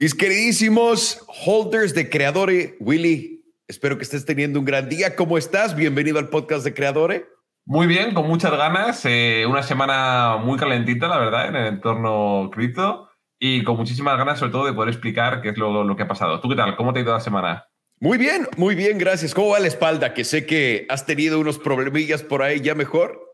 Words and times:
Mis 0.00 0.14
queridísimos 0.14 1.26
holders 1.44 1.92
de 1.92 2.08
Creadore, 2.08 2.76
Willy, 2.78 3.44
espero 3.66 3.98
que 3.98 4.04
estés 4.04 4.24
teniendo 4.24 4.60
un 4.60 4.64
gran 4.64 4.88
día. 4.88 5.16
¿Cómo 5.16 5.36
estás? 5.36 5.74
Bienvenido 5.74 6.20
al 6.20 6.28
podcast 6.28 6.64
de 6.64 6.72
Creadore. 6.72 7.26
Muy 7.64 7.88
bien, 7.88 8.14
con 8.14 8.28
muchas 8.28 8.52
ganas. 8.52 9.04
Eh, 9.06 9.44
una 9.48 9.64
semana 9.64 10.36
muy 10.36 10.56
calentita, 10.56 11.08
la 11.08 11.18
verdad, 11.18 11.48
en 11.48 11.56
el 11.56 11.66
entorno 11.66 12.48
cripto 12.52 13.08
y 13.40 13.64
con 13.64 13.76
muchísimas 13.76 14.16
ganas, 14.16 14.38
sobre 14.38 14.52
todo, 14.52 14.66
de 14.66 14.72
poder 14.72 14.90
explicar 14.90 15.42
qué 15.42 15.48
es 15.48 15.58
lo, 15.58 15.82
lo 15.82 15.96
que 15.96 16.04
ha 16.04 16.08
pasado. 16.08 16.38
¿Tú 16.38 16.48
qué 16.48 16.54
tal? 16.54 16.76
¿Cómo 16.76 16.92
te 16.92 17.00
ha 17.00 17.02
ido 17.02 17.12
la 17.12 17.18
semana? 17.18 17.66
Muy 17.98 18.18
bien, 18.18 18.46
muy 18.56 18.76
bien, 18.76 18.98
gracias. 18.98 19.34
¿Cómo 19.34 19.48
va 19.48 19.58
la 19.58 19.66
espalda? 19.66 20.14
Que 20.14 20.22
sé 20.22 20.46
que 20.46 20.86
has 20.90 21.06
tenido 21.06 21.40
unos 21.40 21.58
problemillas 21.58 22.22
por 22.22 22.44
ahí, 22.44 22.60
¿ya 22.60 22.76
mejor? 22.76 23.27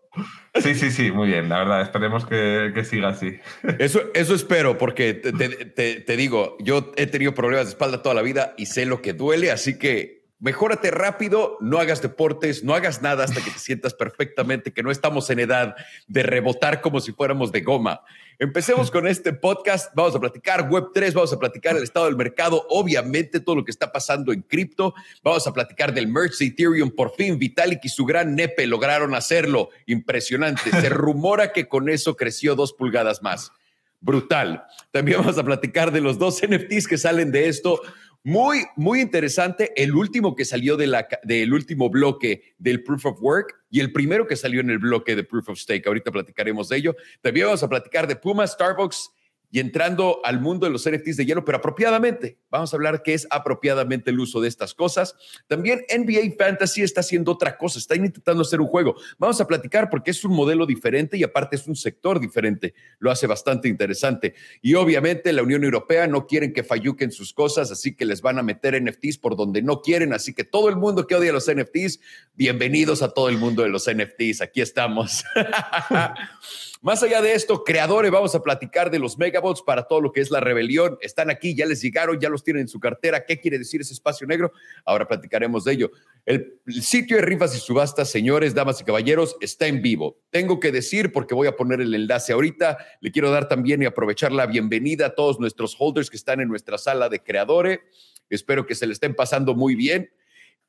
Sí, 0.63 0.75
sí, 0.75 0.91
sí, 0.91 1.11
muy 1.11 1.29
bien. 1.29 1.49
La 1.49 1.59
verdad, 1.59 1.83
esperemos 1.83 2.27
que, 2.27 2.73
siga 2.85 3.09
así. 3.09 3.39
Eso, 3.79 4.03
eso 4.15 4.35
espero, 4.35 4.79
porque 4.79 5.15
te, 5.15 6.17
digo, 6.17 6.57
yo 6.61 6.93
he 6.97 7.07
tenido 7.07 7.35
problemas 7.35 7.67
de 7.67 7.71
espalda 7.71 8.03
toda 8.03 8.15
la 8.15 8.23
vida 8.23 8.55
y 8.57 8.67
sé 8.67 8.87
lo 8.87 9.03
que 9.03 9.13
duele, 9.13 9.51
así 9.51 9.79
que 9.79 10.25
mejórate 10.39 10.91
rápido, 10.91 11.57
no 11.61 11.79
hagas 11.79 12.03
deportes, 12.03 12.63
no 12.65 12.75
hagas 12.75 13.03
nada 13.03 13.25
hasta 13.25 13.43
que 13.43 13.51
te 13.51 13.59
sientas 13.59 13.95
perfectamente, 13.95 14.73
que 14.73 14.83
no 14.83 14.91
estamos 14.91 15.29
en 15.31 15.41
edad 15.41 15.75
de 16.07 16.23
rebotar 16.23 16.81
como 16.81 17.01
si 17.01 17.13
fuéramos 17.13 17.51
de 17.51 17.63
goma. 17.63 18.03
Empecemos 18.39 18.91
con 18.91 19.07
este 19.07 19.33
podcast. 19.33 19.95
Vamos 19.95 20.17
a 20.17 20.21
platicar 20.21 20.69
Web3, 20.69 21.13
vamos 21.13 21.33
a 21.33 21.39
platicar 21.39 21.77
el 21.77 21.85
estado 21.85 22.07
del 22.07 22.17
mercado, 22.17 22.67
obviamente 22.69 23.39
todo 23.39 23.57
lo 23.57 23.65
que 23.65 23.71
está 23.71 23.93
pasando 23.93 24.33
en 24.33 24.43
cripto. 24.43 24.95
Vamos 25.23 25.47
a 25.47 25.53
platicar 25.53 25.95
del 25.95 26.09
merge 26.09 26.37
de 26.41 26.47
Ethereum. 26.47 26.91
Por 26.91 27.15
fin, 27.15 27.39
Vitalik 27.39 27.85
y 27.85 27.89
su 27.89 28.05
gran 28.05 28.35
nepe 28.35 28.67
lograron 28.67 29.15
hacerlo. 29.15 29.71
Impresionante. 29.87 30.71
Se 30.71 30.89
rumora 30.89 31.53
que 31.53 31.69
con 31.69 31.89
eso 31.89 32.17
creció 32.17 32.57
dos 32.57 32.73
pulgadas 32.73 33.23
más. 33.23 33.53
Brutal. 34.01 34.65
También 34.91 35.19
vamos 35.19 35.39
a 35.39 35.45
platicar 35.45 35.93
de 35.93 36.01
los 36.01 36.19
dos 36.19 36.41
NFTs 36.43 36.89
que 36.89 36.99
salen 36.99 37.31
de 37.31 37.49
esto. 37.49 37.81
Muy, 38.25 38.65
muy 38.75 39.01
interesante. 39.01 39.73
El 39.77 39.95
último 39.95 40.35
que 40.35 40.45
salió 40.45 40.77
de 40.77 40.87
la, 40.87 41.07
del 41.23 41.53
último 41.53 41.89
bloque 41.89 42.55
del 42.59 42.83
Proof 42.83 43.07
of 43.07 43.23
Work 43.23 43.64
y 43.75 43.81
el 43.81 43.91
primero 43.91 44.25
que 44.29 44.37
salió 44.37 44.61
en 44.61 44.71
el 44.71 44.79
bloque 44.79 45.17
de 45.17 45.25
Proof 45.25 45.49
of 45.49 45.59
Stake. 45.59 45.89
Ahorita 45.89 46.13
platicaremos 46.13 46.69
de 46.69 46.77
ello. 46.77 46.97
También 47.21 47.47
vamos 47.47 47.65
a 47.65 47.69
platicar 47.69 48.07
de 48.07 48.15
Puma, 48.15 48.47
Starbucks 48.47 49.11
y 49.55 49.61
entrando 49.61 50.21
al 50.25 50.41
mundo 50.41 50.67
de 50.67 50.73
los 50.73 50.85
NFTs 50.85 51.17
de 51.17 51.27
hielo, 51.27 51.45
pero 51.45 51.59
apropiadamente. 51.59 52.41
Vamos 52.51 52.73
a 52.73 52.77
hablar 52.77 53.05
qué 53.05 53.15
es 53.15 53.25
apropiadamente 53.31 54.11
el 54.11 54.19
uso 54.19 54.41
de 54.41 54.49
estas 54.49 54.75
cosas. 54.75 55.15
También 55.47 55.85
NBA 55.97 56.35
Fantasy 56.37 56.83
está 56.83 57.03
haciendo 57.03 57.31
otra 57.31 57.57
cosa, 57.57 57.79
está 57.79 57.95
intentando 57.95 58.43
hacer 58.43 58.61
un 58.61 58.67
juego. 58.67 58.97
Vamos 59.17 59.41
a 59.41 59.47
platicar 59.47 59.91
porque 59.91 60.11
es 60.11 60.25
un 60.25 60.33
modelo 60.35 60.67
diferente 60.67 61.17
y 61.17 61.23
aparte 61.23 61.55
es 61.55 61.69
un 61.69 61.77
sector 61.77 62.19
diferente. 62.19 62.75
Lo 62.99 63.13
hace 63.13 63.29
bastante 63.29 63.69
interesante. 63.69 64.35
Y 64.61 64.75
obviamente 64.75 65.33
la 65.33 65.45
Unión 65.45 65.63
Europea 65.63 66.09
no 66.09 66.27
quieren 66.27 66.53
que 66.53 66.65
falluquen 66.65 67.13
sus 67.13 67.33
cosas, 67.33 67.71
así 67.71 67.95
que 67.95 68.07
les 68.07 68.23
van 68.23 68.41
a 68.41 68.43
meter 68.43 68.83
NFTs 68.83 69.19
por 69.19 69.37
donde 69.37 69.63
no 69.63 69.83
quieren. 69.83 70.15
Así 70.15 70.35
que 70.35 70.43
todo 70.43 70.69
el 70.69 70.75
mundo 70.75 71.07
que 71.07 71.15
odia 71.15 71.33
los 71.33 71.49
NFTs, 71.49 72.01
bienvenidos 72.35 73.03
a 73.03 73.11
todo 73.11 73.29
el 73.29 73.39
mundo 73.39 73.63
de 73.63 73.69
los 73.69 73.89
NFTs. 73.89 74.41
Aquí 74.41 74.63
estamos. 74.63 75.23
Más 76.85 77.03
allá 77.03 77.23
de 77.23 77.33
esto, 77.33 77.65
creadores, 77.65 78.11
vamos 78.11 78.35
a 78.35 78.43
platicar 78.43 78.91
de 78.91 78.99
los 78.99 79.17
megabots 79.17 79.63
para 79.63 79.85
todo 79.85 80.03
lo 80.03 80.13
que 80.13 80.21
es 80.21 80.31
la 80.31 80.41
rebelión. 80.41 80.99
Están 81.01 81.31
aquí, 81.31 81.55
ya 81.55 81.65
les 81.65 81.81
llegaron, 81.81 82.21
ya 82.21 82.29
los 82.29 82.45
tienen 82.45 82.61
en 82.61 82.69
su 82.69 82.79
cartera. 82.79 83.25
¿Qué 83.25 83.41
quiere 83.41 83.57
decir 83.57 83.81
ese 83.81 83.95
espacio 83.95 84.27
negro? 84.27 84.53
Ahora 84.85 85.09
platicaremos 85.09 85.65
de 85.65 85.73
ello. 85.73 85.91
El, 86.27 86.61
sitio 86.67 87.17
de 87.17 87.23
rifas 87.23 87.57
y 87.57 87.59
subastas, 87.59 88.11
señores, 88.11 88.55
damas 88.55 88.83
y 88.83 88.85
caballeros, 88.85 89.35
está 89.41 89.67
en 89.67 89.81
vivo. 89.81 90.19
Tengo 90.29 90.61
que 90.61 90.73
decir, 90.73 91.11
porque 91.11 91.35
voy 91.35 91.47
a 91.47 91.57
poner 91.57 91.81
el 91.81 91.95
enlace 91.95 92.35
ahorita, 92.35 92.77
le 93.01 93.11
quiero 93.11 93.31
dar 93.31 93.49
también 93.49 93.83
y 93.83 93.87
aprovechar 93.87 94.31
la 94.33 94.45
bienvenida 94.45 95.07
a 95.07 95.15
todos 95.15 95.41
nuestros 95.41 95.77
holders 95.79 96.11
que 96.11 96.19
están 96.19 96.43
en 96.43 96.49
nuestra 96.49 96.77
sala 96.77 97.09
de 97.09 97.23
creadores. 97.23 97.81
Espero 98.29 98.67
que 98.67 98.75
se 98.75 98.87
le 98.87 98.93
estén 98.93 99.15
pasando 99.15 99.55
muy 99.55 99.75
bien. 99.75 100.11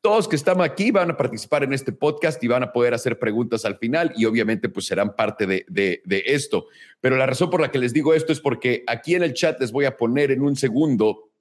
Todos 0.05 0.27
que 0.27 0.35
están 0.35 0.61
aquí 0.61 0.91
van 0.91 1.09
a 1.09 1.17
participar 1.17 1.63
en 1.63 1.73
este 1.73 1.91
podcast 1.91 2.43
y 2.43 2.47
van 2.47 2.61
a 2.61 2.71
poder 2.71 2.93
hacer 2.93 3.17
preguntas 3.17 3.65
al 3.65 3.79
final 3.79 4.13
y 4.15 4.25
obviamente 4.25 4.69
pues 4.69 4.85
serán 4.85 5.15
parte 5.15 5.47
de, 5.47 5.65
de, 5.67 6.23
esto. 6.27 6.67
Pero 7.01 7.17
la 7.17 7.25
razón 7.25 7.49
por 7.49 7.59
la 7.59 7.71
que 7.71 7.79
les 7.79 7.91
digo 7.91 8.13
esto 8.13 8.31
es 8.31 8.39
porque 8.39 8.83
aquí 8.85 9.15
en 9.15 9.23
el 9.23 9.33
chat 9.33 9.59
les 9.59 9.71
voy 9.71 9.85
a 9.85 9.97
poner 9.97 10.29
en 10.29 10.43
un 10.43 10.55
segundo 10.55 11.31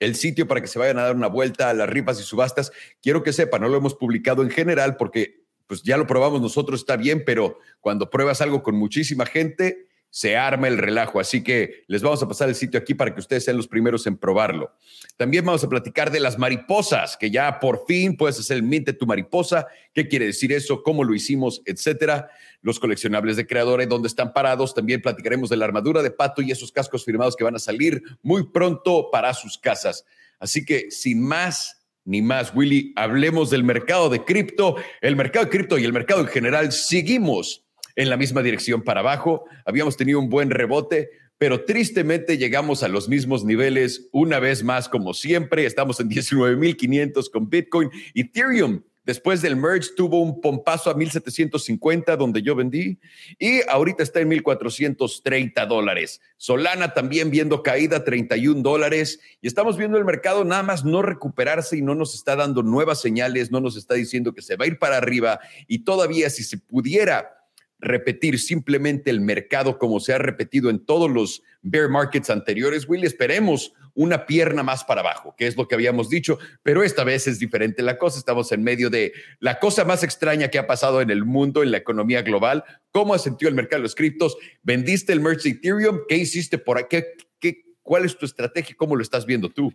el 0.00 0.14
sitio 0.14 0.48
para 0.48 0.62
que 0.62 0.68
se 0.68 0.78
vayan 0.78 0.98
a 1.00 1.02
dar 1.02 1.14
una 1.14 1.26
vuelta 1.26 1.68
a 1.68 1.74
las 1.74 1.86
rifas 1.86 2.18
y 2.18 2.22
subastas. 2.22 2.72
Quiero 3.02 3.22
que 3.22 3.34
sepan, 3.34 3.60
no 3.60 3.68
lo 3.68 3.76
hemos 3.76 3.94
publicado 3.94 4.42
en 4.42 4.48
general 4.48 4.96
porque 4.96 5.44
pues 5.66 5.82
ya 5.82 5.98
lo 5.98 6.06
probamos 6.06 6.40
nosotros, 6.40 6.80
está 6.80 6.96
bien, 6.96 7.24
pero 7.26 7.58
cuando 7.82 8.08
pruebas 8.08 8.40
algo 8.40 8.62
con 8.62 8.74
muchísima 8.74 9.26
gente, 9.26 9.88
se 10.14 10.36
arma 10.36 10.68
el 10.68 10.78
relajo. 10.78 11.18
Así 11.18 11.42
que 11.42 11.82
les 11.88 12.00
vamos 12.00 12.22
a 12.22 12.28
pasar 12.28 12.48
el 12.48 12.54
sitio 12.54 12.78
aquí 12.78 12.94
para 12.94 13.12
que 13.12 13.18
ustedes 13.18 13.42
sean 13.42 13.56
los 13.56 13.66
primeros 13.66 14.06
en 14.06 14.16
probarlo. 14.16 14.72
También 15.16 15.44
vamos 15.44 15.64
a 15.64 15.68
platicar 15.68 16.12
de 16.12 16.20
las 16.20 16.38
mariposas, 16.38 17.16
que 17.16 17.32
ya 17.32 17.58
por 17.58 17.84
fin 17.84 18.16
puedes 18.16 18.38
hacer 18.38 18.58
el 18.58 18.96
tu 18.96 19.06
mariposa. 19.06 19.66
¿Qué 19.92 20.06
quiere 20.06 20.26
decir 20.26 20.52
eso? 20.52 20.84
¿Cómo 20.84 21.02
lo 21.02 21.16
hicimos? 21.16 21.62
Etcétera. 21.66 22.30
Los 22.62 22.78
coleccionables 22.78 23.36
de 23.36 23.44
creadores, 23.44 23.88
dónde 23.88 24.06
están 24.06 24.32
parados. 24.32 24.72
También 24.72 25.02
platicaremos 25.02 25.50
de 25.50 25.56
la 25.56 25.64
armadura 25.64 26.00
de 26.00 26.12
pato 26.12 26.42
y 26.42 26.52
esos 26.52 26.70
cascos 26.70 27.04
firmados 27.04 27.34
que 27.34 27.42
van 27.42 27.56
a 27.56 27.58
salir 27.58 28.00
muy 28.22 28.46
pronto 28.52 29.08
para 29.10 29.34
sus 29.34 29.58
casas. 29.58 30.04
Así 30.38 30.64
que 30.64 30.92
sin 30.92 31.26
más 31.26 31.84
ni 32.04 32.22
más, 32.22 32.54
Willy, 32.54 32.92
hablemos 32.94 33.50
del 33.50 33.64
mercado 33.64 34.10
de 34.10 34.24
cripto. 34.24 34.76
El 35.00 35.16
mercado 35.16 35.46
de 35.46 35.50
cripto 35.50 35.76
y 35.76 35.84
el 35.84 35.92
mercado 35.92 36.20
en 36.20 36.28
general 36.28 36.70
seguimos 36.70 37.63
en 37.96 38.10
la 38.10 38.16
misma 38.16 38.42
dirección 38.42 38.82
para 38.82 39.00
abajo. 39.00 39.44
Habíamos 39.64 39.96
tenido 39.96 40.18
un 40.18 40.28
buen 40.28 40.50
rebote, 40.50 41.10
pero 41.38 41.64
tristemente 41.64 42.38
llegamos 42.38 42.82
a 42.82 42.88
los 42.88 43.08
mismos 43.08 43.44
niveles 43.44 44.08
una 44.12 44.38
vez 44.38 44.62
más, 44.62 44.88
como 44.88 45.14
siempre. 45.14 45.66
Estamos 45.66 46.00
en 46.00 46.08
19.500 46.08 47.30
con 47.30 47.50
Bitcoin. 47.50 47.90
Ethereum, 48.14 48.82
después 49.04 49.42
del 49.42 49.56
merge, 49.56 49.90
tuvo 49.96 50.22
un 50.22 50.40
pompazo 50.40 50.90
a 50.90 50.96
1.750, 50.96 52.16
donde 52.16 52.40
yo 52.40 52.54
vendí, 52.54 52.98
y 53.38 53.60
ahorita 53.68 54.02
está 54.02 54.20
en 54.20 54.30
1.430 54.30 55.66
dólares. 55.66 56.20
Solana 56.36 56.94
también 56.94 57.30
viendo 57.30 57.62
caída, 57.62 58.04
31 58.04 58.62
dólares. 58.62 59.20
Y 59.42 59.48
estamos 59.48 59.76
viendo 59.76 59.98
el 59.98 60.04
mercado 60.04 60.44
nada 60.44 60.62
más 60.62 60.84
no 60.84 61.02
recuperarse 61.02 61.76
y 61.76 61.82
no 61.82 61.94
nos 61.94 62.14
está 62.14 62.36
dando 62.36 62.62
nuevas 62.62 63.00
señales, 63.00 63.50
no 63.50 63.60
nos 63.60 63.76
está 63.76 63.94
diciendo 63.94 64.32
que 64.32 64.42
se 64.42 64.56
va 64.56 64.64
a 64.64 64.68
ir 64.68 64.78
para 64.78 64.96
arriba. 64.96 65.40
Y 65.66 65.80
todavía, 65.80 66.30
si 66.30 66.44
se 66.44 66.58
pudiera 66.58 67.43
repetir 67.84 68.38
simplemente 68.40 69.10
el 69.10 69.20
mercado 69.20 69.78
como 69.78 70.00
se 70.00 70.12
ha 70.12 70.18
repetido 70.18 70.70
en 70.70 70.84
todos 70.84 71.10
los 71.10 71.42
bear 71.62 71.88
markets 71.88 72.30
anteriores, 72.30 72.88
Will, 72.88 73.04
esperemos 73.04 73.72
una 73.94 74.26
pierna 74.26 74.62
más 74.62 74.84
para 74.84 75.00
abajo, 75.00 75.34
que 75.36 75.46
es 75.46 75.56
lo 75.56 75.68
que 75.68 75.74
habíamos 75.76 76.10
dicho, 76.10 76.38
pero 76.62 76.82
esta 76.82 77.04
vez 77.04 77.26
es 77.28 77.38
diferente 77.38 77.82
la 77.82 77.96
cosa. 77.96 78.18
Estamos 78.18 78.50
en 78.52 78.62
medio 78.64 78.90
de 78.90 79.12
la 79.38 79.60
cosa 79.60 79.84
más 79.84 80.02
extraña 80.02 80.48
que 80.48 80.58
ha 80.58 80.66
pasado 80.66 81.00
en 81.00 81.10
el 81.10 81.24
mundo, 81.24 81.62
en 81.62 81.70
la 81.70 81.78
economía 81.78 82.22
global. 82.22 82.64
¿Cómo 82.90 83.14
ha 83.14 83.18
sentido 83.18 83.48
el 83.48 83.54
mercado 83.54 83.78
de 83.80 83.84
los 83.84 83.94
criptos? 83.94 84.36
¿Vendiste 84.62 85.12
el 85.12 85.20
merge 85.20 85.44
de 85.44 85.50
Ethereum? 85.50 86.00
¿Qué 86.08 86.16
hiciste 86.16 86.58
por 86.58 86.78
aquí? 86.78 86.98
¿Qué, 87.38 87.62
cuál 87.82 88.04
es 88.04 88.18
tu 88.18 88.26
estrategia? 88.26 88.74
¿Cómo 88.76 88.96
lo 88.96 89.02
estás 89.02 89.26
viendo 89.26 89.48
tú? 89.48 89.72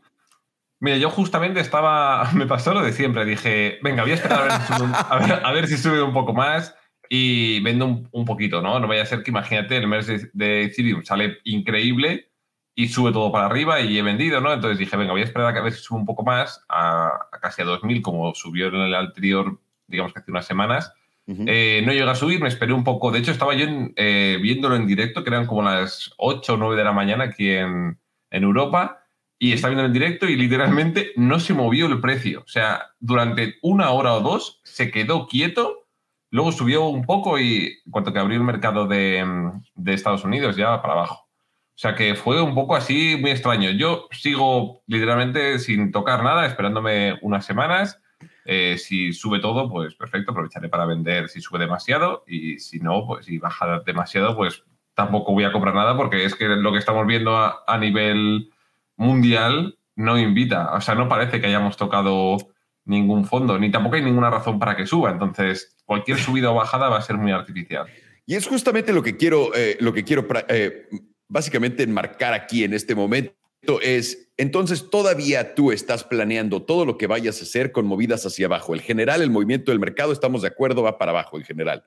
Mira, 0.81 0.97
yo 0.97 1.09
justamente 1.09 1.59
estaba, 1.61 2.29
me 2.33 2.45
pasó 2.45 2.73
lo 2.73 2.81
de 2.81 2.91
siempre, 2.91 3.25
dije, 3.25 3.79
venga, 3.81 4.03
voy 4.03 4.11
a 4.11 4.15
esperar 4.15 4.49
a 4.49 5.51
ver 5.53 5.67
si 5.67 5.77
sube 5.77 6.01
un 6.01 6.13
poco 6.13 6.33
más 6.33 6.75
y 7.09 7.59
vendo 7.61 8.03
un, 8.11 8.25
poquito, 8.25 8.61
¿no? 8.61 8.79
No 8.79 8.87
vaya 8.87 9.01
a 9.01 9.07
ser 9.07 9.23
que 9.23 9.31
imagínate, 9.31 9.75
el 9.75 9.87
mes 9.87 10.29
de, 10.31 10.63
Ethereum 10.63 11.03
sale 11.03 11.39
increíble 11.43 12.29
y 12.75 12.87
sube 12.87 13.11
todo 13.11 13.31
para 13.31 13.47
arriba 13.47 13.81
y 13.81 13.97
he 13.97 14.03
vendido, 14.03 14.39
¿no? 14.39 14.53
Entonces 14.53 14.77
dije, 14.77 14.95
venga, 14.95 15.11
voy 15.11 15.21
a 15.21 15.25
esperar 15.25 15.47
a 15.47 15.53
que 15.53 15.59
a 15.59 15.63
ver 15.63 15.73
si 15.73 15.81
sube 15.81 15.97
un 15.97 16.05
poco 16.05 16.23
más, 16.23 16.63
a, 16.69 17.27
casi 17.41 17.63
a 17.63 17.65
2.000, 17.65 18.03
como 18.03 18.33
subió 18.35 18.67
en 18.67 18.75
el 18.75 18.93
anterior, 18.93 19.59
digamos 19.87 20.13
que 20.13 20.19
hace 20.19 20.31
unas 20.31 20.45
semanas. 20.45 20.93
Eh, 21.27 21.83
no 21.85 21.93
llega 21.93 22.11
a 22.11 22.15
subir, 22.15 22.41
me 22.41 22.47
esperé 22.47 22.73
un 22.73 22.83
poco. 22.83 23.11
De 23.11 23.19
hecho, 23.19 23.31
estaba 23.31 23.53
yo 23.53 23.67
eh, 23.95 24.39
viéndolo 24.41 24.75
en 24.75 24.87
directo, 24.87 25.23
que 25.23 25.29
eran 25.29 25.45
como 25.45 25.61
las 25.61 26.11
8 26.17 26.55
o 26.55 26.57
9 26.57 26.75
de 26.75 26.83
la 26.83 26.91
mañana 26.91 27.25
aquí 27.25 27.51
en, 27.51 27.99
en 28.31 28.43
Europa, 28.43 29.03
y 29.37 29.53
estaba 29.53 29.75
viendo 29.75 29.85
en 29.85 29.93
directo 29.93 30.27
y 30.27 30.35
literalmente 30.35 31.11
no 31.17 31.39
se 31.39 31.53
movió 31.53 31.85
el 31.85 32.01
precio. 32.01 32.41
O 32.41 32.47
sea, 32.47 32.93
durante 32.99 33.57
una 33.61 33.91
hora 33.91 34.13
o 34.13 34.21
dos 34.21 34.59
se 34.63 34.89
quedó 34.89 35.27
quieto 35.27 35.78
Luego 36.31 36.51
subió 36.51 36.87
un 36.87 37.05
poco 37.05 37.39
y 37.39 37.79
en 37.85 37.91
cuanto 37.91 38.13
que 38.13 38.19
abrió 38.19 38.37
el 38.37 38.43
mercado 38.43 38.87
de, 38.87 39.25
Estados 39.85 40.23
Unidos 40.23 40.55
ya 40.55 40.81
para 40.81 40.93
abajo. 40.93 41.25
O 41.25 41.81
sea 41.81 41.95
que 41.95 42.13
fue 42.13 42.41
un 42.41 42.53
poco 42.53 42.75
así 42.75 43.17
muy 43.19 43.31
extraño. 43.31 43.71
Yo 43.71 44.07
sigo 44.11 44.81
literalmente 44.85 45.59
sin 45.59 45.91
tocar 45.91 46.23
nada, 46.23 46.45
esperándome 46.45 47.17
unas 47.21 47.45
semanas. 47.45 48.01
Eh, 48.45 48.77
si 48.77 49.13
sube 49.13 49.39
todo, 49.39 49.69
pues 49.69 49.95
perfecto, 49.95 50.31
aprovecharé 50.31 50.69
para 50.69 50.85
vender 50.85 51.29
si 51.29 51.39
sube 51.39 51.59
demasiado 51.59 52.23
y 52.27 52.59
si 52.59 52.79
no, 52.79 53.05
pues 53.07 53.25
si 53.25 53.37
baja 53.37 53.81
demasiado, 53.85 54.35
pues 54.35 54.63
tampoco 54.93 55.33
voy 55.33 55.45
a 55.45 55.51
comprar 55.51 55.73
nada 55.73 55.95
porque 55.95 56.25
es 56.25 56.35
que 56.35 56.47
lo 56.47 56.71
que 56.71 56.79
estamos 56.79 57.07
viendo 57.07 57.37
a, 57.37 57.63
a 57.65 57.77
nivel 57.77 58.51
mundial 58.97 59.77
no 59.95 60.17
invita. 60.17 60.73
O 60.73 60.81
sea, 60.81 60.95
no 60.95 61.07
parece 61.07 61.39
que 61.39 61.47
hayamos 61.47 61.77
tocado 61.77 62.37
ningún 62.85 63.25
fondo, 63.25 63.57
ni 63.59 63.71
tampoco 63.71 63.95
hay 63.95 64.03
ninguna 64.03 64.29
razón 64.29 64.59
para 64.59 64.75
que 64.75 64.85
suba. 64.85 65.11
Entonces, 65.11 65.78
cualquier 65.89 66.19
subida 66.19 66.51
o 66.51 66.53
bajada 66.53 66.87
va 66.87 66.99
a 66.99 67.01
ser 67.01 67.17
muy 67.17 67.31
artificial. 67.31 67.87
Y 68.27 68.35
es 68.35 68.47
justamente 68.47 68.93
lo 68.93 69.01
que 69.01 69.17
quiero, 69.17 69.55
eh, 69.55 69.75
lo 69.79 69.91
que 69.91 70.03
quiero 70.03 70.27
eh, 70.47 70.87
básicamente 71.27 71.81
enmarcar 71.81 72.35
aquí 72.35 72.63
en 72.63 72.75
este 72.75 72.93
momento. 72.93 73.33
es, 73.81 74.31
entonces 74.37 74.91
todavía 74.91 75.55
tú 75.55 75.71
estás 75.71 76.03
planeando 76.03 76.61
todo 76.61 76.85
lo 76.85 76.95
que 76.95 77.07
vayas 77.07 77.41
a 77.41 77.43
hacer 77.43 77.71
con 77.71 77.87
movidas 77.87 78.23
hacia 78.23 78.45
abajo. 78.45 78.75
En 78.75 78.81
general, 78.81 79.23
el 79.23 79.31
movimiento 79.31 79.71
del 79.71 79.79
mercado, 79.79 80.11
estamos 80.11 80.43
de 80.43 80.49
acuerdo, 80.49 80.83
va 80.83 80.99
para 80.99 81.09
abajo 81.09 81.37
en 81.37 81.43
general. 81.43 81.83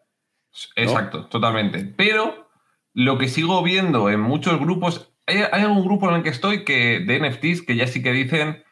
Exacto, 0.75 1.27
totalmente. 1.27 1.95
Pero 1.97 2.51
lo 2.95 3.19
que 3.19 3.29
sigo 3.29 3.63
viendo 3.63 4.11
en 4.11 4.19
muchos 4.19 4.59
grupos, 4.59 5.13
hay, 5.27 5.45
hay, 5.53 5.63
algún 5.63 5.85
grupo 5.85 6.09
en 6.09 6.17
el 6.17 6.23
que 6.25 6.31
estoy 6.31 6.65
que 6.65 6.99
de 7.07 7.21
NFTs 7.21 7.63
que 7.63 7.77
ya 7.77 7.87
sí 7.87 8.03
que 8.03 8.11
dicen 8.11 8.65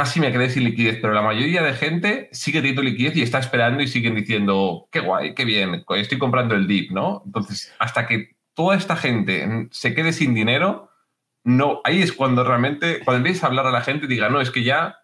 casi 0.00 0.18
me 0.18 0.32
quedé 0.32 0.48
sin 0.48 0.64
liquidez, 0.64 0.98
pero 0.98 1.12
la 1.12 1.20
mayoría 1.20 1.62
de 1.62 1.74
gente 1.74 2.30
sigue 2.32 2.60
teniendo 2.60 2.80
liquidez 2.80 3.14
y 3.16 3.22
está 3.22 3.38
esperando 3.38 3.82
y 3.82 3.86
siguen 3.86 4.14
diciendo, 4.14 4.88
qué 4.90 5.00
guay, 5.00 5.34
qué 5.34 5.44
bien, 5.44 5.84
estoy 5.90 6.16
comprando 6.16 6.54
el 6.54 6.66
dip, 6.66 6.90
¿no? 6.90 7.22
Entonces, 7.26 7.74
hasta 7.78 8.06
que 8.06 8.30
toda 8.54 8.78
esta 8.78 8.96
gente 8.96 9.68
se 9.72 9.94
quede 9.94 10.14
sin 10.14 10.32
dinero, 10.32 10.88
no, 11.44 11.82
ahí 11.84 12.00
es 12.00 12.14
cuando 12.14 12.44
realmente, 12.44 13.00
cuando 13.04 13.18
empieces 13.18 13.44
a 13.44 13.48
hablar 13.48 13.66
a 13.66 13.70
la 13.70 13.82
gente, 13.82 14.06
diga, 14.06 14.30
no, 14.30 14.40
es 14.40 14.50
que 14.50 14.62
ya, 14.62 14.96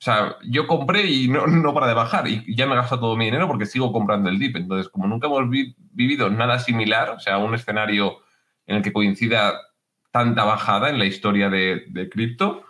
o 0.00 0.04
sea, 0.04 0.36
yo 0.44 0.68
compré 0.68 1.06
y 1.06 1.26
no, 1.26 1.48
no 1.48 1.74
para 1.74 1.88
de 1.88 1.94
bajar 1.94 2.28
y 2.28 2.54
ya 2.54 2.68
me 2.68 2.76
gasto 2.76 3.00
todo 3.00 3.16
mi 3.16 3.24
dinero 3.24 3.48
porque 3.48 3.66
sigo 3.66 3.92
comprando 3.92 4.30
el 4.30 4.38
dip. 4.38 4.54
Entonces, 4.54 4.88
como 4.92 5.08
nunca 5.08 5.26
hemos 5.26 5.50
vivido 5.50 6.30
nada 6.30 6.60
similar, 6.60 7.10
o 7.10 7.18
sea, 7.18 7.38
un 7.38 7.56
escenario 7.56 8.18
en 8.68 8.76
el 8.76 8.82
que 8.84 8.92
coincida 8.92 9.54
tanta 10.12 10.44
bajada 10.44 10.88
en 10.88 11.00
la 11.00 11.06
historia 11.06 11.50
de, 11.50 11.86
de 11.88 12.08
cripto, 12.08 12.64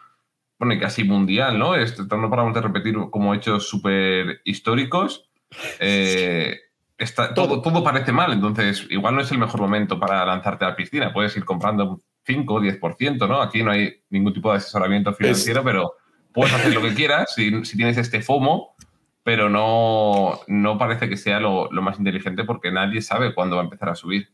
bueno, 0.60 0.74
y 0.74 0.78
casi 0.78 1.04
mundial, 1.04 1.58
¿no? 1.58 1.74
Este, 1.74 2.02
no 2.02 2.28
paramos 2.28 2.52
de 2.52 2.60
repetir 2.60 2.94
como 3.10 3.34
hechos 3.34 3.66
súper 3.66 4.42
históricos. 4.44 5.30
Eh, 5.78 6.54
está, 6.98 7.32
todo, 7.32 7.62
todo 7.62 7.82
parece 7.82 8.12
mal, 8.12 8.34
entonces 8.34 8.86
igual 8.90 9.14
no 9.14 9.22
es 9.22 9.32
el 9.32 9.38
mejor 9.38 9.62
momento 9.62 9.98
para 9.98 10.22
lanzarte 10.26 10.66
a 10.66 10.68
la 10.68 10.76
piscina. 10.76 11.14
Puedes 11.14 11.34
ir 11.34 11.46
comprando 11.46 11.92
un 11.92 12.02
5 12.26 12.54
o 12.54 12.60
10%, 12.60 13.26
¿no? 13.26 13.40
Aquí 13.40 13.62
no 13.62 13.70
hay 13.70 14.02
ningún 14.10 14.34
tipo 14.34 14.50
de 14.50 14.58
asesoramiento 14.58 15.14
financiero, 15.14 15.64
pero 15.64 15.94
puedes 16.30 16.52
hacer 16.52 16.74
lo 16.74 16.82
que 16.82 16.92
quieras 16.92 17.32
si, 17.34 17.64
si, 17.64 17.78
tienes 17.78 17.96
este 17.96 18.20
FOMO, 18.20 18.76
pero 19.24 19.48
no, 19.48 20.40
no 20.46 20.76
parece 20.76 21.08
que 21.08 21.16
sea 21.16 21.40
lo, 21.40 21.72
lo 21.72 21.80
más 21.80 21.96
inteligente 21.96 22.44
porque 22.44 22.70
nadie 22.70 23.00
sabe 23.00 23.34
cuándo 23.34 23.56
va 23.56 23.62
a 23.62 23.64
empezar 23.64 23.88
a 23.88 23.94
subir. 23.94 24.28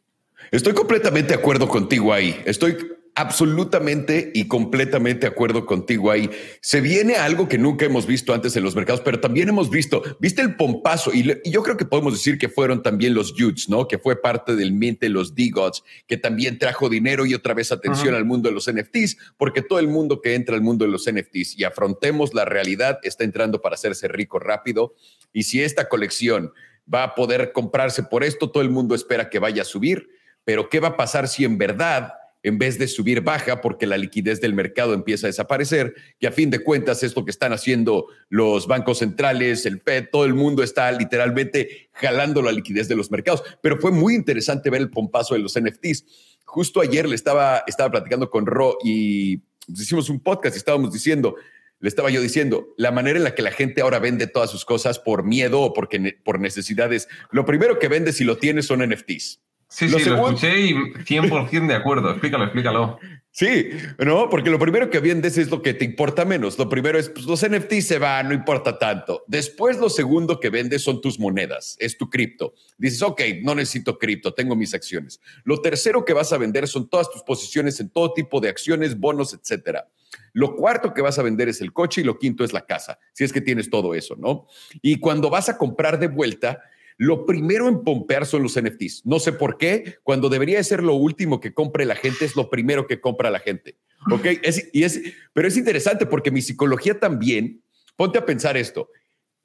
Estoy 0.50 0.75
completamente 0.75 1.34
de 1.34 1.38
acuerdo 1.38 1.69
contigo 1.69 2.12
ahí. 2.12 2.43
Estoy 2.44 2.96
absolutamente 3.17 4.31
y 4.35 4.47
completamente 4.47 5.23
de 5.23 5.33
acuerdo 5.33 5.65
contigo 5.65 6.11
ahí. 6.11 6.31
Se 6.61 6.83
viene 6.83 7.15
algo 7.15 7.49
que 7.49 7.57
nunca 7.57 7.87
hemos 7.87 8.07
visto 8.07 8.35
antes 8.35 8.55
en 8.57 8.63
los 8.63 8.77
mercados, 8.77 9.01
pero 9.01 9.21
también 9.21 9.49
hemos 9.49 9.71
visto, 9.71 10.03
viste 10.21 10.43
el 10.43 10.55
pompazo 10.55 11.13
y, 11.15 11.25
yo 11.51 11.63
creo 11.63 11.79
que 11.79 11.87
podemos 11.87 12.13
decir 12.13 12.37
que 12.37 12.51
fueron 12.51 12.83
también 12.83 13.15
los 13.15 13.33
Utes, 13.33 13.71
¿no? 13.71 13.89
Que 13.89 13.99
fue 13.99 14.21
parte 14.21 14.55
del 14.55 14.73
mint 14.73 15.01
de 15.01 15.09
los 15.09 15.35
D-Gods, 15.35 15.83
que 16.07 16.19
también 16.19 16.59
trajo 16.59 16.91
dinero 16.91 17.25
y 17.25 17.33
otra 17.33 17.55
vez 17.55 17.73
atención 17.73 18.15
al 18.15 18.27
mundo 18.27 18.51
de 18.51 18.55
los 18.55 18.71
NFTs, 18.71 19.17
porque 19.39 19.62
todo 19.62 19.79
el 19.79 19.89
mundo 19.89 20.21
que 20.21 20.35
entra 20.35 20.55
al 20.55 20.61
mundo 20.61 20.85
de 20.85 20.91
los 20.91 21.11
NFTs 21.11 21.59
y 21.59 21.65
afrontemos 21.65 22.35
la 22.35 22.45
realidad 22.45 22.99
está 23.03 23.25
entrando 23.25 23.62
para 23.62 23.77
hacerse 23.77 24.09
rico 24.09 24.39
rápido. 24.39 24.95
Y 25.33 25.45
si 25.45 25.62
esta 25.62 25.89
colección 25.89 26.53
va 26.93 27.03
a 27.03 27.15
poder 27.15 27.53
comprarse 27.53 28.03
por 28.03 28.25
esto, 28.25 28.51
todo 28.51 28.62
el 28.62 28.69
mundo 28.69 28.95
espera 28.95 29.31
que 29.31 29.39
vaya 29.39 29.62
a 29.62 29.65
subir, 29.65 30.11
pero 30.45 30.69
¿qué 30.69 30.81
va 30.81 30.89
a 30.89 30.97
pasar 30.99 31.29
si 31.29 31.47
en 31.47 31.57
verdad 31.57 32.12
en 32.47 32.59
vez 32.59 32.79
de 32.79 32.87
subir 32.87 33.23
baja 33.23 33.61
porque 33.61 33.89
la 33.89 33.99
liquidez 33.99 34.41
del 34.41 34.55
mercado 34.55 34.95
empieza 34.95 35.27
a 35.27 35.31
desaparecer, 35.31 35.95
que 36.21 36.29
a 36.29 36.31
fin 36.31 36.49
de 36.49 36.61
cuentas 36.61 37.03
es 37.03 37.17
lo 37.17 37.25
que 37.25 37.33
están 37.33 37.53
haciendo 37.53 38.07
los 38.29 38.69
bancos 38.69 38.99
centrales, 38.99 39.67
el 39.67 39.81
FED, 39.81 40.11
todo 40.13 40.25
el 40.25 40.35
mundo 40.35 40.63
está 40.63 40.93
literalmente 40.93 41.91
jalando 41.93 42.43
la 42.43 42.53
liquidez 42.53 42.87
de 42.87 42.95
los 42.95 43.11
mercados. 43.11 43.43
Pero 43.63 43.79
fue 43.79 43.91
muy 43.91 44.15
interesante 44.15 44.71
ver 44.71 44.81
el 44.81 44.91
pompazo 44.91 45.35
de 45.35 45.41
los 45.41 45.61
NFTs. 45.61 46.05
Justo 46.45 46.81
ayer 46.81 47.09
le 47.09 47.17
estaba, 47.17 47.65
estaba 47.67 47.91
platicando 47.91 48.31
con 48.31 48.47
Ro 48.47 48.79
y 48.81 49.43
hicimos 49.67 50.09
un 50.09 50.21
podcast 50.21 50.55
y 50.55 50.59
estábamos 50.59 50.93
diciendo, 50.93 51.35
le 51.81 51.89
estaba 51.89 52.11
yo 52.11 52.21
diciendo, 52.21 52.69
la 52.77 52.93
manera 52.93 53.19
en 53.19 53.25
la 53.25 53.35
que 53.35 53.43
la 53.43 53.51
gente 53.51 53.81
ahora 53.81 53.99
vende 53.99 54.29
todas 54.29 54.51
sus 54.51 54.65
cosas 54.65 55.01
por 55.01 55.25
miedo 55.25 55.63
o 55.63 55.73
porque, 55.73 56.17
por 56.23 56.39
necesidades, 56.39 57.09
lo 57.33 57.45
primero 57.45 57.81
que 57.81 57.89
vende 57.89 58.13
si 58.13 58.23
lo 58.23 58.39
tienes 58.39 58.67
son 58.67 58.89
NFTs. 58.89 59.41
Sí, 59.69 59.89
sí, 59.89 60.05
lo 60.09 60.29
escuché 60.29 60.61
y 60.61 60.75
100% 60.75 61.67
de 61.67 61.75
acuerdo. 61.75 62.11
Explícalo, 62.11 62.45
explícalo. 62.45 62.99
Sí, 63.33 63.69
no, 63.99 64.31
porque 64.31 64.49
lo 64.49 64.59
primero 64.59 64.89
que 64.89 64.99
vendes 64.99 65.37
es 65.37 65.51
lo 65.51 65.61
que 65.61 65.75
te 65.75 65.85
importa 65.85 66.25
menos. 66.25 66.59
Lo 66.59 66.71
primero 66.71 66.99
es, 66.99 67.11
pues 67.11 67.27
los 67.27 67.47
NFTs 67.47 67.87
se 67.87 67.99
van, 67.99 68.29
no 68.29 68.35
importa 68.35 68.79
tanto. 68.79 69.25
Después 69.27 69.77
lo 69.77 69.91
segundo 69.91 70.41
que 70.41 70.49
vendes 70.49 70.83
son 70.83 71.03
tus 71.03 71.21
monedas, 71.21 71.77
es 71.79 71.99
tu 71.99 72.09
cripto. 72.09 72.55
Dices, 72.79 73.03
ok, 73.03 73.21
no 73.43 73.55
necesito 73.55 73.99
cripto, 73.99 74.33
tengo 74.33 74.57
mis 74.57 74.73
acciones. 74.73 75.21
Lo 75.45 75.61
tercero 75.61 76.05
que 76.05 76.15
vas 76.15 76.33
a 76.33 76.39
vender 76.39 76.67
son 76.67 76.89
todas 76.89 77.11
tus 77.11 77.23
posiciones 77.25 77.79
en 77.81 77.91
todo 77.91 78.15
tipo 78.15 78.41
de 78.41 78.49
acciones, 78.49 78.99
bonos, 78.99 79.35
etcétera. 79.35 79.87
Lo 80.33 80.57
cuarto 80.57 80.95
que 80.95 81.03
vas 81.03 81.19
a 81.19 81.23
vender 81.23 81.51
es 81.51 81.61
el 81.61 81.75
coche 81.75 82.01
y 82.01 82.05
lo 82.05 82.19
quinto 82.19 82.43
es 82.43 82.55
la 82.55 82.65
casa, 82.65 82.99
si 83.12 83.25
es 83.25 83.35
que 83.35 83.43
tienes 83.43 83.69
todo 83.69 83.95
eso, 83.95 84.17
¿no? 84.17 84.47
Y 84.81 84.99
cuando 84.99 85.29
vas 85.29 85.51
a 85.51 85.59
comprar 85.59 85.99
de 85.99 86.09
vuelta, 86.09 86.62
lo 86.99 87.27
primero 87.27 87.69
en 87.69 87.83
pompear 87.83 88.27
son 88.27 88.43
los 88.43 88.61
NFTs. 88.61 89.05
No 89.05 89.19
sé 89.19 89.33
por 89.33 89.59
qué, 89.59 89.99
cuando 90.03 90.29
debería 90.29 90.63
ser 90.65 90.83
lo 90.83 90.95
último 90.95 91.41
que 91.41 91.53
compre 91.53 91.85
la 91.85 91.95
gente, 91.95 92.25
es 92.25 92.37
lo 92.37 92.49
primero 92.49 92.87
que 92.87 93.01
compra 93.01 93.31
la 93.31 93.41
gente. 93.41 93.77
¿Ok? 94.11 94.27
y 94.73 94.83
es, 94.85 95.01
pero 95.33 95.49
es 95.49 95.57
interesante 95.57 96.07
porque 96.07 96.31
mi 96.31 96.41
psicología 96.41 96.99
también, 96.99 97.63
ponte 97.97 98.19
a 98.19 98.25
pensar 98.25 98.57
esto, 98.57 98.91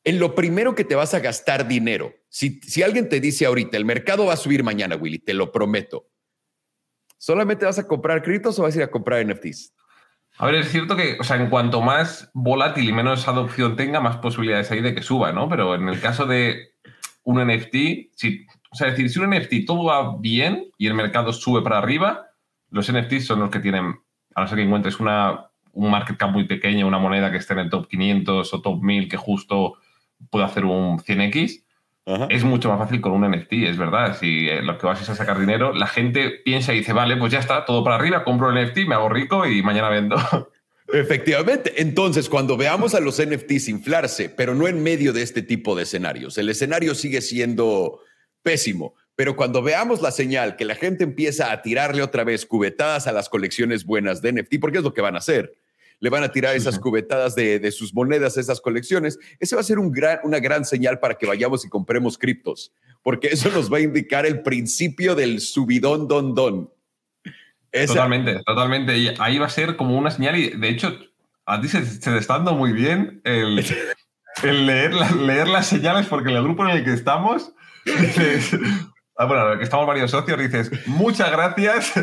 en 0.03 0.19
lo 0.19 0.33
primero 0.33 0.75
que 0.75 0.83
te 0.83 0.95
vas 0.95 1.13
a 1.13 1.19
gastar 1.19 1.67
dinero, 1.67 2.13
si, 2.29 2.59
si 2.61 2.83
alguien 2.83 3.09
te 3.09 3.19
dice 3.19 3.45
ahorita, 3.45 3.77
el 3.77 3.85
mercado 3.85 4.25
va 4.25 4.33
a 4.33 4.37
subir 4.37 4.63
mañana, 4.63 4.95
Willy, 4.95 5.19
te 5.19 5.33
lo 5.33 5.51
prometo, 5.51 6.09
¿solamente 7.17 7.65
vas 7.65 7.79
a 7.79 7.87
comprar 7.87 8.23
criptos 8.23 8.57
o 8.57 8.63
vas 8.63 8.75
a 8.75 8.79
ir 8.79 8.83
a 8.83 8.91
comprar 8.91 9.25
NFTs? 9.25 9.73
A 10.37 10.45
ver, 10.45 10.55
es 10.55 10.71
cierto 10.71 10.95
que, 10.95 11.17
o 11.19 11.23
sea, 11.23 11.35
en 11.35 11.49
cuanto 11.49 11.81
más 11.81 12.31
volátil 12.33 12.89
y 12.89 12.93
menos 12.93 13.27
adopción 13.27 13.75
tenga, 13.75 13.99
más 13.99 14.17
posibilidades 14.17 14.71
hay 14.71 14.81
de 14.81 14.95
que 14.95 15.03
suba, 15.03 15.31
¿no? 15.31 15.49
Pero 15.49 15.75
en 15.75 15.87
el 15.87 15.99
caso 15.99 16.25
de 16.25 16.71
un 17.23 17.45
NFT, 17.45 17.75
si, 18.15 18.45
o 18.71 18.75
sea, 18.75 18.89
decir, 18.89 19.09
si 19.09 19.19
un 19.19 19.29
NFT 19.29 19.65
todo 19.65 19.85
va 19.85 20.17
bien 20.17 20.65
y 20.77 20.87
el 20.87 20.93
mercado 20.93 21.33
sube 21.33 21.61
para 21.61 21.77
arriba, 21.77 22.27
los 22.69 22.91
NFTs 22.91 23.25
son 23.25 23.39
los 23.39 23.49
que 23.49 23.59
tienen, 23.59 23.95
a 24.35 24.41
no 24.41 24.47
ser 24.47 24.57
que 24.57 24.63
encuentres 24.63 24.99
una, 24.99 25.49
un 25.73 25.91
market 25.91 26.17
cap 26.17 26.31
muy 26.31 26.45
pequeño, 26.45 26.87
una 26.87 26.99
moneda 26.99 27.31
que 27.31 27.37
esté 27.37 27.53
en 27.53 27.59
el 27.59 27.69
top 27.69 27.87
500 27.87 28.53
o 28.53 28.61
top 28.61 28.81
1000 28.81 29.09
que 29.09 29.17
justo 29.17 29.75
pueda 30.29 30.45
hacer 30.45 30.65
un 30.65 30.99
100x, 30.99 31.63
es 32.29 32.43
mucho 32.43 32.69
más 32.69 32.79
fácil 32.79 32.99
con 32.99 33.11
un 33.11 33.29
NFT, 33.29 33.53
es 33.53 33.77
verdad. 33.77 34.17
Si 34.17 34.49
eh, 34.49 34.61
lo 34.61 34.77
que 34.77 34.85
vas 34.85 35.01
es 35.01 35.09
a 35.09 35.15
sacar 35.15 35.39
dinero, 35.39 35.71
la 35.71 35.87
gente 35.87 36.41
piensa 36.43 36.73
y 36.73 36.79
dice, 36.79 36.93
vale, 36.93 37.15
pues 37.15 37.31
ya 37.31 37.39
está, 37.39 37.63
todo 37.63 37.83
para 37.83 37.95
arriba, 37.95 38.23
compro 38.23 38.49
el 38.49 38.65
NFT, 38.65 38.87
me 38.87 38.95
hago 38.95 39.09
rico 39.09 39.45
y 39.45 39.61
mañana 39.61 39.89
vendo. 39.89 40.17
Efectivamente. 40.93 41.81
Entonces, 41.81 42.29
cuando 42.29 42.57
veamos 42.57 42.95
a 42.95 42.99
los 42.99 43.21
NFTs 43.21 43.69
inflarse, 43.69 44.29
pero 44.29 44.55
no 44.55 44.67
en 44.67 44.81
medio 44.83 45.13
de 45.13 45.21
este 45.21 45.41
tipo 45.41 45.75
de 45.75 45.83
escenarios, 45.83 46.37
el 46.37 46.49
escenario 46.49 46.95
sigue 46.95 47.21
siendo 47.21 48.01
pésimo. 48.43 48.95
Pero 49.15 49.35
cuando 49.35 49.61
veamos 49.61 50.01
la 50.01 50.11
señal 50.11 50.55
que 50.55 50.65
la 50.65 50.75
gente 50.75 51.03
empieza 51.03 51.51
a 51.51 51.61
tirarle 51.61 52.01
otra 52.01 52.23
vez 52.23 52.45
cubetadas 52.45 53.07
a 53.07 53.11
las 53.11 53.29
colecciones 53.29 53.85
buenas 53.85 54.21
de 54.21 54.33
NFT, 54.33 54.55
porque 54.59 54.79
es 54.79 54.83
lo 54.83 54.93
que 54.93 55.01
van 55.01 55.15
a 55.15 55.19
hacer, 55.19 55.53
le 55.99 56.09
van 56.09 56.23
a 56.23 56.31
tirar 56.31 56.55
esas 56.55 56.79
cubetadas 56.79 57.35
de, 57.35 57.71
sus 57.71 57.93
monedas 57.93 58.35
a 58.35 58.41
esas 58.41 58.59
colecciones, 58.59 59.19
ese 59.39 59.55
va 59.55 59.61
a 59.61 59.63
ser 59.63 59.77
un 59.77 59.91
gran, 59.91 60.19
una 60.23 60.39
gran 60.39 60.65
señal 60.65 60.99
para 60.99 61.15
que 61.15 61.27
vayamos 61.27 61.63
y 61.63 61.69
compremos 61.69 62.17
criptos, 62.17 62.73
porque 63.03 63.27
eso 63.27 63.49
nos 63.51 63.71
va 63.71 63.77
a 63.77 63.81
indicar 63.81 64.25
el 64.25 64.41
principio 64.41 65.13
del 65.13 65.39
subidón 65.39 66.07
don 66.07 66.33
don. 66.33 66.71
Totalmente, 67.71 68.41
totalmente. 68.45 68.97
Y 68.97 69.13
ahí 69.19 69.37
va 69.39 69.45
a 69.45 69.49
ser 69.49 69.75
como 69.75 69.97
una 69.97 70.11
señal 70.11 70.35
y 70.35 70.49
de 70.49 70.69
hecho 70.69 70.97
a 71.45 71.59
ti 71.61 71.67
se, 71.67 71.81
te 71.81 72.17
está 72.17 72.35
dando 72.35 72.53
muy 72.55 72.73
bien 72.73 73.21
el, 73.23 73.55
leer, 74.43 74.93
leer 75.15 75.47
las 75.47 75.67
señales 75.67 76.07
porque 76.07 76.29
en 76.29 76.37
el 76.37 76.43
grupo 76.43 76.63
en 76.65 76.77
el 76.77 76.83
que 76.83 76.93
estamos 76.93 77.53
dices, 77.85 78.57
ah, 79.17 79.25
bueno, 79.25 79.57
que 79.57 79.63
estamos 79.63 79.87
varios 79.87 80.11
socios, 80.11 80.37
dices, 80.37 80.71
muchas 80.87 81.31
gracias, 81.31 81.93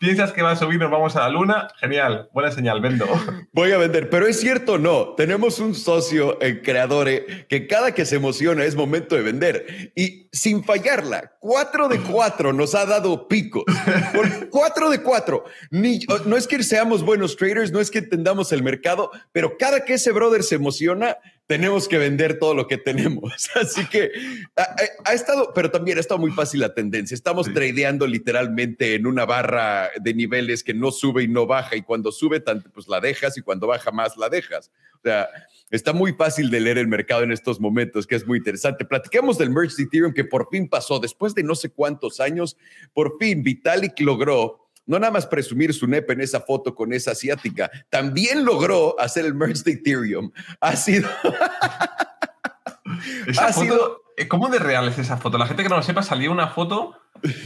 ¿Piensas 0.00 0.32
que 0.32 0.40
va 0.40 0.52
a 0.52 0.56
subir, 0.56 0.80
nos 0.80 0.90
vamos 0.90 1.14
a 1.14 1.20
la 1.20 1.28
luna? 1.28 1.68
Genial, 1.78 2.30
buena 2.32 2.50
señal, 2.50 2.80
vendo. 2.80 3.06
Voy 3.52 3.70
a 3.72 3.76
vender, 3.76 4.08
pero 4.08 4.26
es 4.26 4.40
cierto 4.40 4.78
no. 4.78 5.14
Tenemos 5.14 5.58
un 5.58 5.74
socio 5.74 6.42
en 6.42 6.62
Creadore 6.62 7.46
que 7.50 7.66
cada 7.66 7.92
que 7.92 8.06
se 8.06 8.16
emociona 8.16 8.64
es 8.64 8.74
momento 8.74 9.14
de 9.14 9.20
vender. 9.20 9.92
Y 9.94 10.30
sin 10.32 10.64
fallarla, 10.64 11.36
cuatro 11.38 11.86
de 11.86 12.00
cuatro 12.00 12.54
nos 12.54 12.74
ha 12.74 12.86
dado 12.86 13.28
picos. 13.28 13.64
cuatro 14.50 14.88
de 14.88 15.02
cuatro. 15.02 15.44
Ni, 15.70 16.00
no 16.24 16.38
es 16.38 16.46
que 16.46 16.62
seamos 16.62 17.04
buenos 17.04 17.36
traders, 17.36 17.70
no 17.70 17.78
es 17.78 17.90
que 17.90 17.98
entendamos 17.98 18.52
el 18.52 18.62
mercado, 18.62 19.10
pero 19.32 19.58
cada 19.58 19.84
que 19.84 19.92
ese 19.92 20.12
brother 20.12 20.42
se 20.42 20.54
emociona, 20.54 21.18
tenemos 21.50 21.88
que 21.88 21.98
vender 21.98 22.38
todo 22.38 22.54
lo 22.54 22.68
que 22.68 22.78
tenemos. 22.78 23.50
Así 23.56 23.84
que 23.86 24.12
ha, 24.54 25.12
estado, 25.12 25.50
pero 25.52 25.68
también 25.68 25.98
ha 25.98 26.00
estado 26.00 26.20
muy 26.20 26.30
fácil 26.30 26.60
la 26.60 26.72
tendencia. 26.72 27.12
Estamos 27.12 27.52
tradeando 27.52 28.06
literalmente 28.06 28.94
en 28.94 29.04
una 29.04 29.26
barra 29.26 29.90
de 30.00 30.14
niveles 30.14 30.62
que 30.62 30.74
no 30.74 30.92
sube 30.92 31.24
y 31.24 31.26
no 31.26 31.48
baja. 31.48 31.74
Y 31.74 31.82
cuando 31.82 32.12
sube 32.12 32.38
tanto, 32.38 32.70
pues 32.70 32.86
la 32.86 33.00
dejas 33.00 33.36
y 33.36 33.42
cuando 33.42 33.66
baja 33.66 33.90
más 33.90 34.16
la 34.16 34.28
dejas. 34.28 34.70
O 34.94 35.00
sea, 35.02 35.28
está 35.72 35.92
muy 35.92 36.12
fácil 36.12 36.50
de 36.50 36.60
leer 36.60 36.78
el 36.78 36.86
mercado 36.86 37.24
en 37.24 37.32
estos 37.32 37.58
momentos, 37.58 38.06
que 38.06 38.14
es 38.14 38.24
muy 38.24 38.38
interesante. 38.38 38.84
Platiquemos 38.84 39.36
del 39.36 39.50
merge 39.50 39.74
de 39.76 39.82
Ethereum 39.82 40.12
que 40.14 40.24
por 40.24 40.48
fin 40.52 40.68
pasó 40.68 41.00
después 41.00 41.34
de 41.34 41.42
no 41.42 41.56
sé 41.56 41.70
cuántos 41.70 42.20
años. 42.20 42.56
Por 42.92 43.18
fin 43.18 43.42
Vitalik 43.42 43.98
logró 43.98 44.69
no 44.86 44.98
nada 44.98 45.12
más 45.12 45.26
presumir 45.26 45.72
su 45.74 45.86
nepe 45.86 46.12
en 46.12 46.20
esa 46.20 46.40
foto 46.40 46.74
con 46.74 46.92
esa 46.92 47.12
asiática, 47.12 47.70
también 47.88 48.44
logró 48.44 48.98
hacer 48.98 49.24
el 49.24 49.34
merge 49.34 49.62
de 49.64 49.72
Ethereum. 49.72 50.30
Ha 50.60 50.76
sido... 50.76 51.08
ha 53.38 53.52
sido... 53.52 54.02
Eh, 54.16 54.28
¿Cómo 54.28 54.48
de 54.48 54.58
real 54.58 54.88
es 54.88 54.98
esa 54.98 55.16
foto? 55.16 55.38
La 55.38 55.46
gente 55.46 55.62
que 55.62 55.68
no 55.68 55.76
lo 55.76 55.82
sepa, 55.82 56.02
salió 56.02 56.30
una 56.30 56.48
foto 56.48 56.96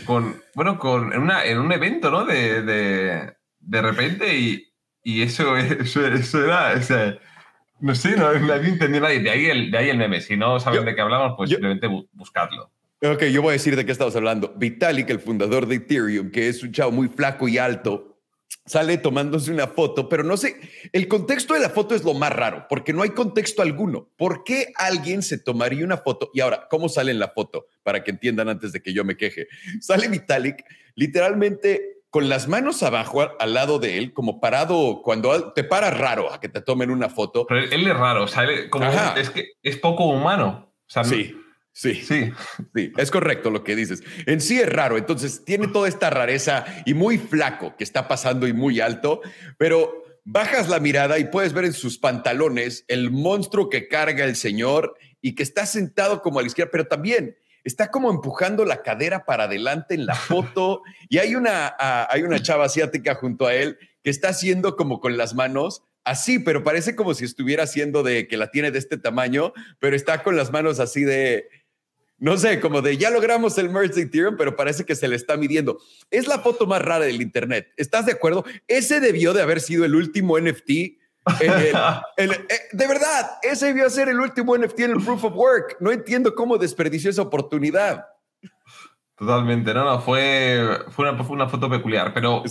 con, 0.07 0.43
bueno, 0.55 0.79
con, 0.79 1.13
en, 1.13 1.23
una, 1.23 1.45
en 1.45 1.59
un 1.59 1.71
evento, 1.71 2.11
¿no? 2.11 2.25
De, 2.25 2.63
de, 2.63 3.37
de 3.61 3.83
repente 3.83 4.37
y, 4.37 4.73
y 5.05 5.23
eso, 5.23 5.57
eso, 5.57 6.05
eso, 6.07 6.45
era, 6.45 6.75
o 6.77 6.83
sea, 6.83 7.17
no 7.81 7.95
sé, 7.95 8.17
no, 8.17 8.33
nadie 8.33 8.71
entendió 8.71 9.01
nadie. 9.01 9.21
De 9.21 9.31
ahí 9.31 9.47
el, 9.47 9.71
de 9.71 9.79
ahí 9.79 9.91
el 9.91 9.99
meme. 9.99 10.21
Si 10.21 10.37
no 10.37 10.59
saben 10.59 10.85
de 10.85 10.95
qué 10.95 11.01
hablamos, 11.01 11.35
pues 11.37 11.51
simplemente 11.51 11.87
buscadlo. 12.13 12.71
Ok, 13.03 13.25
yo 13.25 13.43
voy 13.43 13.51
a 13.51 13.53
decir 13.53 13.77
de 13.77 13.85
qué 13.85 13.93
estamos 13.93 14.17
hablando. 14.17 14.55
Vitalik, 14.57 15.11
el 15.11 15.21
fundador 15.21 15.67
de 15.67 15.77
Ethereum, 15.77 16.31
que 16.31 16.49
es 16.49 16.63
un 16.63 16.73
chavo 16.73 16.91
muy 16.93 17.09
flaco 17.09 17.49
y 17.49 17.59
alto, 17.59 18.15
sale 18.67 18.97
tomándose 18.99 19.51
una 19.51 19.67
foto, 19.67 20.09
pero 20.09 20.23
no 20.23 20.37
sé, 20.37 20.57
el 20.93 21.07
contexto 21.09 21.55
de 21.55 21.61
la 21.61 21.71
foto 21.71 21.95
es 21.95 22.03
lo 22.03 22.15
más 22.15 22.33
raro, 22.33 22.67
porque 22.69 22.93
no 22.93 23.03
hay 23.03 23.11
contexto 23.11 23.63
alguno. 23.63 24.11
¿Por 24.17 24.45
qué 24.45 24.73
alguien 24.77 25.23
se 25.23 25.39
tomaría 25.39 25.85
una 25.85 25.99
foto? 25.99 26.31
Y 26.33 26.41
ahora, 26.41 26.67
¿cómo 26.71 26.89
sale 26.89 27.11
en 27.11 27.19
la 27.19 27.29
foto? 27.29 27.67
Para 27.83 28.03
que 28.03 28.11
entiendan 28.11 28.49
antes 28.49 28.73
de 28.73 28.81
que 28.81 28.93
yo 28.93 29.05
me 29.05 29.17
queje. 29.17 29.49
Sale 29.81 30.09
Vitalik 30.09 30.65
literalmente 30.95 31.95
con 32.09 32.29
las 32.29 32.47
manos 32.47 32.83
abajo 32.85 33.27
al 33.39 33.55
lado 33.55 33.81
de 33.81 33.99
él, 33.99 34.13
como 34.13 34.41
parado, 34.41 35.03
cuando 35.03 35.53
te 35.53 35.65
para 35.65 35.91
raro 35.91 36.33
a 36.33 36.39
que 36.39 36.49
te 36.49 36.61
tomen 36.61 36.91
una 36.91 37.09
foto. 37.09 37.45
Pero 37.47 37.61
él 37.61 37.87
es 37.89 37.97
raro, 37.97 38.23
o 38.23 38.29
sea, 38.29 38.47
como 38.71 38.87
es 39.17 39.31
que 39.31 39.49
es 39.63 39.77
poco 39.79 40.05
humano. 40.05 40.73
sí. 40.87 41.37
Sí, 41.77 41.97
sí, 41.97 42.33
sí, 42.73 42.93
es 42.97 43.11
correcto 43.11 43.51
lo 43.51 43.65
que 43.65 43.75
dices. 43.75 44.05
En 44.27 44.41
sí 44.41 44.61
es 44.61 44.69
raro, 44.73 44.97
entonces 44.97 45.45
tiene 45.45 45.67
toda 45.67 45.89
esta 45.89 46.09
rareza 46.09 46.65
y 46.87 46.95
muy 46.95 47.19
flaco 47.19 47.75
que 47.77 47.83
está 47.83 48.07
pasando 48.07 48.47
y 48.47 48.53
muy 48.53 48.79
alto, 48.79 49.23
pero 49.59 50.05
bajas 50.23 50.69
la 50.69 50.79
mirada 50.79 51.19
y 51.19 51.25
puedes 51.25 51.53
ver 51.53 51.65
en 51.65 51.73
sus 51.73 51.99
pantalones 51.99 52.85
el 52.87 53.11
monstruo 53.11 53.71
que 53.71 53.89
carga 53.89 54.25
el 54.25 54.37
señor 54.37 54.95
y 55.21 55.35
que 55.35 55.43
está 55.43 55.67
sentado 55.67 56.23
como 56.23 56.39
a 56.39 56.43
la 56.43 56.47
izquierda, 56.47 56.71
pero 56.71 56.87
también 56.87 57.37
está 57.65 57.91
como 57.91 58.09
empujando 58.09 58.65
la 58.65 58.83
cadera 58.83 59.25
para 59.25 59.45
adelante 59.45 59.95
en 59.95 60.07
la 60.07 60.15
foto 60.15 60.83
y 61.09 61.19
hay 61.19 61.35
una, 61.35 61.75
hay 62.09 62.23
una 62.23 62.41
chava 62.41 62.67
asiática 62.67 63.17
junto 63.17 63.49
a 63.49 63.55
él 63.55 63.79
que 64.05 64.11
está 64.11 64.29
haciendo 64.29 64.77
como 64.77 65.01
con 65.01 65.17
las 65.17 65.35
manos 65.35 65.83
así, 66.05 66.39
pero 66.39 66.63
parece 66.63 66.95
como 66.95 67.15
si 67.15 67.25
estuviera 67.25 67.65
haciendo 67.65 68.03
de 68.03 68.29
que 68.29 68.37
la 68.37 68.51
tiene 68.51 68.71
de 68.71 68.79
este 68.79 68.99
tamaño, 68.99 69.53
pero 69.81 69.97
está 69.97 70.23
con 70.23 70.37
las 70.37 70.53
manos 70.53 70.79
así 70.79 71.03
de 71.03 71.49
no 72.19 72.37
sé, 72.37 72.61
como 72.61 72.81
de 72.81 72.97
ya 72.97 73.11
logramos 73.11 73.59
el 73.59 73.71
merge 73.71 73.95
de 73.95 74.03
Ethereum, 74.03 74.37
pero 74.37 74.57
parece 74.57 74.85
que 74.85 74.95
se 74.95 75.09
le 75.09 75.17
está 75.17 75.37
midiendo. 75.37 75.79
Es 76.11 76.27
la 76.27 76.39
foto 76.39 76.67
más 76.67 76.81
rara 76.81 77.05
del 77.05 77.21
Internet. 77.21 77.73
¿Estás 77.77 78.07
de 78.07 78.13
acuerdo? 78.13 78.45
Ese 78.69 79.01
debió 79.01 79.33
de 79.33 79.43
haber 79.43 79.61
sido 79.61 79.85
el 79.85 79.95
último 79.95 80.39
NFT. 80.39 80.71
Eh, 82.19 82.29
de 82.73 82.87
verdad, 82.87 83.39
ese 83.43 83.69
debió 83.69 83.89
ser 83.89 84.11
el 84.11 84.21
último 84.21 84.59
NFT 84.59 84.81
en 84.81 84.91
el 84.91 85.03
Proof 85.03 85.25
of 85.25 85.35
Work. 85.35 85.79
No 85.81 85.91
entiendo 85.91 86.35
cómo 86.35 86.59
desperdició 86.59 87.09
esa 87.09 87.23
oportunidad. 87.23 88.05
Totalmente, 89.17 89.73
no, 89.73 89.85
no, 89.85 90.01
fue, 90.01 90.61
fue, 90.91 91.09
una, 91.09 91.25
fue 91.25 91.35
una 91.35 91.49
foto 91.49 91.71
peculiar, 91.71 92.13
pero 92.13 92.43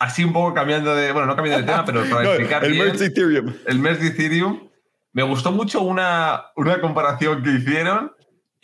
así 0.00 0.24
un 0.24 0.32
poco 0.32 0.52
cambiando 0.52 0.96
de, 0.96 1.12
bueno, 1.12 1.28
no 1.28 1.36
cambiando 1.36 1.60
de 1.64 1.66
tema, 1.72 1.84
pero 1.84 2.02
para 2.10 2.28
explicar 2.28 2.64
el 2.64 2.74
merge 2.74 2.98
de 2.98 3.06
Ethereum. 3.06 3.54
El 3.66 3.78
merge 3.78 4.06
Ethereum, 4.08 4.68
me 5.12 5.22
gustó 5.22 5.52
mucho 5.52 5.82
una, 5.82 6.46
una 6.56 6.80
comparación 6.80 7.42
que 7.42 7.50
hicieron 7.50 8.10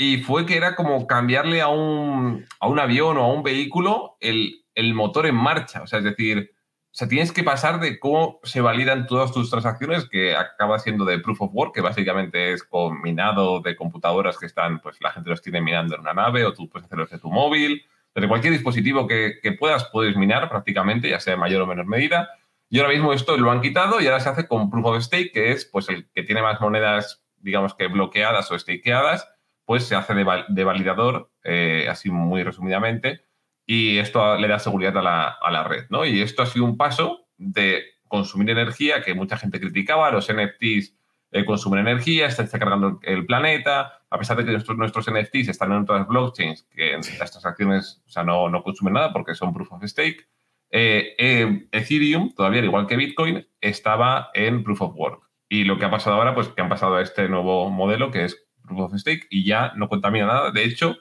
y 0.01 0.19
fue 0.19 0.47
que 0.47 0.57
era 0.57 0.77
como 0.77 1.09
cambiarle 1.09 1.61
a 1.61 1.67
un, 1.67 2.47
a 2.61 2.69
un 2.69 2.79
avión 2.79 3.19
o 3.19 3.25
a 3.25 3.33
un 3.33 3.43
vehículo 3.43 4.17
el, 4.21 4.65
el, 4.77 4.95
motor 4.95 5.27
en 5.27 5.35
marcha. 5.35 5.83
O 5.83 5.89
sea, 5.89 5.99
es 5.99 6.05
decir, 6.05 6.53
o 6.55 6.95
sea, 6.95 7.09
tienes 7.09 7.33
que 7.33 7.43
pasar 7.43 7.81
de 7.81 7.99
cómo 7.99 8.39
se 8.45 8.61
validan 8.61 9.09
todas 9.09 9.33
tus 9.33 9.51
transacciones, 9.51 10.09
que 10.09 10.37
acaba 10.37 10.79
siendo 10.79 11.05
de 11.05 11.19
proof 11.19 11.43
of 11.43 11.51
work, 11.53 11.75
que 11.75 11.81
básicamente 11.81 12.53
es 12.53 12.63
con 12.63 13.03
minado 13.03 13.61
de 13.61 13.75
computadoras 13.75 14.39
que 14.39 14.47
están, 14.47 14.79
pues 14.79 14.99
la 15.01 15.11
gente 15.11 15.31
los 15.31 15.43
tiene 15.43 15.61
minando 15.61 15.97
en 15.97 16.03
una 16.03 16.15
nave, 16.15 16.45
o 16.45 16.53
tú 16.53 16.69
puedes 16.69 16.87
hacerlo 16.87 17.05
desde 17.05 17.19
tu 17.19 17.29
móvil, 17.29 17.85
desde 18.15 18.29
cualquier 18.29 18.53
dispositivo 18.53 19.09
que, 19.09 19.41
que 19.43 19.51
puedas, 19.51 19.89
puedes 19.93 20.17
minar 20.17 20.49
prácticamente, 20.49 21.11
ya 21.11 21.19
sea 21.19 21.35
en 21.35 21.41
mayor 21.41 21.63
o 21.63 21.67
menor 21.67 21.87
medida. 21.87 22.31
Y 22.71 22.79
ahora 22.79 22.93
mismo 22.93 23.13
esto 23.13 23.37
lo 23.37 23.51
han 23.51 23.63
quitado 23.63 24.01
y 24.01 24.07
ahora 24.07 24.21
se 24.21 24.29
hace 24.29 24.47
con 24.47 24.71
proof 24.71 24.87
of 24.87 25.03
stake, 25.03 25.33
que 25.33 25.51
es 25.51 25.65
pues 25.65 25.89
el 25.89 26.09
que 26.15 26.23
tiene 26.23 26.41
más 26.41 26.61
monedas, 26.61 27.25
digamos 27.39 27.75
que 27.75 27.89
bloqueadas 27.89 28.49
o 28.53 28.59
stakeadas, 28.59 29.29
pues 29.69 29.85
se 29.85 29.95
hace 29.95 30.15
de, 30.15 30.65
validador, 30.65 31.31
eh, 31.45 31.89
así 31.91 32.09
muy 32.09 32.43
resumidamente, 32.43 33.21
y 33.67 33.99
esto 33.99 34.39
le 34.39 34.49
da 34.49 34.59
seguridad 34.59 34.97
a 34.97 35.03
la, 35.03 35.29
a 35.29 35.51
la, 35.51 35.63
red, 35.63 35.85
¿no? 35.91 36.07
Y 36.07 36.23
esto 36.23 36.41
ha 36.43 36.47
sido 36.47 36.65
un 36.65 36.79
paso 36.79 37.29
de 37.37 37.85
consumir 38.09 38.49
energía 38.49 39.03
que 39.03 39.13
mucha 39.13 39.37
gente 39.37 39.61
criticaba, 39.61 40.11
los 40.11 40.33
NFTs 40.33 40.97
eh, 41.33 41.45
consumen 41.45 41.81
energía, 41.81 42.29
están 42.29 42.47
cargando 42.47 42.99
el 43.03 43.27
planeta, 43.27 44.01
a 44.09 44.19
pesar 44.19 44.39
de 44.39 44.47
que 44.47 44.53
nuestros, 44.53 44.79
nuestros 44.79 45.07
NFTs 45.11 45.49
están 45.49 45.71
en 45.73 45.83
otras 45.83 46.09
blockchains, 46.09 46.63
que 46.75 46.99
las 47.19 47.31
transacciones 47.31 48.03
o 48.07 48.09
sea, 48.09 48.25
no, 48.25 48.49
no 48.49 48.63
consumen 48.63 48.95
nada 48.95 49.13
porque 49.13 49.35
son 49.35 49.53
proof 49.53 49.71
of 49.71 49.85
stake, 49.85 50.31
eh, 50.71 51.69
Ethereum, 51.73 52.33
todavía 52.35 52.65
igual 52.65 52.87
que 52.87 52.97
Bitcoin, 52.97 53.47
estaba 53.61 54.31
en 54.33 54.65
proof 54.65 54.81
of 54.81 54.97
work. 54.97 55.25
Y 55.47 55.65
lo 55.65 55.79
que 55.79 55.85
ha 55.85 55.91
pasado 55.91 56.17
ahora, 56.17 56.35
pues 56.35 56.49
que 56.49 56.63
han 56.63 56.71
pasado 56.71 56.97
a 56.97 57.03
este 57.03 57.29
nuevo 57.29 57.69
modelo 57.69 58.11
que 58.11 58.25
es 58.25 58.48
Proof 58.69 58.93
of 58.93 58.95
Stake 59.01 59.27
y 59.31 59.45
ya 59.45 59.73
no 59.75 59.89
contamina 59.89 60.27
nada. 60.27 60.51
De 60.53 60.65
hecho, 60.65 60.97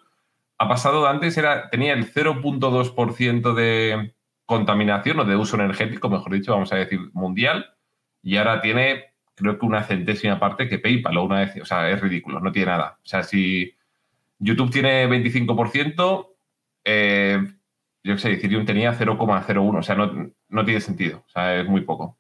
ha 0.58 0.68
pasado 0.68 1.08
antes, 1.08 1.38
era, 1.38 1.70
tenía 1.70 1.94
el 1.94 2.12
0.2% 2.12 3.54
de 3.54 4.16
contaminación 4.46 5.20
o 5.20 5.26
de 5.26 5.36
uso 5.36 5.56
energético, 5.56 6.10
mejor 6.10 6.34
dicho, 6.34 6.54
vamos 6.54 6.72
a 6.74 6.78
decir, 6.78 7.00
mundial, 7.14 7.76
y 8.24 8.38
ahora 8.38 8.62
tiene, 8.62 9.14
creo 9.36 9.60
que 9.60 9.66
una 9.66 9.84
centésima 9.84 10.40
parte 10.40 10.68
que 10.68 10.80
PayPal 10.80 11.18
o 11.18 11.26
una 11.26 11.40
vez, 11.42 11.62
o 11.62 11.66
sea, 11.66 11.90
es 11.90 12.02
ridículo, 12.02 12.40
no 12.40 12.52
tiene 12.52 12.72
nada. 12.72 12.98
O 13.04 13.08
sea, 13.08 13.24
si 13.24 13.76
YouTube 14.40 14.72
tiene 14.72 15.08
25%, 15.08 16.30
eh, 16.86 17.40
yo 18.04 18.14
qué 18.16 18.20
sé, 18.20 18.34
Ethereum 18.34 18.66
tenía 18.66 18.98
0,01, 18.98 19.80
o 19.80 19.84
sea, 19.84 19.96
no, 19.96 20.32
no 20.50 20.66
tiene 20.66 20.80
sentido, 20.82 21.24
o 21.28 21.30
sea, 21.30 21.60
es 21.60 21.68
muy 21.68 21.82
poco. 21.82 22.18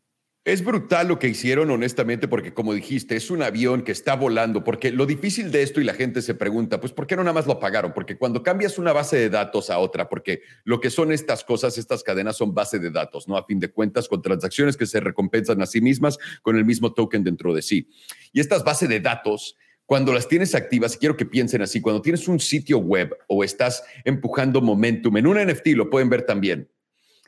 Es 0.47 0.63
brutal 0.63 1.09
lo 1.09 1.19
que 1.19 1.27
hicieron, 1.27 1.69
honestamente, 1.71 2.29
porque 2.29 2.53
como 2.53 2.73
dijiste, 2.73 3.17
es 3.17 3.29
un 3.29 3.43
avión 3.43 3.81
que 3.81 3.91
está 3.91 4.15
volando, 4.15 4.63
porque 4.63 4.91
lo 4.91 5.05
difícil 5.05 5.51
de 5.51 5.61
esto 5.61 5.81
y 5.81 5.83
la 5.83 5.93
gente 5.93 6.21
se 6.21 6.35
pregunta, 6.35 6.79
pues, 6.79 6.93
¿por 6.93 7.05
qué 7.05 7.17
no 7.17 7.23
nada 7.25 7.33
más 7.33 7.47
lo 7.47 7.51
apagaron? 7.51 7.91
Porque 7.93 8.17
cuando 8.17 8.43
cambias 8.43 8.77
una 8.77 8.93
base 8.93 9.17
de 9.17 9.29
datos 9.29 9.69
a 9.69 9.77
otra, 9.77 10.07
porque 10.07 10.43
lo 10.63 10.79
que 10.79 10.89
son 10.89 11.11
estas 11.11 11.43
cosas, 11.43 11.77
estas 11.77 12.01
cadenas 12.01 12.37
son 12.37 12.53
base 12.53 12.79
de 12.79 12.91
datos, 12.91 13.27
¿no? 13.27 13.35
A 13.35 13.45
fin 13.45 13.59
de 13.59 13.67
cuentas, 13.67 14.07
con 14.07 14.21
transacciones 14.21 14.77
que 14.77 14.85
se 14.85 15.01
recompensan 15.01 15.61
a 15.61 15.65
sí 15.65 15.81
mismas 15.81 16.17
con 16.41 16.55
el 16.55 16.63
mismo 16.63 16.93
token 16.93 17.25
dentro 17.25 17.53
de 17.53 17.61
sí. 17.61 17.89
Y 18.31 18.39
estas 18.39 18.63
bases 18.63 18.87
de 18.87 19.01
datos, 19.01 19.57
cuando 19.85 20.13
las 20.13 20.29
tienes 20.29 20.55
activas, 20.55 20.95
quiero 20.95 21.17
que 21.17 21.25
piensen 21.25 21.61
así, 21.61 21.81
cuando 21.81 22.01
tienes 22.01 22.25
un 22.29 22.39
sitio 22.39 22.77
web 22.77 23.13
o 23.27 23.43
estás 23.43 23.83
empujando 24.05 24.61
momentum 24.61 25.17
en 25.17 25.27
un 25.27 25.45
NFT, 25.45 25.67
lo 25.75 25.89
pueden 25.89 26.09
ver 26.09 26.21
también, 26.21 26.71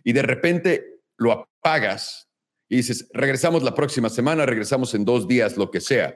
y 0.06 0.14
de 0.14 0.22
repente 0.22 1.02
lo 1.18 1.34
apagas, 1.34 2.29
y 2.70 2.78
dices, 2.78 3.10
regresamos 3.14 3.64
la 3.64 3.74
próxima 3.74 4.10
semana, 4.10 4.46
regresamos 4.46 4.94
en 4.94 5.04
dos 5.04 5.28
días, 5.28 5.58
lo 5.58 5.72
que 5.72 5.82
sea. 5.82 6.16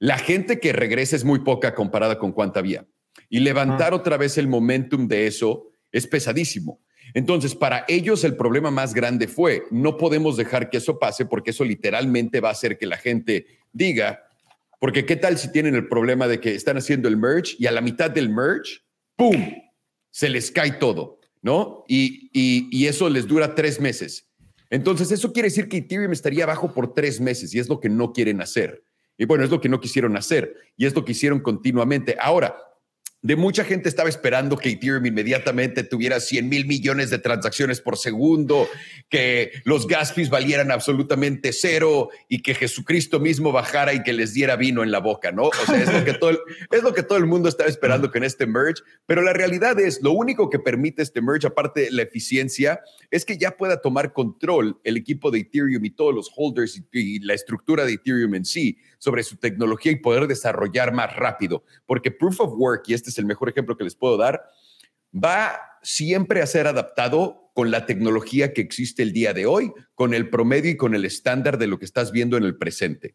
La 0.00 0.18
gente 0.18 0.58
que 0.58 0.72
regresa 0.72 1.14
es 1.14 1.24
muy 1.24 1.38
poca 1.38 1.74
comparada 1.74 2.18
con 2.18 2.32
cuánta 2.32 2.58
había. 2.58 2.84
Y 3.28 3.38
levantar 3.38 3.94
otra 3.94 4.16
vez 4.16 4.36
el 4.36 4.48
momentum 4.48 5.06
de 5.06 5.28
eso 5.28 5.70
es 5.92 6.08
pesadísimo. 6.08 6.80
Entonces, 7.14 7.54
para 7.54 7.84
ellos 7.86 8.24
el 8.24 8.36
problema 8.36 8.70
más 8.72 8.94
grande 8.94 9.28
fue, 9.28 9.64
no 9.70 9.96
podemos 9.96 10.36
dejar 10.36 10.70
que 10.70 10.78
eso 10.78 10.98
pase 10.98 11.24
porque 11.24 11.50
eso 11.50 11.64
literalmente 11.64 12.40
va 12.40 12.48
a 12.48 12.52
hacer 12.52 12.78
que 12.78 12.86
la 12.86 12.96
gente 12.96 13.46
diga, 13.72 14.24
porque 14.80 15.06
qué 15.06 15.14
tal 15.14 15.38
si 15.38 15.52
tienen 15.52 15.76
el 15.76 15.86
problema 15.88 16.26
de 16.26 16.40
que 16.40 16.54
están 16.54 16.78
haciendo 16.78 17.08
el 17.08 17.16
merge 17.16 17.54
y 17.58 17.66
a 17.66 17.70
la 17.70 17.80
mitad 17.80 18.10
del 18.10 18.28
merge, 18.28 18.80
¡pum!, 19.14 19.52
se 20.10 20.28
les 20.28 20.50
cae 20.50 20.72
todo, 20.72 21.20
¿no? 21.42 21.84
Y, 21.86 22.30
y, 22.32 22.68
y 22.72 22.86
eso 22.86 23.08
les 23.08 23.28
dura 23.28 23.54
tres 23.54 23.80
meses. 23.80 24.31
Entonces, 24.72 25.12
eso 25.12 25.34
quiere 25.34 25.48
decir 25.48 25.68
que 25.68 25.76
Ethereum 25.76 26.12
estaría 26.12 26.44
abajo 26.44 26.72
por 26.72 26.94
tres 26.94 27.20
meses 27.20 27.54
y 27.54 27.58
es 27.58 27.68
lo 27.68 27.78
que 27.78 27.90
no 27.90 28.14
quieren 28.14 28.40
hacer. 28.40 28.82
Y 29.18 29.26
bueno, 29.26 29.44
es 29.44 29.50
lo 29.50 29.60
que 29.60 29.68
no 29.68 29.80
quisieron 29.80 30.16
hacer 30.16 30.56
y 30.78 30.86
es 30.86 30.94
lo 30.94 31.04
que 31.04 31.12
hicieron 31.12 31.40
continuamente. 31.40 32.16
Ahora, 32.18 32.56
de 33.22 33.36
mucha 33.36 33.62
gente 33.62 33.88
estaba 33.88 34.08
esperando 34.08 34.56
que 34.56 34.70
Ethereum 34.70 35.06
inmediatamente 35.06 35.84
tuviera 35.84 36.18
100 36.18 36.48
mil 36.48 36.66
millones 36.66 37.08
de 37.08 37.18
transacciones 37.18 37.80
por 37.80 37.96
segundo, 37.96 38.68
que 39.08 39.52
los 39.64 39.86
gas 39.86 40.12
fees 40.12 40.28
valieran 40.28 40.72
absolutamente 40.72 41.52
cero 41.52 42.10
y 42.28 42.42
que 42.42 42.56
Jesucristo 42.56 43.20
mismo 43.20 43.52
bajara 43.52 43.94
y 43.94 44.02
que 44.02 44.12
les 44.12 44.34
diera 44.34 44.56
vino 44.56 44.82
en 44.82 44.90
la 44.90 44.98
boca, 44.98 45.30
¿no? 45.30 45.44
O 45.44 45.66
sea, 45.66 45.80
es 45.80 45.92
lo 45.92 46.04
que 46.92 47.02
todo 47.04 47.18
el, 47.18 47.26
mundo 47.26 47.48
estaba 47.48 47.70
esperando 47.70 48.10
con 48.10 48.24
este 48.24 48.44
merge, 48.44 48.82
pero 49.06 49.22
la 49.22 49.32
realidad 49.32 49.78
es, 49.78 50.02
lo 50.02 50.10
único 50.10 50.50
que 50.50 50.58
permite 50.58 51.02
este 51.02 51.22
merge, 51.22 51.46
aparte 51.46 51.82
de 51.82 51.90
la 51.92 52.02
eficiencia, 52.02 52.80
es 53.12 53.24
que 53.24 53.38
ya 53.38 53.56
pueda 53.56 53.80
tomar 53.80 54.12
control 54.12 54.80
el 54.82 54.96
equipo 54.96 55.30
de 55.30 55.40
Ethereum 55.40 55.84
y 55.84 55.90
todos 55.90 56.12
los 56.12 56.28
holders 56.36 56.82
y 56.92 57.20
la 57.20 57.34
estructura 57.34 57.84
de 57.84 57.92
Ethereum 57.92 58.34
en 58.34 58.44
sí 58.44 58.78
sobre 58.98 59.22
su 59.22 59.36
tecnología 59.36 59.92
y 59.92 59.96
poder 59.96 60.26
desarrollar 60.26 60.92
más 60.92 61.14
rápido. 61.14 61.64
Porque 61.86 62.10
Proof 62.10 62.40
of 62.40 62.54
Work, 62.56 62.84
y 62.88 62.94
este 62.94 63.11
es 63.12 63.18
el 63.18 63.26
mejor 63.26 63.48
ejemplo 63.48 63.76
que 63.76 63.84
les 63.84 63.94
puedo 63.94 64.16
dar, 64.16 64.42
va 65.12 65.60
siempre 65.82 66.42
a 66.42 66.46
ser 66.46 66.66
adaptado 66.66 67.50
con 67.54 67.70
la 67.70 67.86
tecnología 67.86 68.52
que 68.52 68.62
existe 68.62 69.02
el 69.02 69.12
día 69.12 69.34
de 69.34 69.46
hoy, 69.46 69.72
con 69.94 70.14
el 70.14 70.30
promedio 70.30 70.70
y 70.70 70.76
con 70.76 70.94
el 70.94 71.04
estándar 71.04 71.58
de 71.58 71.66
lo 71.66 71.78
que 71.78 71.84
estás 71.84 72.12
viendo 72.12 72.36
en 72.36 72.44
el 72.44 72.56
presente. 72.56 73.14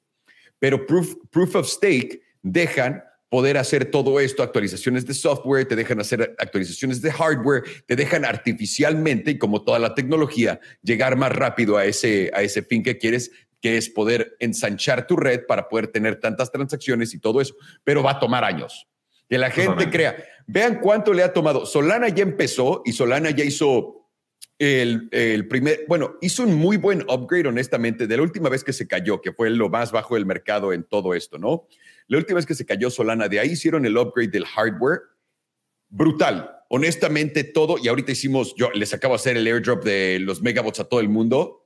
Pero 0.59 0.85
proof, 0.85 1.15
proof 1.31 1.55
of 1.55 1.67
stake 1.67 2.21
dejan 2.41 3.03
poder 3.29 3.57
hacer 3.57 3.91
todo 3.91 4.19
esto, 4.19 4.41
actualizaciones 4.41 5.05
de 5.05 5.13
software, 5.13 5.67
te 5.67 5.75
dejan 5.75 5.99
hacer 5.99 6.35
actualizaciones 6.39 7.01
de 7.01 7.11
hardware, 7.11 7.63
te 7.85 7.95
dejan 7.95 8.23
artificialmente 8.23 9.31
y 9.31 9.37
como 9.37 9.63
toda 9.63 9.79
la 9.79 9.95
tecnología, 9.95 10.59
llegar 10.81 11.17
más 11.17 11.33
rápido 11.33 11.77
a 11.77 11.85
ese, 11.85 12.31
a 12.33 12.41
ese 12.41 12.61
fin 12.61 12.83
que 12.83 12.97
quieres, 12.97 13.31
que 13.59 13.77
es 13.77 13.89
poder 13.89 14.35
ensanchar 14.39 15.07
tu 15.07 15.17
red 15.17 15.45
para 15.45 15.67
poder 15.67 15.87
tener 15.87 16.19
tantas 16.19 16.51
transacciones 16.51 17.13
y 17.13 17.19
todo 17.19 17.41
eso, 17.41 17.55
pero 17.83 18.03
va 18.03 18.11
a 18.11 18.19
tomar 18.19 18.43
años. 18.43 18.87
Que 19.29 19.37
la 19.37 19.49
gente 19.49 19.89
crea, 19.89 20.15
vean 20.45 20.79
cuánto 20.79 21.13
le 21.13 21.23
ha 21.23 21.33
tomado. 21.33 21.65
Solana 21.65 22.09
ya 22.09 22.23
empezó 22.23 22.81
y 22.85 22.93
Solana 22.93 23.29
ya 23.31 23.43
hizo 23.43 24.09
el, 24.59 25.09
el, 25.11 25.47
primer, 25.47 25.85
bueno, 25.87 26.15
hizo 26.21 26.43
un 26.43 26.55
muy 26.55 26.77
buen 26.77 27.01
upgrade, 27.09 27.47
honestamente, 27.47 28.07
de 28.07 28.17
la 28.17 28.23
última 28.23 28.49
vez 28.49 28.63
que 28.63 28.73
se 28.73 28.87
cayó, 28.87 29.21
que 29.21 29.33
fue 29.33 29.49
lo 29.49 29.69
más 29.69 29.91
bajo 29.91 30.15
del 30.15 30.25
mercado 30.25 30.73
en 30.73 30.83
todo 30.83 31.13
esto, 31.13 31.37
¿no? 31.37 31.67
La 32.07 32.17
última 32.17 32.37
vez 32.37 32.45
que 32.45 32.55
se 32.55 32.65
cayó 32.65 32.89
Solana, 32.89 33.27
de 33.27 33.39
ahí 33.39 33.51
hicieron 33.51 33.85
el 33.85 33.97
upgrade 33.97 34.29
del 34.29 34.45
hardware. 34.45 35.01
Brutal. 35.89 36.53
Honestamente, 36.69 37.43
todo. 37.43 37.77
Y 37.81 37.87
ahorita 37.87 38.11
hicimos, 38.11 38.55
yo 38.55 38.71
les 38.71 38.93
acabo 38.93 39.13
de 39.13 39.17
hacer 39.17 39.37
el 39.37 39.47
airdrop 39.47 39.83
de 39.83 40.19
los 40.19 40.41
megabots 40.41 40.79
a 40.79 40.85
todo 40.85 40.99
el 40.99 41.09
mundo, 41.09 41.56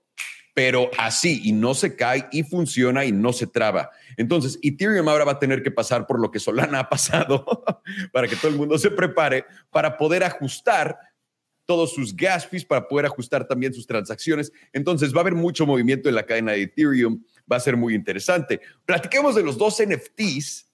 pero 0.53 0.91
así 0.97 1.41
y 1.43 1.51
no 1.53 1.73
se 1.73 1.95
cae 1.95 2.27
y 2.31 2.43
funciona 2.43 3.05
y 3.05 3.11
no 3.11 3.33
se 3.33 3.47
traba. 3.47 3.89
Entonces, 4.17 4.59
Ethereum 4.61 5.07
ahora 5.07 5.25
va 5.25 5.33
a 5.33 5.39
tener 5.39 5.63
que 5.63 5.71
pasar 5.71 6.05
por 6.05 6.19
lo 6.19 6.31
que 6.31 6.39
Solana 6.39 6.79
ha 6.79 6.89
pasado 6.89 7.63
para 8.11 8.27
que 8.27 8.35
todo 8.35 8.51
el 8.51 8.57
mundo 8.57 8.77
se 8.77 8.91
prepare 8.91 9.45
para 9.69 9.97
poder 9.97 10.23
ajustar 10.23 10.97
todos 11.65 11.93
sus 11.93 12.15
gas 12.15 12.47
fees, 12.47 12.65
para 12.65 12.87
poder 12.87 13.05
ajustar 13.05 13.47
también 13.47 13.73
sus 13.73 13.87
transacciones. 13.87 14.51
Entonces, 14.73 15.13
va 15.13 15.19
a 15.19 15.21
haber 15.21 15.35
mucho 15.35 15.65
movimiento 15.65 16.09
en 16.09 16.15
la 16.15 16.25
cadena 16.25 16.51
de 16.51 16.63
Ethereum 16.63 17.23
va 17.51 17.57
a 17.57 17.61
ser 17.61 17.77
muy 17.77 17.95
interesante. 17.95 18.61
Platiquemos 18.85 19.35
de 19.35 19.43
los 19.43 19.57
dos 19.57 19.81
NFTs 19.81 20.67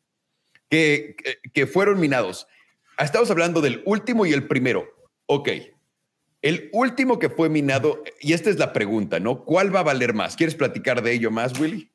que, 0.69 1.15
que, 1.53 1.67
fueron 1.67 1.99
minados. 1.99 2.47
Estamos 2.99 3.31
hablando 3.31 3.61
del 3.61 3.81
último 3.85 4.25
y 4.25 4.33
el 4.33 4.47
primero. 4.47 4.87
Ok. 5.25 5.49
El 6.41 6.69
último 6.71 7.19
que 7.19 7.29
fue 7.29 7.49
minado, 7.49 8.03
y 8.21 8.33
esta 8.33 8.49
es 8.49 8.59
la 8.59 8.73
pregunta, 8.73 9.19
¿no? 9.19 9.43
¿Cuál 9.43 9.75
va 9.75 9.81
a 9.81 9.83
valer 9.83 10.13
más? 10.13 10.35
¿Quieres 10.35 10.55
platicar 10.55 11.01
de 11.01 11.13
ello 11.13 11.31
más, 11.31 11.59
Willy? 11.59 11.91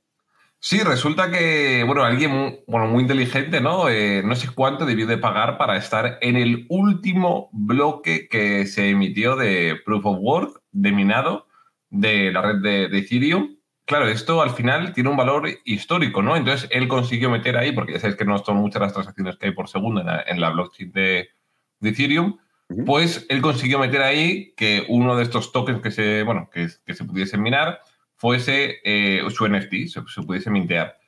Sí, 0.59 0.81
resulta 0.81 1.31
que, 1.31 1.83
bueno, 1.85 2.05
alguien 2.05 2.61
bueno, 2.67 2.87
muy 2.87 3.03
inteligente, 3.03 3.61
¿no? 3.61 3.89
Eh, 3.89 4.23
no 4.25 4.35
sé 4.37 4.49
cuánto 4.55 4.87
debió 4.87 5.07
de 5.07 5.19
pagar 5.19 5.59
para 5.59 5.77
estar 5.77 6.19
en 6.21 6.37
el 6.37 6.67
último 6.69 7.51
bloque 7.53 8.29
que 8.29 8.67
se 8.67 8.91
emitió 8.91 9.37
de 9.37 9.77
Proof 9.85 10.07
of 10.07 10.19
Work, 10.21 10.61
de 10.71 10.93
minado, 10.93 11.47
de 11.91 12.31
la 12.33 12.43
red 12.43 12.57
de, 12.63 12.89
de 12.89 12.99
Ethereum 12.99 13.57
claro, 13.85 14.09
esto 14.09 14.41
al 14.41 14.51
final 14.51 14.93
tiene 14.93 15.11
un 15.11 15.17
valor 15.17 15.49
histórico, 15.65 16.23
¿no? 16.23 16.37
Entonces 16.37 16.69
él 16.73 16.89
consiguió 16.89 17.31
meter 17.31 17.57
ahí, 17.57 17.73
porque 17.73 17.93
ya 17.93 18.01
sabéis 18.01 18.17
que 18.17 18.25
no 18.25 18.39
son 18.39 18.57
muchas 18.57 18.81
las 18.81 18.93
transacciones 18.93 19.37
que 19.37 19.47
hay 19.47 19.53
por 19.53 19.69
segundo 19.69 20.01
en 20.01 20.41
la, 20.41 20.51
blockchain 20.51 20.93
de, 20.93 21.29
Ethereum, 21.83 22.39
pues 22.87 23.27
él 23.29 23.41
consiguió 23.41 23.79
meter 23.79 24.03
ahí 24.03 24.53
que 24.57 24.85
uno 24.89 25.17
de 25.17 25.25
estos 25.25 25.53
tokens 25.53 25.81
que 25.81 25.91
se, 25.91 26.23
bueno, 26.23 26.51
que, 26.53 26.69
se 26.69 27.05
pudiese 27.05 27.39
minar 27.39 27.81
fuese 28.17 28.81
eh, 28.85 29.23
su 29.31 29.49
NFT, 29.49 29.89
se, 29.89 30.23
pudiese 30.23 30.51
mintear. 30.51 30.99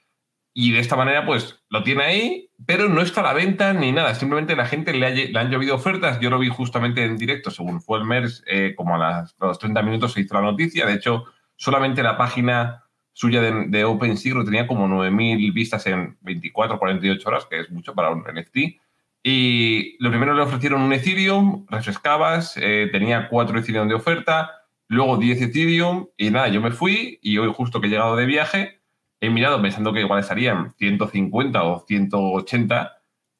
Y 0.52 0.72
de 0.72 0.80
esta 0.80 0.96
manera, 0.96 1.26
pues 1.26 1.62
lo 1.68 1.82
tiene 1.82 2.04
ahí, 2.04 2.50
pero 2.64 2.88
no 2.88 3.02
está 3.02 3.20
a 3.20 3.24
la 3.24 3.32
venta 3.32 3.72
ni 3.72 3.92
nada. 3.92 4.14
Simplemente 4.14 4.54
la 4.54 4.66
gente 4.66 4.92
le, 4.92 5.28
le 5.28 5.38
han 5.38 5.50
llovido 5.50 5.74
ofertas. 5.74 6.20
Yo 6.20 6.30
lo 6.30 6.38
vi 6.38 6.48
justamente 6.48 7.04
en 7.04 7.16
directo, 7.16 7.50
según 7.50 7.80
fue 7.80 7.98
el 7.98 8.04
MERS, 8.04 8.44
eh, 8.46 8.74
como 8.76 8.94
a 8.96 9.26
los 9.40 9.58
30 9.58 9.82
minutos 9.82 10.12
se 10.12 10.20
hizo 10.20 10.34
la 10.34 10.42
noticia. 10.42 10.86
De 10.86 10.94
hecho, 10.94 11.24
solamente 11.56 12.02
la 12.02 12.16
página 12.16 12.84
suya 13.12 13.40
de, 13.40 13.66
de 13.68 13.84
OpenSea 13.84 14.44
tenía 14.44 14.66
como 14.66 14.86
9.000 14.88 15.52
vistas 15.52 15.86
en 15.86 16.16
24, 16.20 16.78
48 16.78 17.28
horas, 17.28 17.46
que 17.46 17.60
es 17.60 17.70
mucho 17.70 17.94
para 17.94 18.10
un 18.10 18.22
NFT. 18.22 18.80
Y 19.26 19.96
lo 20.00 20.10
primero 20.10 20.34
le 20.34 20.42
ofrecieron 20.42 20.82
un 20.82 20.92
Ethereum, 20.92 21.64
refrescabas, 21.70 22.58
eh, 22.58 22.90
tenía 22.92 23.28
4 23.30 23.58
Ethereum 23.58 23.88
de 23.88 23.94
oferta, 23.94 24.50
luego 24.86 25.16
10 25.16 25.40
Ethereum 25.40 26.08
y 26.18 26.30
nada, 26.30 26.48
yo 26.48 26.60
me 26.60 26.70
fui 26.70 27.18
y 27.22 27.38
hoy 27.38 27.50
justo 27.50 27.80
que 27.80 27.86
he 27.86 27.90
llegado 27.90 28.16
de 28.16 28.26
viaje, 28.26 28.82
he 29.20 29.30
mirado 29.30 29.62
pensando 29.62 29.94
que 29.94 30.00
igual 30.00 30.20
estarían 30.20 30.74
150 30.74 31.62
o 31.64 31.86
180 31.86 32.92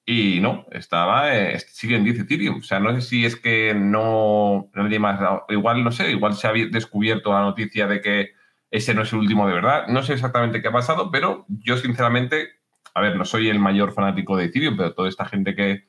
y 0.06 0.40
no, 0.40 0.64
estaba, 0.70 1.34
eh, 1.34 1.58
sigue 1.60 1.96
en 1.96 2.04
10 2.04 2.20
Ethereum. 2.20 2.58
O 2.60 2.62
sea, 2.62 2.80
no 2.80 2.94
sé 2.94 3.02
si 3.02 3.26
es 3.26 3.36
que 3.36 3.74
no, 3.74 4.70
nadie 4.74 4.98
más, 4.98 5.20
igual 5.50 5.84
no 5.84 5.92
sé, 5.92 6.10
igual 6.12 6.34
se 6.34 6.48
ha 6.48 6.52
descubierto 6.52 7.30
la 7.32 7.42
noticia 7.42 7.86
de 7.86 8.00
que 8.00 8.32
ese 8.70 8.94
no 8.94 9.02
es 9.02 9.12
el 9.12 9.20
último 9.20 9.46
de 9.46 9.54
verdad. 9.54 9.86
No 9.88 10.02
sé 10.02 10.14
exactamente 10.14 10.60
qué 10.62 10.68
ha 10.68 10.72
pasado, 10.72 11.10
pero 11.10 11.46
yo 11.48 11.76
sinceramente, 11.76 12.48
a 12.92 13.00
ver, 13.00 13.16
no 13.16 13.24
soy 13.24 13.48
el 13.48 13.58
mayor 13.58 13.92
fanático 13.92 14.36
de 14.36 14.46
Ethereum, 14.46 14.76
pero 14.76 14.94
toda 14.94 15.08
esta 15.08 15.24
gente 15.24 15.54
que 15.54 15.84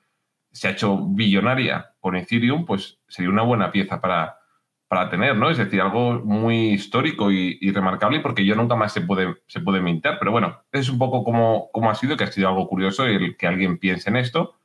se 0.51 0.67
ha 0.67 0.71
hecho 0.71 0.97
billonaria 1.09 1.93
con 1.99 2.15
Ethereum, 2.15 2.65
pues 2.65 2.99
sería 3.07 3.29
una 3.29 3.41
buena 3.43 3.71
pieza 3.71 3.99
para, 3.99 4.37
para 4.87 5.09
tener, 5.09 5.35
¿no? 5.35 5.49
Es 5.49 5.57
decir, 5.57 5.81
algo 5.81 6.21
muy 6.23 6.69
histórico 6.73 7.31
y, 7.31 7.71
remarcable 7.71 8.21
porque 8.21 8.45
yo 8.45 8.55
nunca 8.55 8.75
más 8.75 8.93
se 8.93 9.01
puede, 9.01 9.35
se 9.47 9.59
puede 9.59 9.81
mintar. 9.81 10.17
Pero 10.19 10.31
bueno, 10.31 10.63
es 10.71 10.89
un 10.89 10.97
poco 10.97 11.23
como, 11.23 11.69
como 11.71 11.89
ha 11.89 11.95
sido, 11.95 12.15
que 12.15 12.23
ha 12.23 12.31
sido 12.31 12.47
algo 12.47 12.67
curioso 12.67 13.05
el 13.05 13.35
que 13.35 13.47
alguien 13.47 13.77
piense 13.77 14.09
en 14.09 14.15
esto. 14.15 14.55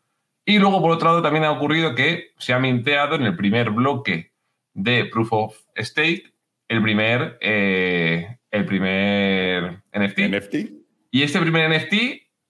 Y 0.44 0.58
luego, 0.58 0.80
por 0.80 0.92
otro 0.92 1.08
lado, 1.08 1.22
también 1.22 1.44
ha 1.44 1.50
ocurrido 1.50 1.94
que 1.94 2.30
se 2.38 2.52
ha 2.52 2.58
minteado 2.58 3.16
en 3.16 3.22
el 3.22 3.36
primer 3.36 3.70
bloque 3.70 4.32
de 4.74 5.06
Proof 5.06 5.32
of 5.32 5.56
Stake 5.76 6.32
el 6.68 6.82
primer, 6.82 7.36
eh, 7.40 8.38
el 8.52 8.64
primer 8.64 9.82
NFT. 9.92 10.18
NFT. 10.20 10.79
Y 11.10 11.22
este 11.22 11.40
primer 11.40 11.70
NFT 11.70 11.94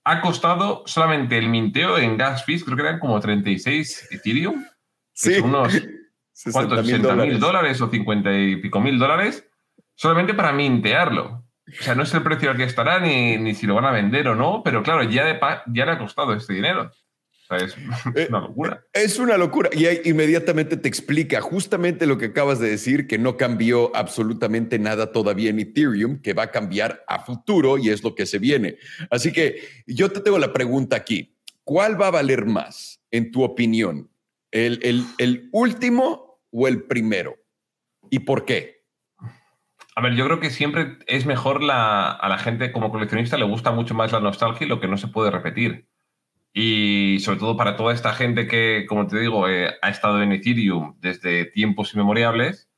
ha 0.05 0.21
costado 0.21 0.83
solamente 0.87 1.39
el 1.39 1.49
minteo 1.49 1.99
en 1.99 2.17
gas 2.17 2.45
fees, 2.45 2.65
creo 2.65 2.77
que 2.77 2.83
eran 2.83 2.99
como 2.99 3.21
36 3.21 4.09
Ethereum. 4.11 4.65
sí. 5.13 5.39
unos 5.39 5.81
¿Cuántos? 6.53 6.87
60 6.87 7.17
mil 7.17 7.39
dólares 7.39 7.81
o 7.83 7.91
50 7.91 8.33
y 8.33 8.57
pico 8.57 8.81
mil 8.81 8.99
dólares 8.99 9.47
solamente 9.95 10.33
para 10.33 10.53
mintearlo. 10.53 11.45
O 11.67 11.83
sea, 11.83 11.95
no 11.95 12.03
es 12.03 12.15
el 12.15 12.23
precio 12.23 12.51
al 12.51 12.57
que 12.57 12.65
estará 12.65 12.99
ni, 12.99 13.37
ni 13.37 13.55
si 13.55 13.67
lo 13.67 13.75
van 13.75 13.85
a 13.85 13.93
vender 13.93 14.27
o 14.29 14.35
no, 14.35 14.63
pero 14.65 14.83
claro, 14.83 15.03
ya, 15.03 15.25
de 15.25 15.39
ya 15.67 15.85
le 15.85 15.93
ha 15.93 15.99
costado 15.99 16.33
este 16.33 16.55
dinero. 16.55 16.91
Sea, 17.51 17.59
es, 17.67 17.77
eh, 18.15 18.27
una 18.29 18.41
locura. 18.41 18.85
Es 18.93 19.19
una 19.19 19.37
locura. 19.37 19.71
Y 19.73 19.87
ahí 19.87 20.01
inmediatamente 20.05 20.77
te 20.77 20.89
explica 20.89 21.41
justamente 21.41 22.07
lo 22.07 22.19
que 22.19 22.27
acabas 22.27 22.61
de 22.61 22.71
decir, 22.71 23.07
que 23.07 23.19
no 23.19 23.37
cambió 23.37 23.95
absolutamente 23.97 24.79
nada 24.79 25.13
todavía 25.13 25.51
en 25.51 25.59
Ethereum, 25.59 26.21
que 26.23 26.33
va 26.33 26.45
a 26.45 26.51
cambiar 26.51 27.05
a 27.09 27.21
futuro 27.21 27.77
y 27.79 27.91
es 27.91 28.03
lo 28.05 28.15
que 28.15 28.27
se 28.27 28.39
viene. 28.39 28.77
Así 29.11 29.33
que 29.33 29.61
yo 29.87 30.11
te 30.11 30.21
tengo 30.21 30.39
la 30.39 30.53
pregunta 30.53 30.97
aquí. 30.97 31.37
¿Cuál 31.65 32.01
va 32.01 32.09
a 32.09 32.13
valer 32.13 32.47
más, 32.47 33.01
en 33.11 33.31
tu 33.31 33.43
opinión? 33.43 34.11
¿El, 34.51 34.81
el, 34.83 35.05
el 35.19 35.49
último 35.53 36.41
o 36.51 36.69
el 36.69 36.85
primero? 36.85 37.37
¿Y 38.11 38.21
por 38.21 38.45
qué? 38.45 38.81
A 39.97 40.03
ver, 40.03 40.15
yo 40.15 40.25
creo 40.25 40.41
que 40.41 40.51
siempre 40.51 40.99
es 41.07 41.27
mejor 41.27 41.63
la, 41.63 42.11
a 42.13 42.29
la 42.29 42.39
gente 42.39 42.73
como 42.73 42.91
coleccionista 42.91 43.37
le 43.37 43.45
gusta 43.45 43.71
mucho 43.71 43.95
más 43.95 44.13
la 44.13 44.21
nostalgia 44.21 44.65
y 44.65 44.69
lo 44.69 44.81
que 44.81 44.89
no 44.89 44.97
se 44.97 45.09
puede 45.09 45.31
repetir. 45.31 45.90
Y 46.53 47.19
sobre 47.21 47.39
todo 47.39 47.57
para 47.57 47.77
toda 47.77 47.95
esta 47.95 48.13
gente 48.13 48.47
que, 48.47 48.87
como 48.89 49.07
te 49.07 49.21
digo, 49.21 49.49
eh, 49.49 49.73
ha 49.83 49.91
estado 49.91 50.21
en 50.23 50.33
Ethereum 50.33 50.97
desde 51.01 51.45
tiempos 51.45 51.95
inmemoriales, 51.95 52.69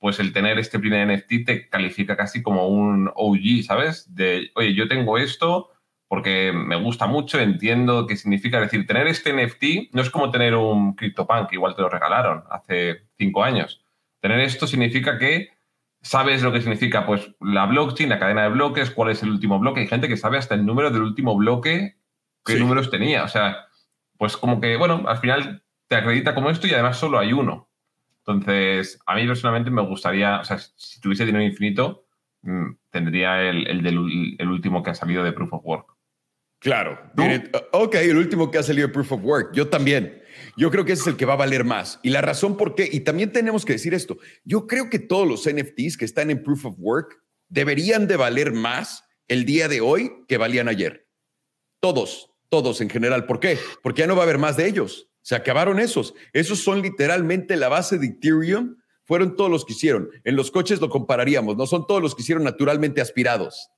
pues 0.00 0.18
el 0.18 0.32
tener 0.32 0.58
este 0.58 0.78
primer 0.78 1.06
NFT 1.06 1.44
te 1.46 1.68
califica 1.68 2.16
casi 2.16 2.42
como 2.42 2.68
un 2.68 3.10
OG, 3.14 3.62
¿sabes? 3.64 4.12
De, 4.14 4.50
oye, 4.56 4.74
yo 4.74 4.88
tengo 4.88 5.18
esto, 5.18 5.70
porque 6.08 6.52
me 6.52 6.74
gusta 6.74 7.06
mucho, 7.06 7.38
entiendo 7.38 8.06
qué 8.08 8.16
significa. 8.16 8.60
decir, 8.60 8.84
tener 8.84 9.06
este 9.06 9.32
NFT 9.32 9.94
no 9.94 10.02
es 10.02 10.10
como 10.10 10.32
tener 10.32 10.56
un 10.56 10.96
CryptoPunk, 10.96 11.52
igual 11.52 11.76
te 11.76 11.82
lo 11.82 11.88
regalaron 11.88 12.42
hace 12.50 13.06
cinco 13.16 13.44
años. 13.44 13.84
Tener 14.20 14.40
esto 14.40 14.66
significa 14.66 15.18
que 15.18 15.50
sabes 16.02 16.42
lo 16.42 16.50
que 16.52 16.62
significa 16.62 17.06
pues, 17.06 17.30
la 17.40 17.66
blockchain, 17.66 18.08
la 18.08 18.18
cadena 18.18 18.42
de 18.42 18.48
bloques, 18.48 18.90
cuál 18.90 19.10
es 19.10 19.22
el 19.22 19.30
último 19.30 19.60
bloque. 19.60 19.80
Hay 19.80 19.86
gente 19.86 20.08
que 20.08 20.16
sabe 20.16 20.38
hasta 20.38 20.56
el 20.56 20.66
número 20.66 20.90
del 20.90 21.02
último 21.02 21.36
bloque, 21.36 21.99
qué 22.44 22.56
números 22.56 22.90
tenía. 22.90 23.24
O 23.24 23.28
sea, 23.28 23.66
pues 24.16 24.36
como 24.36 24.60
que, 24.60 24.76
bueno, 24.76 25.04
al 25.06 25.18
final 25.18 25.62
te 25.88 25.96
acredita 25.96 26.34
como 26.34 26.50
esto 26.50 26.66
y 26.66 26.72
además 26.72 26.98
solo 26.98 27.18
hay 27.18 27.32
uno. 27.32 27.70
Entonces, 28.18 28.98
a 29.06 29.16
mí 29.16 29.26
personalmente 29.26 29.70
me 29.70 29.82
gustaría, 29.82 30.40
o 30.40 30.44
sea, 30.44 30.58
si 30.58 31.00
tuviese 31.00 31.24
dinero 31.24 31.44
infinito, 31.44 32.06
mm, 32.42 32.72
tendría 32.90 33.42
el, 33.48 33.66
el, 33.66 33.82
del, 33.82 34.36
el 34.38 34.48
último 34.48 34.82
que 34.82 34.90
ha 34.90 34.94
salido 34.94 35.24
de 35.24 35.32
Proof 35.32 35.52
of 35.54 35.64
Work. 35.64 36.00
Claro. 36.60 37.00
ok, 37.72 37.94
el 37.94 38.18
último 38.18 38.50
que 38.50 38.58
ha 38.58 38.62
salido 38.62 38.86
de 38.86 38.92
Proof 38.92 39.12
of 39.12 39.24
Work. 39.24 39.54
Yo 39.54 39.68
también. 39.68 40.22
Yo 40.56 40.70
creo 40.70 40.84
que 40.84 40.92
ese 40.92 41.02
es 41.02 41.06
el 41.08 41.16
que 41.16 41.24
va 41.24 41.32
a 41.32 41.36
valer 41.36 41.64
más. 41.64 41.98
Y 42.02 42.10
la 42.10 42.20
razón 42.20 42.56
por 42.56 42.74
qué, 42.74 42.88
y 42.90 43.00
también 43.00 43.32
tenemos 43.32 43.64
que 43.64 43.72
decir 43.72 43.94
esto, 43.94 44.18
yo 44.44 44.66
creo 44.66 44.90
que 44.90 44.98
todos 44.98 45.26
los 45.26 45.48
NFTs 45.48 45.96
que 45.96 46.04
están 46.04 46.30
en 46.30 46.42
Proof 46.42 46.66
of 46.66 46.74
Work 46.78 47.22
deberían 47.48 48.06
de 48.06 48.16
valer 48.16 48.52
más 48.52 49.04
el 49.26 49.46
día 49.46 49.68
de 49.68 49.80
hoy 49.80 50.12
que 50.28 50.36
valían 50.36 50.68
ayer. 50.68 51.08
Todos, 51.80 52.29
todos 52.50 52.80
en 52.82 52.90
general. 52.90 53.24
¿Por 53.24 53.40
qué? 53.40 53.58
Porque 53.82 54.00
ya 54.00 54.06
no 54.06 54.16
va 54.16 54.22
a 54.22 54.24
haber 54.24 54.38
más 54.38 54.56
de 54.58 54.66
ellos. 54.66 55.08
Se 55.22 55.34
acabaron 55.34 55.78
esos. 55.78 56.14
Esos 56.32 56.58
son 56.58 56.82
literalmente 56.82 57.56
la 57.56 57.68
base 57.68 57.98
de 57.98 58.08
Ethereum. 58.08 58.76
Fueron 59.04 59.36
todos 59.36 59.50
los 59.50 59.64
que 59.64 59.72
hicieron. 59.72 60.10
En 60.24 60.36
los 60.36 60.50
coches 60.50 60.80
lo 60.80 60.90
compararíamos, 60.90 61.56
no 61.56 61.66
son 61.66 61.86
todos 61.86 62.02
los 62.02 62.14
que 62.14 62.22
hicieron 62.22 62.44
naturalmente 62.44 63.00
aspirados. 63.00 63.70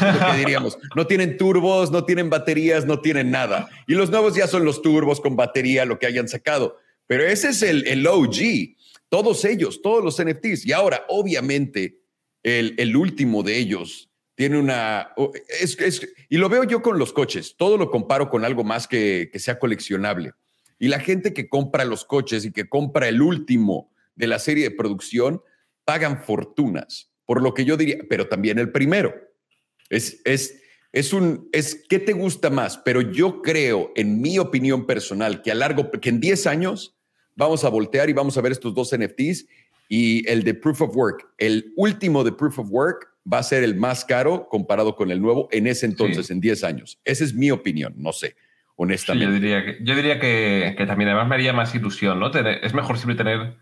Lo 0.00 0.32
que 0.32 0.38
diríamos, 0.38 0.78
no 0.96 1.06
tienen 1.06 1.36
turbos, 1.36 1.90
no 1.90 2.04
tienen 2.04 2.30
baterías, 2.30 2.86
no 2.86 3.00
tienen 3.00 3.30
nada. 3.30 3.68
Y 3.86 3.94
los 3.94 4.10
nuevos 4.10 4.34
ya 4.34 4.46
son 4.46 4.64
los 4.64 4.80
turbos 4.80 5.20
con 5.20 5.36
batería, 5.36 5.84
lo 5.84 5.98
que 5.98 6.06
hayan 6.06 6.26
sacado. 6.26 6.78
Pero 7.06 7.24
ese 7.24 7.50
es 7.50 7.62
el, 7.62 7.86
el 7.86 8.06
OG. 8.06 8.76
Todos 9.08 9.44
ellos, 9.44 9.82
todos 9.82 10.02
los 10.02 10.22
NFTs. 10.22 10.66
Y 10.66 10.72
ahora, 10.72 11.04
obviamente, 11.08 12.00
el, 12.42 12.74
el 12.78 12.96
último 12.96 13.42
de 13.42 13.58
ellos 13.58 14.10
tiene 14.34 14.58
una... 14.58 15.14
Y 16.28 16.36
lo 16.36 16.48
veo 16.48 16.64
yo 16.64 16.82
con 16.82 16.98
los 16.98 17.12
coches. 17.12 17.56
Todo 17.56 17.76
lo 17.76 17.90
comparo 17.90 18.30
con 18.30 18.44
algo 18.44 18.64
más 18.64 18.88
que, 18.88 19.28
que 19.32 19.38
sea 19.38 19.58
coleccionable. 19.58 20.32
Y 20.78 20.88
la 20.88 21.00
gente 21.00 21.32
que 21.32 21.48
compra 21.48 21.84
los 21.84 22.04
coches 22.04 22.44
y 22.44 22.52
que 22.52 22.68
compra 22.68 23.08
el 23.08 23.22
último 23.22 23.92
de 24.16 24.26
la 24.26 24.38
serie 24.38 24.64
de 24.64 24.70
producción 24.74 25.42
pagan 25.84 26.22
fortunas. 26.22 27.12
Por 27.26 27.42
lo 27.42 27.54
que 27.54 27.64
yo 27.64 27.76
diría, 27.76 27.98
pero 28.08 28.28
también 28.28 28.58
el 28.58 28.72
primero. 28.72 29.14
Es, 29.88 30.20
es, 30.24 30.60
es 30.92 31.12
un, 31.12 31.48
es, 31.52 31.84
¿qué 31.88 31.98
te 31.98 32.12
gusta 32.12 32.50
más? 32.50 32.78
Pero 32.78 33.00
yo 33.00 33.40
creo, 33.40 33.92
en 33.94 34.20
mi 34.20 34.38
opinión 34.38 34.86
personal, 34.86 35.42
que 35.42 35.52
a 35.52 35.54
largo, 35.54 35.90
que 35.90 36.08
en 36.08 36.20
10 36.20 36.46
años 36.46 36.96
vamos 37.36 37.64
a 37.64 37.68
voltear 37.68 38.10
y 38.10 38.12
vamos 38.12 38.36
a 38.36 38.40
ver 38.40 38.52
estos 38.52 38.74
dos 38.74 38.94
NFTs 38.96 39.46
y 39.88 40.28
el 40.28 40.44
de 40.44 40.54
Proof 40.54 40.82
of 40.82 40.96
Work, 40.96 41.34
el 41.38 41.72
último 41.76 42.24
de 42.24 42.32
Proof 42.32 42.58
of 42.58 42.68
Work 42.70 43.13
va 43.30 43.38
a 43.38 43.42
ser 43.42 43.64
el 43.64 43.74
más 43.74 44.04
caro 44.04 44.48
comparado 44.48 44.94
con 44.96 45.10
el 45.10 45.20
nuevo 45.20 45.48
en 45.50 45.66
ese 45.66 45.86
entonces, 45.86 46.26
sí. 46.26 46.32
en 46.32 46.40
10 46.40 46.64
años. 46.64 47.00
Esa 47.04 47.24
es 47.24 47.34
mi 47.34 47.50
opinión, 47.50 47.94
no 47.96 48.12
sé, 48.12 48.36
honestamente. 48.76 49.26
Sí, 49.26 49.32
yo 49.32 49.40
diría, 49.40 49.64
que, 49.64 49.84
yo 49.84 49.94
diría 49.94 50.20
que, 50.20 50.74
que, 50.76 50.86
también 50.86 51.08
además 51.08 51.28
me 51.28 51.34
haría 51.36 51.52
más 51.52 51.74
ilusión, 51.74 52.20
¿no? 52.20 52.30
Tener, 52.30 52.64
es 52.64 52.74
mejor 52.74 52.98
siempre 52.98 53.16
tener, 53.16 53.56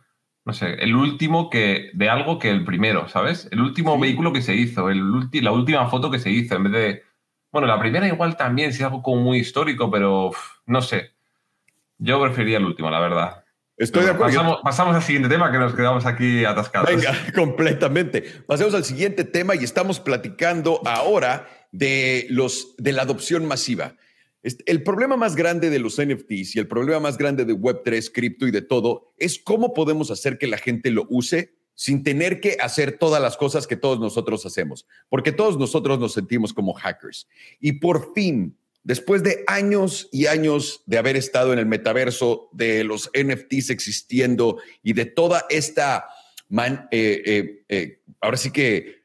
no 0.44 0.52
sé, 0.52 0.74
el 0.74 0.96
último 0.96 1.50
que, 1.50 1.90
de 1.94 2.08
algo 2.08 2.38
que 2.38 2.50
el 2.50 2.64
primero, 2.64 3.08
¿sabes? 3.08 3.48
El 3.52 3.60
último 3.60 3.94
sí. 3.94 4.00
vehículo 4.02 4.32
que 4.32 4.42
se 4.42 4.54
hizo, 4.54 4.90
el 4.90 5.02
ulti, 5.02 5.40
la 5.40 5.52
última 5.52 5.88
foto 5.88 6.10
que 6.10 6.18
se 6.18 6.30
hizo, 6.30 6.56
en 6.56 6.64
vez 6.64 6.72
de... 6.72 7.02
Bueno, 7.52 7.68
la 7.68 7.78
primera 7.78 8.08
igual 8.08 8.36
también, 8.36 8.72
si 8.72 8.78
es 8.78 8.84
algo 8.84 9.02
como 9.02 9.20
muy 9.20 9.38
histórico, 9.38 9.90
pero 9.90 10.28
uf, 10.28 10.38
no 10.66 10.80
sé. 10.80 11.12
Yo 11.98 12.20
preferiría 12.20 12.56
el 12.58 12.64
último, 12.64 12.90
la 12.90 12.98
verdad. 12.98 13.41
Estoy 13.82 14.04
de 14.04 14.10
acuerdo. 14.10 14.36
Pasamos, 14.36 14.58
pasamos, 14.62 14.94
al 14.94 15.02
siguiente 15.02 15.28
tema 15.28 15.50
que 15.50 15.58
nos 15.58 15.74
quedamos 15.74 16.06
aquí 16.06 16.44
atascados. 16.44 16.88
Venga, 16.88 17.16
completamente. 17.34 18.22
Pasemos 18.46 18.74
al 18.74 18.84
siguiente 18.84 19.24
tema 19.24 19.56
y 19.56 19.64
estamos 19.64 19.98
platicando 19.98 20.80
ahora 20.86 21.48
de, 21.72 22.26
los, 22.30 22.76
de 22.78 22.92
la 22.92 23.02
adopción 23.02 23.44
masiva. 23.44 23.96
El 24.66 24.84
problema 24.84 25.16
más 25.16 25.34
grande 25.34 25.68
de 25.68 25.80
los 25.80 26.00
NFTs 26.00 26.54
y 26.54 26.58
el 26.60 26.68
problema 26.68 27.00
más 27.00 27.18
grande 27.18 27.44
de 27.44 27.54
Web3, 27.54 28.10
cripto 28.12 28.46
y 28.46 28.52
de 28.52 28.62
todo 28.62 29.12
es 29.18 29.40
cómo 29.40 29.74
podemos 29.74 30.12
hacer 30.12 30.38
que 30.38 30.46
la 30.46 30.58
gente 30.58 30.92
lo 30.92 31.06
use 31.10 31.54
sin 31.74 32.04
tener 32.04 32.40
que 32.40 32.58
hacer 32.60 32.98
todas 32.98 33.20
las 33.20 33.36
cosas 33.36 33.66
que 33.66 33.76
todos 33.76 33.98
nosotros 33.98 34.46
hacemos, 34.46 34.86
porque 35.08 35.32
todos 35.32 35.58
nosotros 35.58 35.98
nos 35.98 36.12
sentimos 36.12 36.52
como 36.52 36.72
hackers. 36.72 37.28
Y 37.58 37.72
por 37.72 38.12
fin, 38.14 38.56
después 38.84 39.22
de 39.22 39.44
años 39.46 40.08
y 40.12 40.26
años 40.26 40.82
de 40.86 40.98
haber 40.98 41.16
estado 41.16 41.52
en 41.52 41.58
el 41.58 41.66
metaverso, 41.66 42.48
de 42.52 42.84
los 42.84 43.10
NFTs 43.14 43.70
existiendo 43.70 44.58
y 44.82 44.92
de 44.92 45.06
toda 45.06 45.46
esta, 45.50 46.06
man, 46.48 46.88
eh, 46.90 47.22
eh, 47.24 47.64
eh, 47.68 48.02
ahora 48.20 48.36
sí 48.36 48.50
que 48.50 49.04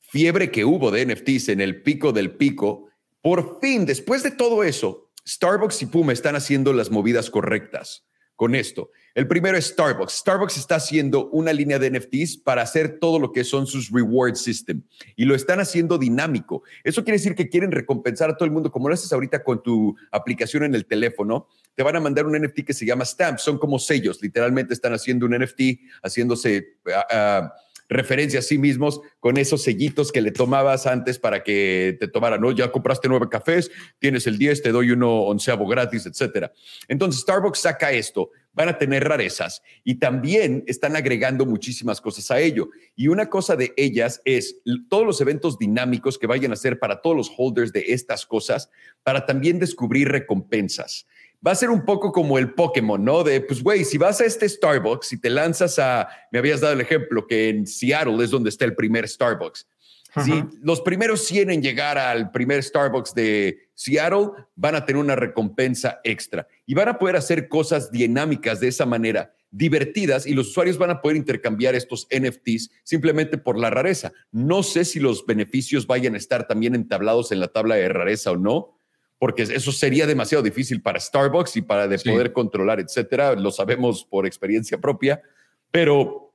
fiebre 0.00 0.50
que 0.50 0.64
hubo 0.64 0.90
de 0.90 1.04
NFTs 1.06 1.48
en 1.50 1.60
el 1.60 1.82
pico 1.82 2.12
del 2.12 2.36
pico, 2.36 2.88
por 3.20 3.60
fin, 3.60 3.86
después 3.86 4.22
de 4.22 4.30
todo 4.30 4.62
eso, 4.62 5.10
Starbucks 5.26 5.82
y 5.82 5.86
Puma 5.86 6.12
están 6.12 6.36
haciendo 6.36 6.72
las 6.72 6.90
movidas 6.90 7.30
correctas 7.30 8.06
con 8.36 8.54
esto. 8.54 8.90
El 9.14 9.26
primero 9.26 9.56
es 9.56 9.68
Starbucks. 9.68 10.12
Starbucks 10.12 10.58
está 10.58 10.76
haciendo 10.76 11.30
una 11.30 11.52
línea 11.52 11.78
de 11.78 11.90
NFTs 11.90 12.36
para 12.36 12.60
hacer 12.60 12.98
todo 13.00 13.18
lo 13.18 13.32
que 13.32 13.44
son 13.44 13.66
sus 13.66 13.90
reward 13.90 14.36
system 14.36 14.82
y 15.16 15.24
lo 15.24 15.34
están 15.34 15.58
haciendo 15.58 15.96
dinámico. 15.96 16.62
Eso 16.84 17.02
quiere 17.02 17.16
decir 17.16 17.34
que 17.34 17.48
quieren 17.48 17.72
recompensar 17.72 18.28
a 18.28 18.36
todo 18.36 18.44
el 18.44 18.52
mundo, 18.52 18.70
como 18.70 18.88
lo 18.88 18.94
haces 18.94 19.12
ahorita 19.12 19.42
con 19.42 19.62
tu 19.62 19.96
aplicación 20.12 20.64
en 20.64 20.74
el 20.74 20.84
teléfono. 20.84 21.48
Te 21.74 21.82
van 21.82 21.96
a 21.96 22.00
mandar 22.00 22.26
un 22.26 22.38
NFT 22.38 22.60
que 22.64 22.74
se 22.74 22.84
llama 22.84 23.06
Stamp. 23.06 23.38
Son 23.38 23.58
como 23.58 23.78
sellos. 23.78 24.20
Literalmente 24.20 24.74
están 24.74 24.92
haciendo 24.92 25.24
un 25.24 25.32
NFT, 25.32 25.80
haciéndose 26.02 26.76
uh, 26.86 26.90
uh, 26.90 27.48
referencia 27.88 28.40
a 28.40 28.42
sí 28.42 28.58
mismos 28.58 29.00
con 29.20 29.36
esos 29.36 29.62
sellitos 29.62 30.12
que 30.12 30.20
le 30.20 30.32
tomabas 30.32 30.86
antes 30.86 31.18
para 31.18 31.42
que 31.42 31.96
te 32.00 32.08
tomaran, 32.08 32.40
¿no? 32.40 32.52
Ya 32.52 32.70
compraste 32.72 33.08
nueve 33.08 33.28
cafés, 33.30 33.70
tienes 33.98 34.26
el 34.26 34.38
10, 34.38 34.62
te 34.62 34.72
doy 34.72 34.90
uno 34.90 35.22
onceavo 35.22 35.66
gratis, 35.66 36.06
etcétera. 36.06 36.52
Entonces, 36.88 37.22
Starbucks 37.22 37.60
saca 37.60 37.92
esto, 37.92 38.30
van 38.52 38.68
a 38.68 38.78
tener 38.78 39.04
rarezas 39.04 39.62
y 39.84 39.96
también 39.96 40.64
están 40.66 40.96
agregando 40.96 41.46
muchísimas 41.46 42.00
cosas 42.00 42.30
a 42.30 42.40
ello. 42.40 42.70
Y 42.96 43.08
una 43.08 43.28
cosa 43.28 43.56
de 43.56 43.72
ellas 43.76 44.20
es 44.24 44.56
todos 44.88 45.06
los 45.06 45.20
eventos 45.20 45.58
dinámicos 45.58 46.18
que 46.18 46.26
vayan 46.26 46.50
a 46.50 46.54
hacer 46.54 46.78
para 46.78 47.02
todos 47.02 47.16
los 47.16 47.32
holders 47.36 47.72
de 47.72 47.84
estas 47.88 48.26
cosas, 48.26 48.70
para 49.02 49.26
también 49.26 49.58
descubrir 49.58 50.08
recompensas 50.08 51.06
va 51.46 51.52
a 51.52 51.54
ser 51.54 51.70
un 51.70 51.84
poco 51.84 52.10
como 52.10 52.38
el 52.38 52.54
Pokémon, 52.54 53.02
¿no? 53.02 53.22
De, 53.22 53.40
pues, 53.40 53.62
güey, 53.62 53.84
si 53.84 53.98
vas 53.98 54.20
a 54.20 54.24
este 54.24 54.48
Starbucks 54.48 55.12
y 55.12 55.20
te 55.20 55.30
lanzas 55.30 55.78
a, 55.78 56.08
me 56.32 56.40
habías 56.40 56.60
dado 56.60 56.72
el 56.72 56.80
ejemplo, 56.80 57.26
que 57.26 57.48
en 57.48 57.66
Seattle 57.66 58.24
es 58.24 58.30
donde 58.30 58.50
está 58.50 58.64
el 58.64 58.74
primer 58.74 59.06
Starbucks. 59.06 59.68
Uh 60.16 60.20
-huh. 60.20 60.24
Si 60.24 60.58
los 60.62 60.80
primeros 60.80 61.24
100 61.24 61.50
en 61.50 61.62
llegar 61.62 61.98
al 61.98 62.30
primer 62.32 62.62
Starbucks 62.62 63.14
de 63.14 63.68
Seattle 63.74 64.30
van 64.56 64.74
a 64.74 64.84
tener 64.84 65.00
una 65.00 65.14
recompensa 65.14 66.00
extra 66.02 66.48
y 66.64 66.74
van 66.74 66.88
a 66.88 66.98
poder 66.98 67.16
hacer 67.16 67.48
cosas 67.48 67.92
dinámicas 67.92 68.58
de 68.58 68.68
esa 68.68 68.86
manera, 68.86 69.34
divertidas, 69.50 70.26
y 70.26 70.34
los 70.34 70.48
usuarios 70.48 70.78
van 70.78 70.90
a 70.90 71.00
poder 71.00 71.16
intercambiar 71.16 71.74
estos 71.74 72.08
NFTs 72.10 72.70
simplemente 72.82 73.38
por 73.38 73.58
la 73.58 73.70
rareza. 73.70 74.12
No 74.32 74.62
sé 74.62 74.84
si 74.84 74.98
los 74.98 75.24
beneficios 75.24 75.86
vayan 75.86 76.14
a 76.14 76.18
estar 76.18 76.46
también 76.46 76.74
entablados 76.74 77.30
en 77.30 77.40
la 77.40 77.48
tabla 77.48 77.76
de 77.76 77.88
rareza 77.88 78.32
o 78.32 78.36
no, 78.36 78.76
porque 79.18 79.42
eso 79.42 79.72
sería 79.72 80.06
demasiado 80.06 80.42
difícil 80.42 80.82
para 80.82 81.00
Starbucks 81.00 81.56
y 81.56 81.62
para 81.62 81.88
de 81.88 81.98
sí. 81.98 82.10
poder 82.10 82.32
controlar, 82.32 82.80
etcétera. 82.80 83.34
Lo 83.34 83.50
sabemos 83.50 84.04
por 84.04 84.26
experiencia 84.26 84.78
propia, 84.78 85.22
pero 85.70 86.26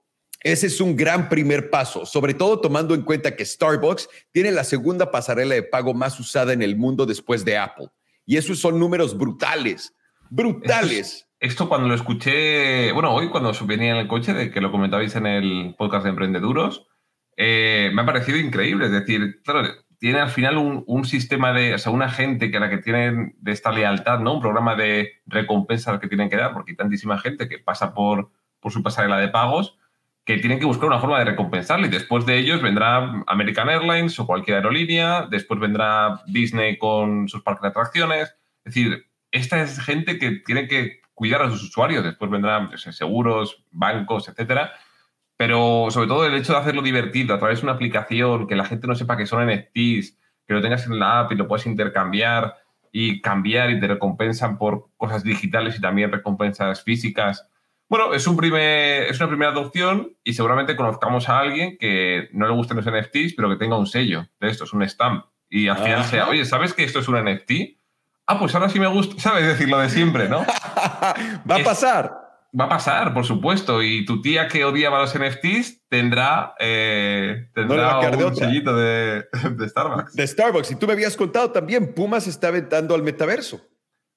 ese 0.44 0.68
es 0.68 0.82
un 0.82 0.96
gran 0.96 1.30
primer 1.30 1.70
paso, 1.70 2.06
sobre 2.06 2.34
todo 2.34 2.60
tomando 2.60 2.96
en 2.96 3.04
cuenta 3.04 3.36
que 3.36 3.46
Starbucks 3.46 4.10
tiene 4.32 4.52
la 4.52 4.64
segunda 4.64 5.12
pasarela 5.12 5.54
de 5.54 5.64
pago 5.64 5.94
más 5.94 6.20
usada 6.20 6.54
en 6.54 6.64
el 6.64 6.76
mundo 6.76 7.06
después 7.06 7.46
de 7.46 7.58
Apple. 7.58 7.88
Y 8.26 8.38
esos 8.38 8.60
son 8.60 8.80
números 8.80 9.16
brutales, 9.16 9.94
brutales. 10.32 11.14
Esto, 11.14 11.28
esto 11.40 11.70
cuando 11.70 11.88
lo 11.88 11.94
escuché, 11.94 12.92
bueno, 12.92 13.14
hoy 13.14 13.30
cuando 13.30 13.52
venía 13.66 13.92
en 13.92 13.98
el 13.98 14.08
coche, 14.08 14.34
de 14.34 14.50
que 14.50 14.62
lo 14.62 14.72
comentabais 14.72 15.16
en 15.16 15.28
el 15.28 15.76
podcast 15.78 16.06
de 16.06 16.10
Emprendeduros, 16.10 16.88
eh, 17.38 17.92
me 17.94 18.02
ha 18.02 18.06
parecido 18.06 18.40
increíble. 18.40 18.86
Es 18.86 18.92
decir, 18.92 19.42
claro, 19.44 19.68
tiene 20.02 20.20
al 20.20 20.32
final 20.32 20.58
un, 20.58 20.84
un, 20.88 21.06
sistema 21.06 21.54
de, 21.54 21.76
o 21.76 21.78
sea, 21.78 21.92
una 21.92 22.10
gente 22.10 22.50
que 22.50 22.60
la 22.60 22.72
que 22.72 22.80
tienen 22.80 23.36
de 23.38 23.52
esta 23.52 23.72
lealtad, 23.72 24.20
¿no? 24.20 24.34
Un 24.34 24.42
programa 24.42 24.76
de 24.76 25.22
recompensa 25.28 26.00
que 26.00 26.08
tienen 26.08 26.28
que 26.28 26.38
dar, 26.38 26.54
porque 26.54 26.72
hay 26.72 26.76
tantísima 26.76 27.20
gente 27.20 27.48
que 27.48 27.60
pasa 27.60 27.94
por, 27.94 28.32
por 28.60 28.72
su 28.72 28.82
pasarela 28.82 29.20
de 29.20 29.28
pagos 29.28 29.78
que 30.26 30.40
tienen 30.40 30.58
que 30.58 30.66
buscar 30.66 30.88
una 30.88 30.98
forma 30.98 31.20
de 31.20 31.26
recompensarle. 31.26 31.86
Y 31.86 31.92
después 31.92 32.26
de 32.26 32.40
ellos 32.40 32.64
vendrá 32.64 33.24
American 33.28 33.70
Airlines 33.70 34.20
o 34.20 34.26
cualquier 34.26 34.58
aerolínea, 34.58 35.28
después 35.30 35.60
vendrá 35.60 36.24
Disney 36.26 36.80
con 36.80 37.30
sus 37.30 37.44
parques 37.44 37.62
de 37.62 37.68
atracciones. 37.68 38.36
Es 38.66 38.74
decir, 38.74 39.06
esta 39.30 39.62
es 39.62 39.80
gente 39.80 40.18
que 40.18 40.32
tiene 40.32 40.68
que 40.68 41.02
cuidar 41.14 41.44
a 41.44 41.52
sus 41.52 41.62
usuarios. 41.62 42.04
Después 42.04 42.32
vendrán 42.32 42.76
seguros, 42.76 43.64
bancos, 43.70 44.30
etcétera 44.30 44.72
pero 45.42 45.88
sobre 45.90 46.08
todo 46.08 46.24
el 46.24 46.36
hecho 46.36 46.54
de 46.54 46.60
hacerlo 46.60 46.84
divertido 46.84 47.34
a 47.34 47.40
través 47.40 47.60
de 47.62 47.66
una 47.66 47.74
aplicación, 47.74 48.46
que 48.46 48.56
la 48.56 48.64
gente 48.64 48.86
no 48.86 48.94
sepa 48.94 49.18
que 49.18 49.26
son 49.26 49.44
NFTs, 49.48 50.16
que 50.46 50.54
lo 50.54 50.62
tengas 50.62 50.86
en 50.86 51.00
la 51.00 51.22
app 51.22 51.32
y 51.32 51.36
lo 51.36 51.48
puedes 51.48 51.66
intercambiar 51.66 52.58
y 52.92 53.22
cambiar 53.22 53.72
y 53.72 53.80
te 53.80 53.88
recompensan 53.88 54.60
por 54.60 54.90
cosas 54.98 55.24
digitales 55.24 55.76
y 55.76 55.82
también 55.82 56.12
recompensas 56.12 56.84
físicas. 56.84 57.48
Bueno, 57.90 58.14
es, 58.14 58.28
un 58.28 58.38
primer, 58.38 59.06
es 59.10 59.20
una 59.20 59.30
primera 59.30 59.50
adopción 59.50 60.16
y 60.24 60.34
seguramente 60.34 60.76
conozcamos 60.76 61.28
a 61.28 61.40
alguien 61.40 61.76
que 61.80 62.30
no 62.34 62.46
le 62.46 62.54
gusten 62.54 62.78
los 62.78 62.86
NFTs, 62.86 63.34
pero 63.36 63.50
que 63.50 63.56
tenga 63.56 63.80
un 63.80 63.88
sello 63.88 64.28
de 64.40 64.48
esto, 64.48 64.66
es 64.66 64.74
un 64.74 64.88
stamp. 64.88 65.26
Y 65.50 65.70
al 65.70 65.78
final 65.78 66.04
sea, 66.04 66.30
oye, 66.30 66.46
¿sabes 66.46 66.76
que 66.76 66.84
esto 66.84 67.00
es 67.00 67.08
un 67.08 67.16
NFT? 67.16 67.52
Ah, 68.28 68.38
pues 68.38 68.54
ahora 68.54 68.70
sí 68.70 68.80
me 68.80 68.86
gusta, 68.86 69.20
¿sabes? 69.20 69.48
Decir 69.48 69.70
lo 69.70 69.80
de 69.80 69.90
siempre, 69.90 70.30
¿no? 70.30 70.42
Va 71.50 71.56
a 71.56 71.58
es, 71.58 71.66
pasar. 71.66 72.31
Va 72.60 72.66
a 72.66 72.70
pasar, 72.70 73.14
por 73.14 73.26
supuesto. 73.26 73.82
Y 73.82 74.06
tu 74.06 74.22
tía 74.22 74.48
que 74.48 74.66
odiaba 74.66 75.00
los 75.00 75.18
NFTs 75.18 75.88
tendrá, 75.88 76.54
eh, 76.60 77.50
tendrá 77.54 78.12
no 78.12 78.28
un 78.28 78.36
sellito 78.36 78.76
de, 78.76 79.26
de, 79.52 79.70
Starbucks. 79.70 80.14
De 80.14 80.28
Starbucks. 80.28 80.72
Y 80.72 80.76
tú 80.76 80.86
me 80.86 80.94
habías 80.94 81.16
contado 81.16 81.52
también, 81.52 81.94
Puma 81.94 82.20
se 82.20 82.30
está 82.30 82.50
aventando 82.50 82.94
al 82.94 83.04
metaverso. 83.04 83.62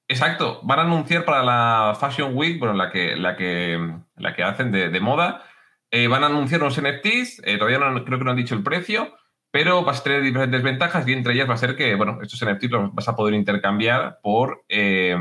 Exacto. 0.09 0.61
Van 0.65 0.81
a 0.81 0.83
anunciar 0.83 1.25
para 1.25 1.43
la 1.43 1.97
Fashion 1.99 2.37
Week, 2.37 2.59
bueno, 2.59 2.75
la 2.75 2.91
que, 2.91 3.17
la 3.17 3.37
que, 3.37 3.79
la 4.17 4.35
que 4.35 4.43
hacen 4.43 4.73
de, 4.73 4.91
de 4.91 5.01
moda, 5.01 5.45
eh, 5.91 6.09
van 6.09 6.25
a 6.25 6.27
anunciar 6.27 6.61
unos 6.61 6.81
NFTs. 6.81 7.41
Eh, 7.45 7.57
todavía 7.57 7.79
no, 7.79 8.05
creo 8.05 8.19
que 8.19 8.25
no 8.25 8.33
han 8.33 8.37
dicho 8.37 8.57
el 8.57 8.65
precio, 8.65 9.15
pero 9.53 9.85
vas 9.85 10.01
a 10.01 10.03
tener 10.03 10.23
diferentes 10.23 10.61
ventajas 10.61 11.07
y 11.07 11.13
entre 11.13 11.35
ellas 11.35 11.49
va 11.49 11.55
a 11.55 11.59
ser 11.59 11.77
que, 11.77 11.95
bueno, 11.95 12.19
estos 12.21 12.45
NFTs 12.45 12.71
los 12.71 12.95
vas 12.95 13.07
a 13.07 13.15
poder 13.15 13.35
intercambiar 13.35 14.19
por, 14.21 14.65
eh, 14.69 15.17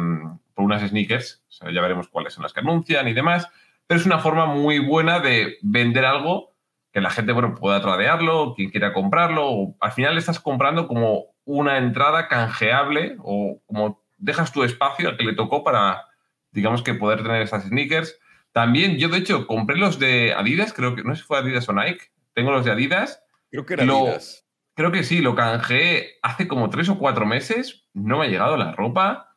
por 0.53 0.65
unas 0.65 0.87
sneakers, 0.87 1.43
ya 1.49 1.81
veremos 1.81 2.07
cuáles 2.07 2.33
son 2.33 2.43
las 2.43 2.53
que 2.53 2.59
anuncian 2.59 3.07
y 3.07 3.13
demás, 3.13 3.49
pero 3.87 3.99
es 3.99 4.05
una 4.05 4.19
forma 4.19 4.45
muy 4.45 4.79
buena 4.79 5.19
de 5.19 5.57
vender 5.61 6.05
algo 6.05 6.53
que 6.93 7.01
la 7.01 7.09
gente 7.09 7.31
bueno, 7.31 7.55
pueda 7.55 7.81
tradearlo, 7.81 8.53
quien 8.55 8.69
quiera 8.69 8.93
comprarlo, 8.93 9.75
al 9.79 9.91
final 9.91 10.17
estás 10.17 10.39
comprando 10.39 10.87
como 10.87 11.33
una 11.43 11.77
entrada 11.79 12.27
canjeable 12.27 13.17
o 13.19 13.59
como 13.65 14.03
dejas 14.17 14.51
tu 14.51 14.63
espacio 14.63 15.09
al 15.09 15.17
que 15.17 15.25
le 15.25 15.33
tocó 15.33 15.63
para, 15.63 16.05
digamos 16.51 16.83
que 16.83 16.93
poder 16.93 17.23
tener 17.23 17.41
esas 17.41 17.63
sneakers. 17.63 18.19
También 18.51 18.97
yo, 18.97 19.09
de 19.09 19.17
hecho, 19.17 19.47
compré 19.47 19.75
los 19.75 19.97
de 19.97 20.33
Adidas, 20.33 20.71
creo 20.71 20.95
que 20.95 21.03
no 21.03 21.15
sé 21.15 21.21
si 21.21 21.27
fue 21.27 21.39
Adidas 21.39 21.67
o 21.67 21.73
Nike, 21.73 22.11
tengo 22.33 22.51
los 22.51 22.63
de 22.63 22.71
Adidas. 22.71 23.23
Creo 23.49 23.65
que 23.65 23.73
era 23.73 23.83
Adidas. 23.83 24.47
Creo 24.75 24.91
que 24.91 25.03
sí, 25.03 25.19
lo 25.19 25.35
canjeé 25.35 26.19
hace 26.21 26.47
como 26.47 26.69
tres 26.69 26.89
o 26.89 26.97
cuatro 26.97 27.25
meses, 27.25 27.87
no 27.93 28.19
me 28.19 28.25
ha 28.25 28.29
llegado 28.29 28.55
la 28.55 28.71
ropa. 28.71 29.32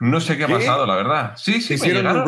No 0.00 0.20
sé 0.20 0.36
qué, 0.36 0.44
ha 0.44 0.48
pasado, 0.48 0.86
la 0.86 0.96
verdad. 0.96 1.32
Sí, 1.36 1.60
sí, 1.60 1.74
hicieron 1.74 2.06
un 2.06 2.24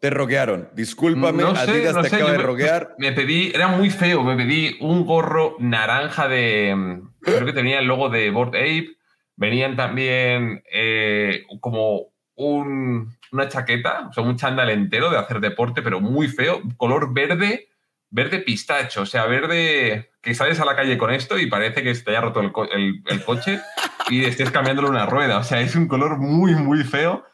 te 0.00 0.08
roguearon. 0.08 0.70
Discúlpame, 0.72 1.42
Adidas 1.42 2.00
te 2.08 2.16
acaba 2.16 2.32
de 2.32 2.38
roguear. 2.38 2.94
Me, 2.98 3.12
pedí, 3.12 3.52
era 3.54 3.68
muy 3.68 3.90
feo, 3.90 4.24
me 4.24 4.34
pedí 4.34 4.76
un 4.80 5.04
gorro 5.04 5.56
naranja 5.58 6.26
de. 6.26 7.02
Creo 7.20 7.44
que 7.44 7.52
tenía 7.52 7.80
el 7.80 7.86
logo 7.86 8.08
de 8.08 8.30
Board 8.30 8.56
Ape. 8.56 8.96
Venían 9.36 9.76
también 9.76 10.62
eh, 10.72 11.44
como 11.60 12.12
una 12.34 13.48
chaqueta, 13.48 14.08
o 14.08 14.12
sea, 14.12 14.24
un 14.24 14.36
chándal 14.36 14.70
entero 14.70 15.10
de 15.10 15.18
hacer 15.18 15.40
deporte, 15.40 15.82
pero 15.82 16.00
muy 16.00 16.28
feo, 16.28 16.62
color 16.78 17.12
verde, 17.12 17.68
verde 18.08 18.38
pistacho, 18.38 19.02
o 19.02 19.06
sea, 19.06 19.26
verde 19.26 20.10
que 20.22 20.34
sales 20.34 20.58
a 20.60 20.64
la 20.64 20.76
calle 20.76 20.96
con 20.96 21.10
esto 21.10 21.38
y 21.38 21.46
parece 21.46 21.82
que 21.82 21.94
se 21.94 22.02
te 22.02 22.10
haya 22.10 22.22
roto 22.22 22.40
el, 22.40 23.02
el 23.06 23.24
coche 23.24 23.60
y 24.08 24.24
estés 24.24 24.50
cambiándole 24.50 24.88
una 24.88 25.06
rueda. 25.06 25.38
O 25.38 25.44
sea, 25.44 25.60
es 25.60 25.74
un 25.76 25.88
color 25.88 26.18
muy, 26.18 26.54
muy 26.54 26.84
feo 26.84 27.24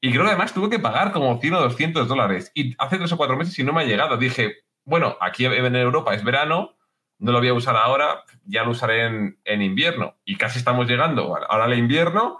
y 0.00 0.10
creo 0.10 0.24
que 0.24 0.30
además 0.30 0.54
tuve 0.54 0.70
que 0.70 0.78
pagar 0.78 1.12
como 1.12 1.38
100 1.38 1.54
o 1.54 1.60
200 1.60 2.08
dólares. 2.08 2.50
Y 2.54 2.74
hace 2.78 2.96
tres 2.96 3.12
o 3.12 3.16
cuatro 3.16 3.36
meses 3.36 3.58
y 3.58 3.64
no 3.64 3.72
me 3.72 3.82
ha 3.82 3.84
llegado. 3.84 4.16
Dije, 4.16 4.56
bueno, 4.84 5.16
aquí 5.20 5.44
en 5.44 5.76
Europa 5.76 6.14
es 6.14 6.24
verano, 6.24 6.76
no 7.18 7.32
lo 7.32 7.38
voy 7.38 7.48
a 7.48 7.54
usar 7.54 7.76
ahora, 7.76 8.24
ya 8.44 8.64
lo 8.64 8.70
usaré 8.70 9.04
en, 9.44 9.62
invierno. 9.62 10.16
Y 10.24 10.36
casi 10.36 10.58
estamos 10.58 10.88
llegando 10.88 11.36
ahora 11.36 11.64
al 11.64 11.78
invierno 11.78 12.38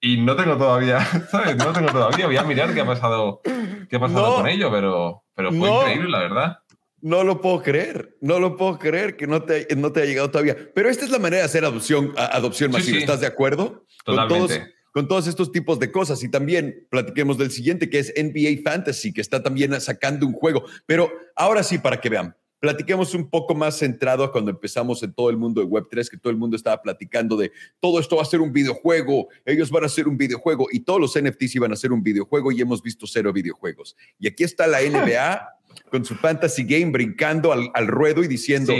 y 0.00 0.16
no 0.18 0.34
tengo 0.34 0.56
todavía, 0.56 1.00
¿sabes? 1.30 1.56
No 1.56 1.72
tengo 1.72 1.88
todavía. 1.88 2.26
Voy 2.26 2.38
a 2.38 2.44
mirar 2.44 2.72
qué 2.72 2.80
ha 2.80 2.86
pasado, 2.86 3.42
qué 3.90 3.96
ha 3.96 4.00
pasado 4.00 4.36
con 4.36 4.48
ello, 4.48 4.70
pero, 4.70 5.24
pero 5.34 5.52
fue 5.52 5.68
increíble, 5.68 6.10
la 6.10 6.18
verdad. 6.20 6.58
No 7.04 7.22
lo 7.22 7.42
puedo 7.42 7.62
creer, 7.62 8.16
no 8.22 8.40
lo 8.40 8.56
puedo 8.56 8.78
creer 8.78 9.16
que 9.16 9.26
no 9.26 9.42
te, 9.42 9.68
no 9.76 9.92
te 9.92 10.00
haya 10.00 10.08
llegado 10.08 10.30
todavía. 10.30 10.56
Pero 10.74 10.88
esta 10.88 11.04
es 11.04 11.10
la 11.10 11.18
manera 11.18 11.42
de 11.42 11.44
hacer 11.44 11.62
adopción, 11.62 12.14
adopción 12.16 12.70
masiva. 12.70 12.96
¿Estás 12.96 13.20
de 13.20 13.26
acuerdo? 13.26 13.84
Totalmente 14.04 14.74
con 14.94 15.08
todos 15.08 15.26
estos 15.26 15.50
tipos 15.50 15.80
de 15.80 15.90
cosas. 15.90 16.22
Y 16.22 16.30
también 16.30 16.86
platiquemos 16.88 17.36
del 17.36 17.50
siguiente, 17.50 17.90
que 17.90 17.98
es 17.98 18.14
NBA 18.16 18.62
Fantasy, 18.62 19.12
que 19.12 19.20
está 19.20 19.42
también 19.42 19.78
sacando 19.80 20.24
un 20.24 20.32
juego. 20.32 20.64
Pero 20.86 21.12
ahora 21.34 21.64
sí, 21.64 21.78
para 21.78 22.00
que 22.00 22.08
vean, 22.08 22.36
platiquemos 22.64 23.14
un 23.14 23.28
poco 23.28 23.54
más 23.54 23.78
centrado 23.78 24.24
a 24.24 24.32
cuando 24.32 24.50
empezamos 24.50 25.02
en 25.02 25.12
todo 25.12 25.28
el 25.28 25.36
mundo 25.36 25.60
de 25.60 25.66
Web3, 25.66 26.08
que 26.08 26.16
todo 26.16 26.30
el 26.30 26.38
mundo 26.38 26.56
estaba 26.56 26.80
platicando 26.80 27.36
de 27.36 27.52
todo 27.78 28.00
esto 28.00 28.16
va 28.16 28.22
a 28.22 28.24
ser 28.24 28.40
un 28.40 28.54
videojuego, 28.54 29.28
ellos 29.44 29.70
van 29.70 29.84
a 29.84 29.88
ser 29.90 30.08
un 30.08 30.16
videojuego 30.16 30.68
y 30.72 30.80
todos 30.80 30.98
los 30.98 31.22
NFTs 31.22 31.56
iban 31.56 31.72
a 31.72 31.76
ser 31.76 31.92
un 31.92 32.02
videojuego 32.02 32.52
y 32.52 32.62
hemos 32.62 32.82
visto 32.82 33.06
cero 33.06 33.34
videojuegos. 33.34 33.96
Y 34.18 34.28
aquí 34.28 34.44
está 34.44 34.66
la 34.66 34.80
NBA 34.90 35.46
con 35.90 36.06
su 36.06 36.14
Fantasy 36.14 36.64
Game 36.64 36.90
brincando 36.90 37.52
al, 37.52 37.86
ruedo 37.86 38.24
y 38.24 38.28
diciendo, 38.28 38.72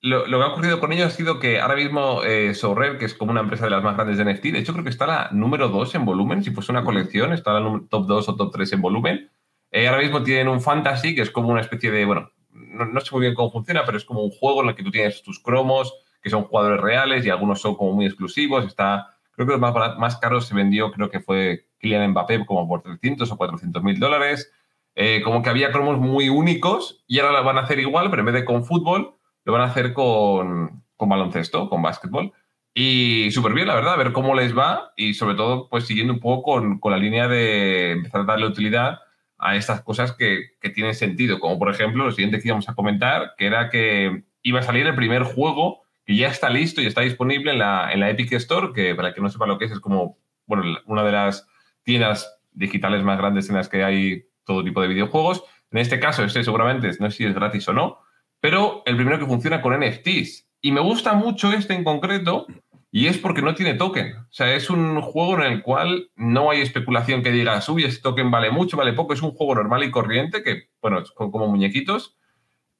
lo, 0.00 0.24
que 0.24 0.34
ha 0.34 0.46
ocurrido 0.46 0.80
con 0.80 0.90
ellos 0.90 1.08
ha 1.08 1.10
sido 1.10 1.38
que 1.40 1.60
ahora 1.60 1.76
mismo 1.76 2.22
eh, 2.24 2.54
que 2.98 3.04
es 3.04 3.12
como 3.12 3.32
una 3.32 3.40
empresa 3.40 3.64
de 3.64 3.70
las 3.70 3.84
más 3.84 3.96
grandes 3.96 4.16
de 4.16 4.24
NFT, 4.24 4.44
de 4.44 4.60
hecho 4.60 4.72
creo 4.72 4.84
que 4.84 4.90
está 4.90 5.06
la 5.06 5.28
número 5.30 5.68
2 5.68 5.94
en 5.96 6.06
volumen, 6.06 6.42
si 6.42 6.52
fuese 6.52 6.72
una 6.72 6.84
colección, 6.84 7.34
está 7.34 7.52
la 7.60 7.82
top 7.90 8.06
2 8.06 8.28
o 8.30 8.34
top 8.34 8.50
3 8.50 8.72
en 8.72 8.80
volumen. 8.80 9.30
Eh, 9.72 9.86
ahora 9.86 10.00
mismo 10.00 10.22
tienen 10.22 10.48
un 10.48 10.62
fantasy, 10.62 11.14
que 11.14 11.20
es 11.20 11.30
como 11.30 11.50
una 11.50 11.60
especie 11.60 11.90
de, 11.90 12.06
bueno, 12.06 12.30
no, 12.78 13.00
sé 13.00 13.08
muy 13.12 13.22
bien 13.22 13.34
cómo 13.34 13.50
funciona, 13.50 13.84
pero 13.84 13.98
es 13.98 14.04
como 14.04 14.22
un 14.22 14.30
juego 14.30 14.62
en 14.62 14.70
el 14.70 14.74
que 14.74 14.82
tú 14.82 14.90
tienes 14.90 15.22
tus 15.22 15.40
cromos, 15.40 15.94
que 16.22 16.30
son 16.30 16.44
jugadores 16.44 16.80
reales 16.80 17.24
y 17.26 17.30
algunos 17.30 17.60
son 17.60 17.74
como 17.76 17.92
muy 17.92 18.06
exclusivos. 18.06 18.64
Está, 18.64 19.16
creo 19.32 19.46
que 19.46 19.56
los 19.56 19.98
más, 19.98 20.16
caros 20.16 20.46
se 20.46 20.54
vendió, 20.54 20.90
creo 20.92 21.10
que 21.10 21.20
fue 21.20 21.66
Kylian 21.78 22.10
Mbappé 22.10 22.44
como 22.46 22.66
por 22.66 22.82
300 22.82 23.30
o 23.30 23.36
400 23.36 23.82
mil 23.82 23.98
dólares. 23.98 24.52
Eh, 24.94 25.22
como 25.22 25.42
que 25.42 25.50
había 25.50 25.70
cromos 25.70 25.98
muy 25.98 26.28
únicos 26.28 27.04
y 27.06 27.20
ahora 27.20 27.32
la 27.32 27.40
van 27.42 27.56
a 27.56 27.60
hacer 27.60 27.78
igual, 27.78 28.10
pero 28.10 28.22
en 28.22 28.26
vez 28.26 28.34
de 28.34 28.44
con 28.44 28.64
fútbol, 28.64 29.14
lo 29.44 29.52
van 29.52 29.62
a 29.62 29.66
hacer 29.66 29.94
con, 29.94 30.82
baloncesto, 30.98 31.70
con 31.70 31.82
básquetbol. 31.82 32.32
Y 32.74 33.30
súper 33.30 33.54
bien, 33.54 33.68
la 33.68 33.74
verdad, 33.74 33.96
ver 33.96 34.12
cómo 34.12 34.34
les 34.34 34.56
va 34.56 34.92
y 34.96 35.14
sobre 35.14 35.36
todo, 35.36 35.68
pues 35.68 35.86
siguiendo 35.86 36.12
un 36.12 36.20
poco 36.20 36.78
con, 36.80 36.90
la 36.90 36.98
línea 36.98 37.28
de 37.28 37.92
empezar 37.92 38.22
a 38.22 38.24
darle 38.24 38.46
utilidad 38.46 38.98
a 39.38 39.56
estas 39.56 39.82
cosas 39.82 40.12
que, 40.12 40.56
tienen 40.74 40.94
sentido, 40.94 41.38
como 41.38 41.58
por 41.58 41.70
ejemplo 41.70 42.04
lo 42.04 42.12
siguiente 42.12 42.40
que 42.40 42.48
íbamos 42.48 42.68
a 42.68 42.74
comentar, 42.74 43.34
que 43.38 43.46
era 43.46 43.70
que 43.70 44.24
iba 44.42 44.60
a 44.60 44.64
salir 44.64 44.86
el 44.86 44.94
primer 44.94 45.22
juego 45.22 45.82
que 46.04 46.16
ya 46.16 46.28
está 46.28 46.50
listo 46.50 46.80
y 46.80 46.86
está 46.86 47.02
disponible 47.02 47.52
en 47.52 47.58
la, 47.58 47.92
en 47.92 48.00
la 48.00 48.10
Epic 48.10 48.32
Store, 48.32 48.72
que 48.74 48.94
para 48.94 49.12
que 49.12 49.20
no 49.20 49.28
sepa 49.28 49.46
lo 49.46 49.58
que 49.58 49.66
es, 49.66 49.72
es 49.72 49.80
como 49.80 50.18
bueno, 50.46 50.78
una 50.86 51.04
de 51.04 51.12
las 51.12 51.46
tiendas 51.82 52.40
digitales 52.52 53.02
más 53.02 53.18
grandes 53.18 53.48
en 53.48 53.56
las 53.56 53.68
que 53.68 53.84
hay 53.84 54.24
todo 54.44 54.64
tipo 54.64 54.80
de 54.80 54.88
videojuegos. 54.88 55.44
En 55.70 55.78
este 55.78 56.00
caso, 56.00 56.24
este 56.24 56.42
seguramente, 56.42 56.90
no 56.98 57.10
sé 57.10 57.16
si 57.18 57.24
es 57.24 57.34
gratis 57.34 57.68
o 57.68 57.72
no, 57.72 57.98
pero 58.40 58.82
el 58.86 58.96
primero 58.96 59.18
que 59.18 59.26
funciona 59.26 59.60
con 59.60 59.78
NFTs. 59.78 60.48
Y 60.60 60.72
me 60.72 60.80
gusta 60.80 61.12
mucho 61.12 61.52
este 61.52 61.74
en 61.74 61.84
concreto 61.84 62.46
y 62.90 63.06
es 63.06 63.18
porque 63.18 63.42
no 63.42 63.54
tiene 63.54 63.74
token. 63.74 64.16
O 64.16 64.32
sea, 64.32 64.54
es 64.54 64.70
un 64.70 65.00
juego 65.02 65.34
en 65.34 65.52
el 65.52 65.62
cual 65.62 66.10
no 66.16 66.50
hay 66.50 66.62
especulación 66.62 67.22
que 67.22 67.30
digas, 67.30 67.68
uy, 67.68 67.84
este 67.84 68.02
token 68.02 68.30
vale 68.30 68.50
mucho, 68.50 68.76
vale 68.76 68.94
poco. 68.94 69.12
Es 69.12 69.22
un 69.22 69.32
juego 69.32 69.54
normal 69.54 69.84
y 69.84 69.90
corriente 69.90 70.42
que, 70.42 70.68
bueno, 70.80 71.02
como 71.14 71.48
muñequitos. 71.48 72.16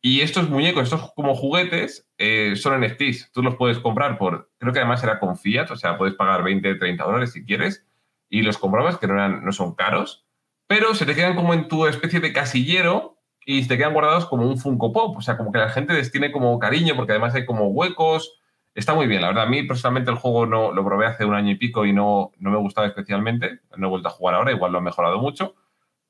Y 0.01 0.21
estos 0.21 0.49
muñecos, 0.49 0.85
estos 0.85 1.13
como 1.15 1.35
juguetes, 1.35 2.09
eh, 2.19 2.55
son 2.57 2.81
NFTs. 2.81 3.33
Tú 3.33 3.43
los 3.43 3.57
puedes 3.57 3.79
comprar 3.81 4.17
por, 4.17 4.51
creo 4.59 4.73
que 4.73 4.79
además 4.79 5.03
era 5.03 5.19
con 5.19 5.37
fiat, 5.37 5.71
o 5.71 5.77
sea, 5.77 5.99
puedes 5.99 6.15
pagar 6.15 6.45
20, 6.45 6.77
30 6.77 7.05
dólares 7.05 7.33
si 7.33 7.45
quieres, 7.45 7.85
y 8.31 8.43
los 8.43 8.59
comprabas, 8.59 8.99
que 8.99 9.09
no, 9.09 9.15
eran, 9.15 9.45
no 9.45 9.53
son 9.53 9.75
caros, 9.75 10.25
pero 10.69 10.95
se 10.95 11.05
te 11.05 11.15
quedan 11.15 11.35
como 11.35 11.53
en 11.53 11.67
tu 11.67 11.87
especie 11.87 12.21
de 12.21 12.33
casillero 12.33 13.19
y 13.45 13.67
te 13.67 13.77
quedan 13.77 13.95
guardados 13.95 14.27
como 14.27 14.47
un 14.47 14.59
Funko 14.59 14.93
Pop. 14.93 15.17
O 15.17 15.23
sea, 15.23 15.37
como 15.37 15.51
que 15.51 15.59
la 15.59 15.71
gente 15.71 15.95
les 15.95 16.13
tiene 16.13 16.31
como 16.31 16.59
cariño 16.59 16.95
porque 16.95 17.13
además 17.13 17.35
hay 17.35 17.47
como 17.47 17.69
huecos. 17.69 18.39
Está 18.79 18.95
muy 18.95 19.09
bien, 19.09 19.23
la 19.23 19.27
verdad. 19.27 19.43
A 19.43 19.49
mí 19.49 19.65
personalmente 19.65 20.13
el 20.13 20.19
juego 20.19 20.47
no 20.47 20.71
lo 20.71 20.85
probé 20.85 21.07
hace 21.07 21.25
un 21.25 21.35
año 21.35 21.51
y 21.51 21.57
pico 21.57 21.85
y 21.85 21.93
no, 21.93 22.31
no 22.39 22.51
me 22.53 22.59
gustaba 22.59 22.87
especialmente. 22.87 23.59
No 23.77 23.89
he 23.89 23.91
vuelto 23.91 24.07
a 24.07 24.13
jugar 24.13 24.37
ahora, 24.37 24.53
igual 24.53 24.71
lo 24.71 24.79
han 24.79 24.85
mejorado 24.85 25.19
mucho. 25.19 25.57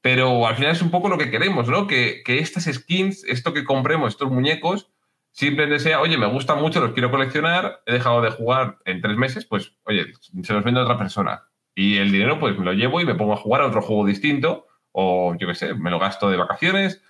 Pero 0.03 0.47
al 0.47 0.55
final 0.55 0.73
es 0.73 0.83
un 0.83 0.91
poco 0.91 1.09
lo 1.09 1.17
que 1.17 1.31
queremos, 1.31 1.67
¿no? 1.69 1.87
Que, 1.87 2.21
que 2.27 2.41
estas 2.41 2.65
skins, 2.65 3.25
esto 3.25 3.55
que 3.55 3.65
compremos, 3.65 4.13
estos 4.13 4.31
muñecos, 4.31 4.91
simplemente 5.33 5.79
sea, 5.79 6.03
oye, 6.03 6.19
me 6.19 6.27
gusta 6.27 6.57
mucho, 6.57 6.81
los 6.81 6.93
quiero 6.93 7.11
coleccionar, 7.11 7.81
he 7.87 7.95
dejado 7.95 8.21
de 8.21 8.33
jugar 8.33 8.77
en 8.85 9.01
tres 9.01 9.17
meses, 9.17 9.47
pues, 9.47 9.73
oye, 9.85 10.05
se 10.43 10.53
los 10.53 10.63
vende 10.63 10.81
a 10.81 10.83
otra 10.83 10.99
persona. 10.99 11.45
Y 11.75 11.97
el 11.97 12.13
dinero, 12.13 12.39
pues 12.39 12.59
me 12.59 12.67
lo 12.67 12.75
llevo 12.75 13.01
y 13.01 13.07
me 13.07 13.15
pongo 13.15 13.33
a 13.33 13.39
jugar 13.39 13.63
a 13.63 13.67
otro 13.67 13.81
juego 13.81 14.05
distinto, 14.05 14.67
o 14.93 15.35
yo 15.39 15.47
qué 15.47 15.55
sé, 15.55 15.73
me 15.73 15.91
lo 15.91 15.99
gasto 15.99 16.29
de 16.29 16.37
vacaciones, 16.37 17.03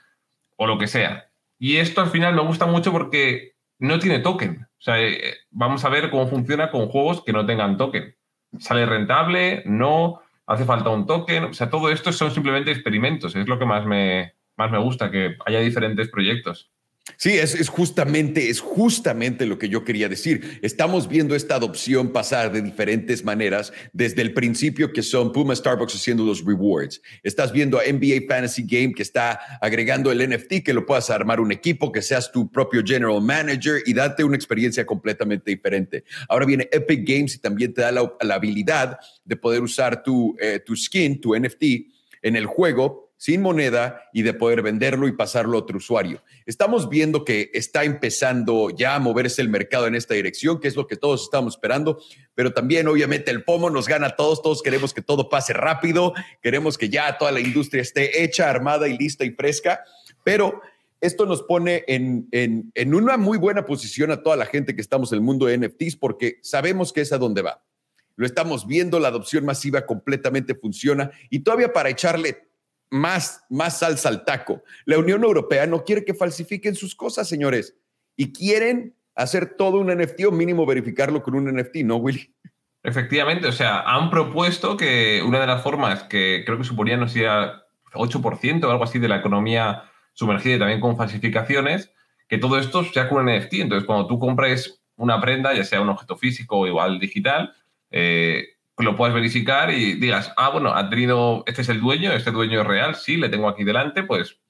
o 0.56 0.68
lo 0.68 0.78
que 0.78 0.86
sea. 0.86 1.32
Y 1.58 1.78
esto 1.78 2.00
al 2.00 2.10
final 2.10 2.36
me 2.36 2.42
gusta 2.42 2.66
mucho 2.66 2.92
porque 2.92 3.56
no 3.80 3.98
tiene 3.98 4.20
token. 4.20 4.67
O 4.78 4.80
sea, 4.80 5.00
eh, 5.00 5.34
vamos 5.50 5.84
a 5.84 5.88
ver 5.88 6.10
cómo 6.10 6.28
funciona 6.28 6.70
con 6.70 6.88
juegos 6.88 7.22
que 7.24 7.32
no 7.32 7.44
tengan 7.44 7.76
token. 7.76 8.14
¿Sale 8.58 8.86
rentable? 8.86 9.62
¿No? 9.66 10.20
¿Hace 10.46 10.64
falta 10.64 10.90
un 10.90 11.06
token? 11.06 11.44
O 11.44 11.52
sea, 11.52 11.68
todo 11.68 11.90
esto 11.90 12.12
son 12.12 12.30
simplemente 12.30 12.70
experimentos. 12.70 13.34
Es 13.36 13.48
lo 13.48 13.58
que 13.58 13.66
más 13.66 13.84
me, 13.84 14.34
más 14.56 14.70
me 14.70 14.78
gusta, 14.78 15.10
que 15.10 15.36
haya 15.44 15.60
diferentes 15.60 16.08
proyectos. 16.08 16.70
Sí, 17.16 17.30
es, 17.30 17.68
justamente, 17.68 18.50
es 18.50 18.60
justamente 18.60 19.46
lo 19.46 19.58
que 19.58 19.68
yo 19.68 19.84
quería 19.84 20.08
decir. 20.08 20.58
Estamos 20.62 21.08
viendo 21.08 21.34
esta 21.34 21.56
adopción 21.56 22.12
pasar 22.12 22.52
de 22.52 22.62
diferentes 22.62 23.24
maneras 23.24 23.72
desde 23.92 24.22
el 24.22 24.34
principio 24.34 24.92
que 24.92 25.02
son 25.02 25.32
Puma 25.32 25.54
Starbucks 25.54 25.94
haciendo 25.94 26.24
los 26.24 26.44
rewards. 26.44 27.00
Estás 27.22 27.52
viendo 27.52 27.78
a 27.78 27.82
NBA 27.82 28.26
Fantasy 28.28 28.64
Game 28.66 28.92
que 28.94 29.02
está 29.02 29.40
agregando 29.60 30.12
el 30.12 30.28
NFT, 30.28 30.62
que 30.64 30.74
lo 30.74 30.86
puedas 30.86 31.10
armar 31.10 31.40
un 31.40 31.52
equipo, 31.52 31.92
que 31.92 32.02
seas 32.02 32.30
tu 32.30 32.50
propio 32.50 32.82
general 32.84 33.20
manager 33.22 33.82
y 33.86 33.94
date 33.94 34.24
una 34.24 34.36
experiencia 34.36 34.84
completamente 34.84 35.50
diferente. 35.50 36.04
Ahora 36.28 36.46
viene 36.46 36.68
Epic 36.70 37.08
Games 37.08 37.34
y 37.34 37.38
también 37.38 37.72
te 37.72 37.82
da 37.82 37.92
la, 37.92 38.34
habilidad 38.34 38.98
de 39.24 39.36
poder 39.36 39.62
usar 39.62 40.02
tu, 40.02 40.36
eh, 40.40 40.60
tu 40.64 40.76
skin, 40.76 41.20
tu 41.20 41.34
NFT 41.34 41.64
en 42.22 42.36
el 42.36 42.46
juego 42.46 43.07
sin 43.18 43.42
moneda 43.42 44.08
y 44.12 44.22
de 44.22 44.32
poder 44.32 44.62
venderlo 44.62 45.08
y 45.08 45.12
pasarlo 45.12 45.58
a 45.58 45.60
otro 45.60 45.76
usuario. 45.76 46.22
Estamos 46.46 46.88
viendo 46.88 47.24
que 47.24 47.50
está 47.52 47.82
empezando 47.82 48.70
ya 48.70 48.94
a 48.94 49.00
moverse 49.00 49.42
el 49.42 49.48
mercado 49.48 49.88
en 49.88 49.96
esta 49.96 50.14
dirección, 50.14 50.60
que 50.60 50.68
es 50.68 50.76
lo 50.76 50.86
que 50.86 50.96
todos 50.96 51.24
estamos 51.24 51.54
esperando, 51.54 52.00
pero 52.34 52.52
también 52.52 52.86
obviamente 52.86 53.32
el 53.32 53.42
FOMO 53.42 53.70
nos 53.70 53.88
gana 53.88 54.06
a 54.06 54.16
todos, 54.16 54.40
todos 54.40 54.62
queremos 54.62 54.94
que 54.94 55.02
todo 55.02 55.28
pase 55.28 55.52
rápido, 55.52 56.14
queremos 56.40 56.78
que 56.78 56.88
ya 56.88 57.18
toda 57.18 57.32
la 57.32 57.40
industria 57.40 57.82
esté 57.82 58.22
hecha, 58.22 58.48
armada 58.48 58.86
y 58.86 58.96
lista 58.96 59.24
y 59.24 59.32
fresca, 59.32 59.82
pero 60.22 60.62
esto 61.00 61.26
nos 61.26 61.42
pone 61.42 61.84
en, 61.88 62.28
en 62.30 62.94
una 62.94 63.16
muy 63.16 63.36
buena 63.36 63.66
posición 63.66 64.12
a 64.12 64.22
toda 64.22 64.36
la 64.36 64.46
gente 64.46 64.76
que 64.76 64.80
estamos 64.80 65.10
en 65.10 65.16
el 65.16 65.22
mundo 65.22 65.46
de 65.46 65.58
NFTs 65.58 65.96
porque 65.96 66.38
sabemos 66.42 66.92
que 66.92 67.00
es 67.00 67.12
a 67.12 67.18
donde 67.18 67.42
va. 67.42 67.64
lo 68.14 68.26
estamos 68.26 68.66
viendo, 68.66 69.00
la 69.00 69.08
adopción 69.08 69.44
masiva 69.44 69.86
completamente 69.86 70.54
funciona 70.54 71.10
y 71.30 71.40
todavía 71.40 71.72
para 71.72 71.90
echarle 71.90 72.47
más, 72.90 73.44
más 73.50 73.78
salsa 73.78 74.08
al 74.08 74.24
taco, 74.24 74.62
la 74.84 74.98
Unión 74.98 75.24
Europea 75.24 75.66
no 75.66 75.84
quiere 75.84 76.04
que 76.04 76.14
falsifiquen 76.14 76.74
sus 76.74 76.94
cosas, 76.94 77.28
señores, 77.28 77.76
y 78.16 78.32
quieren 78.32 78.94
hacer 79.14 79.56
todo 79.56 79.78
un 79.78 79.88
NFT 79.88 80.26
o 80.26 80.32
mínimo 80.32 80.64
verificarlo 80.64 81.22
con 81.22 81.34
un 81.34 81.52
NFT, 81.52 81.78
¿no, 81.84 81.96
Willy? 81.96 82.32
Efectivamente, 82.82 83.48
o 83.48 83.52
sea, 83.52 83.80
han 83.80 84.10
propuesto 84.10 84.76
que 84.76 85.22
una 85.26 85.40
de 85.40 85.46
las 85.46 85.62
formas 85.62 86.04
que 86.04 86.42
creo 86.46 86.56
que 86.56 86.64
suponía, 86.64 86.96
no 86.96 87.08
sé, 87.08 87.26
8% 87.26 88.64
o 88.64 88.70
algo 88.70 88.84
así 88.84 88.98
de 88.98 89.08
la 89.08 89.16
economía 89.16 89.82
sumergida 90.14 90.54
y 90.56 90.58
también 90.58 90.80
con 90.80 90.96
falsificaciones, 90.96 91.92
que 92.28 92.38
todo 92.38 92.58
esto 92.58 92.84
sea 92.84 93.08
con 93.08 93.26
un 93.26 93.36
NFT. 93.36 93.54
Entonces, 93.54 93.86
cuando 93.86 94.06
tú 94.06 94.18
compres 94.18 94.82
una 94.96 95.20
prenda, 95.20 95.54
ya 95.54 95.64
sea 95.64 95.80
un 95.80 95.88
objeto 95.88 96.16
físico 96.16 96.58
o 96.58 96.66
igual 96.66 96.98
digital, 96.98 97.54
eh, 97.90 98.57
lo 98.78 98.96
puedes 98.96 99.14
verificar 99.14 99.70
y 99.70 99.94
digas, 99.94 100.32
ah, 100.36 100.50
bueno, 100.50 100.74
ha 100.74 100.88
tenido, 100.88 101.42
este 101.46 101.62
es 101.62 101.68
el 101.68 101.80
dueño, 101.80 102.12
este 102.12 102.30
dueño 102.30 102.60
es 102.60 102.66
real, 102.66 102.94
sí, 102.94 103.16
le 103.16 103.28
tengo 103.28 103.48
aquí 103.48 103.64
delante, 103.64 104.02
pues 104.02 104.40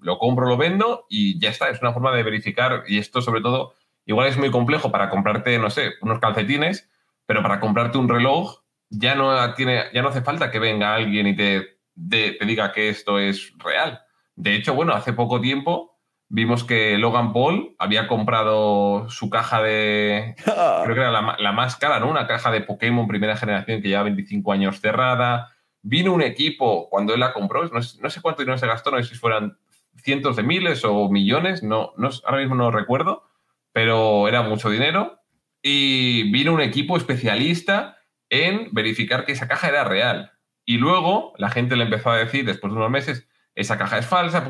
lo 0.00 0.18
compro, 0.18 0.46
lo 0.46 0.56
vendo 0.56 1.06
y 1.08 1.38
ya 1.38 1.50
está. 1.50 1.68
Es 1.68 1.80
una 1.80 1.92
forma 1.92 2.12
de 2.12 2.22
verificar 2.22 2.84
y 2.86 2.98
esto 2.98 3.20
sobre 3.20 3.40
todo, 3.40 3.74
igual 4.06 4.28
es 4.28 4.38
muy 4.38 4.50
complejo 4.50 4.90
para 4.90 5.10
comprarte, 5.10 5.58
no 5.58 5.70
sé, 5.70 5.92
unos 6.00 6.18
calcetines, 6.18 6.88
pero 7.26 7.42
para 7.42 7.60
comprarte 7.60 7.98
un 7.98 8.08
reloj 8.08 8.62
ya 8.90 9.14
no, 9.14 9.54
tiene, 9.54 9.84
ya 9.92 10.02
no 10.02 10.08
hace 10.08 10.22
falta 10.22 10.50
que 10.50 10.58
venga 10.58 10.94
alguien 10.94 11.26
y 11.26 11.36
te 11.36 11.78
diga 11.94 12.72
que 12.72 12.88
esto 12.88 13.18
es 13.18 13.52
real. 13.58 14.00
De 14.34 14.54
hecho, 14.54 14.72
bueno, 14.74 14.94
hace 14.94 15.12
poco 15.12 15.40
tiempo 15.40 15.97
vimos 16.28 16.64
que 16.64 16.98
Logan 16.98 17.32
Paul 17.32 17.74
había 17.78 18.06
comprado 18.06 19.08
su 19.08 19.30
caja 19.30 19.62
de. 19.62 20.34
creo 20.44 20.94
que 20.94 21.00
era 21.00 21.10
la, 21.10 21.52
más 21.52 21.76
cara, 21.76 22.00
¿no? 22.00 22.10
Una 22.10 22.26
caja 22.26 22.50
de 22.50 22.60
Pokémon 22.60 23.08
primera 23.08 23.36
generación 23.36 23.82
que 23.82 23.88
lleva 23.88 24.04
25 24.04 24.52
años 24.52 24.80
cerrada. 24.80 25.54
Vino 25.82 26.12
un 26.12 26.22
equipo 26.22 26.88
cuando 26.90 27.14
él 27.14 27.20
la 27.20 27.32
compró, 27.32 27.68
no, 27.68 27.82
sé 27.82 28.20
cuánto 28.20 28.42
dinero 28.42 28.58
se 28.58 28.66
gastó, 28.66 28.90
no 28.90 28.98
sé 28.98 29.04
si 29.04 29.14
fueran 29.14 29.58
cientos 29.96 30.36
de 30.36 30.42
miles 30.42 30.84
o 30.84 31.08
millones, 31.08 31.62
no, 31.62 31.92
no, 31.96 32.10
ahora 32.24 32.38
mismo 32.38 32.54
no 32.56 32.70
recuerdo, 32.70 33.24
pero 33.72 34.28
era 34.28 34.42
mucho 34.42 34.70
dinero. 34.70 35.20
Y 35.62 36.30
vino 36.30 36.52
un 36.52 36.60
equipo 36.60 36.96
especialista 36.96 37.96
en 38.28 38.68
verificar 38.72 39.24
que 39.24 39.32
esa 39.32 39.48
caja 39.48 39.68
era 39.68 39.84
real. 39.84 40.32
Y 40.64 40.76
luego 40.76 41.32
la 41.38 41.50
gente 41.50 41.76
le 41.76 41.84
empezó 41.84 42.10
a 42.10 42.18
decir, 42.18 42.44
después 42.44 42.72
de 42.72 42.78
unos 42.78 42.90
meses, 42.90 43.26
esa 43.54 43.78
caja 43.78 43.98
es 43.98 44.06
falsa, 44.06 44.46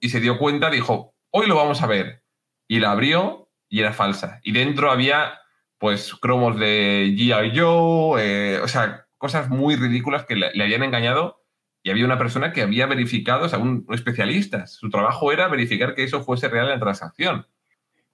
y 0.00 0.08
se 0.10 0.20
dio 0.20 0.38
cuenta, 0.38 0.70
dijo, 0.70 1.15
hoy 1.30 1.46
lo 1.46 1.56
vamos 1.56 1.82
a 1.82 1.86
ver. 1.86 2.22
Y 2.68 2.80
la 2.80 2.92
abrió 2.92 3.48
y 3.68 3.80
era 3.80 3.92
falsa. 3.92 4.40
Y 4.42 4.52
dentro 4.52 4.90
había, 4.90 5.38
pues, 5.78 6.14
cromos 6.14 6.58
de 6.58 7.14
G.I. 7.16 7.58
Joe, 7.58 8.22
eh, 8.22 8.60
o 8.60 8.68
sea, 8.68 9.06
cosas 9.18 9.48
muy 9.48 9.76
ridículas 9.76 10.24
que 10.24 10.36
le, 10.36 10.62
habían 10.62 10.82
engañado. 10.82 11.42
Y 11.82 11.90
había 11.90 12.04
una 12.04 12.18
persona 12.18 12.52
que 12.52 12.62
había 12.62 12.86
verificado, 12.86 13.44
o 13.44 13.48
sea, 13.48 13.60
un, 13.60 13.86
especialista. 13.90 14.66
Su 14.66 14.90
trabajo 14.90 15.30
era 15.30 15.46
verificar 15.46 15.94
que 15.94 16.02
eso 16.02 16.24
fuese 16.24 16.48
real 16.48 16.66
en 16.66 16.72
la 16.72 16.80
transacción. 16.80 17.46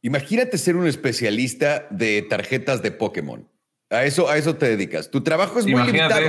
Imagínate 0.02 0.58
ser 0.58 0.76
un 0.76 0.86
especialista 0.86 1.86
de 1.90 2.22
tarjetas 2.22 2.82
de 2.82 2.90
Pokémon. 2.90 3.48
A 3.88 4.04
eso, 4.04 4.28
a 4.28 4.36
eso 4.36 4.56
te 4.56 4.68
dedicas. 4.68 5.10
Tu 5.10 5.22
trabajo 5.22 5.58
es 5.58 5.66
muy 5.66 5.82
limitado. 5.84 6.26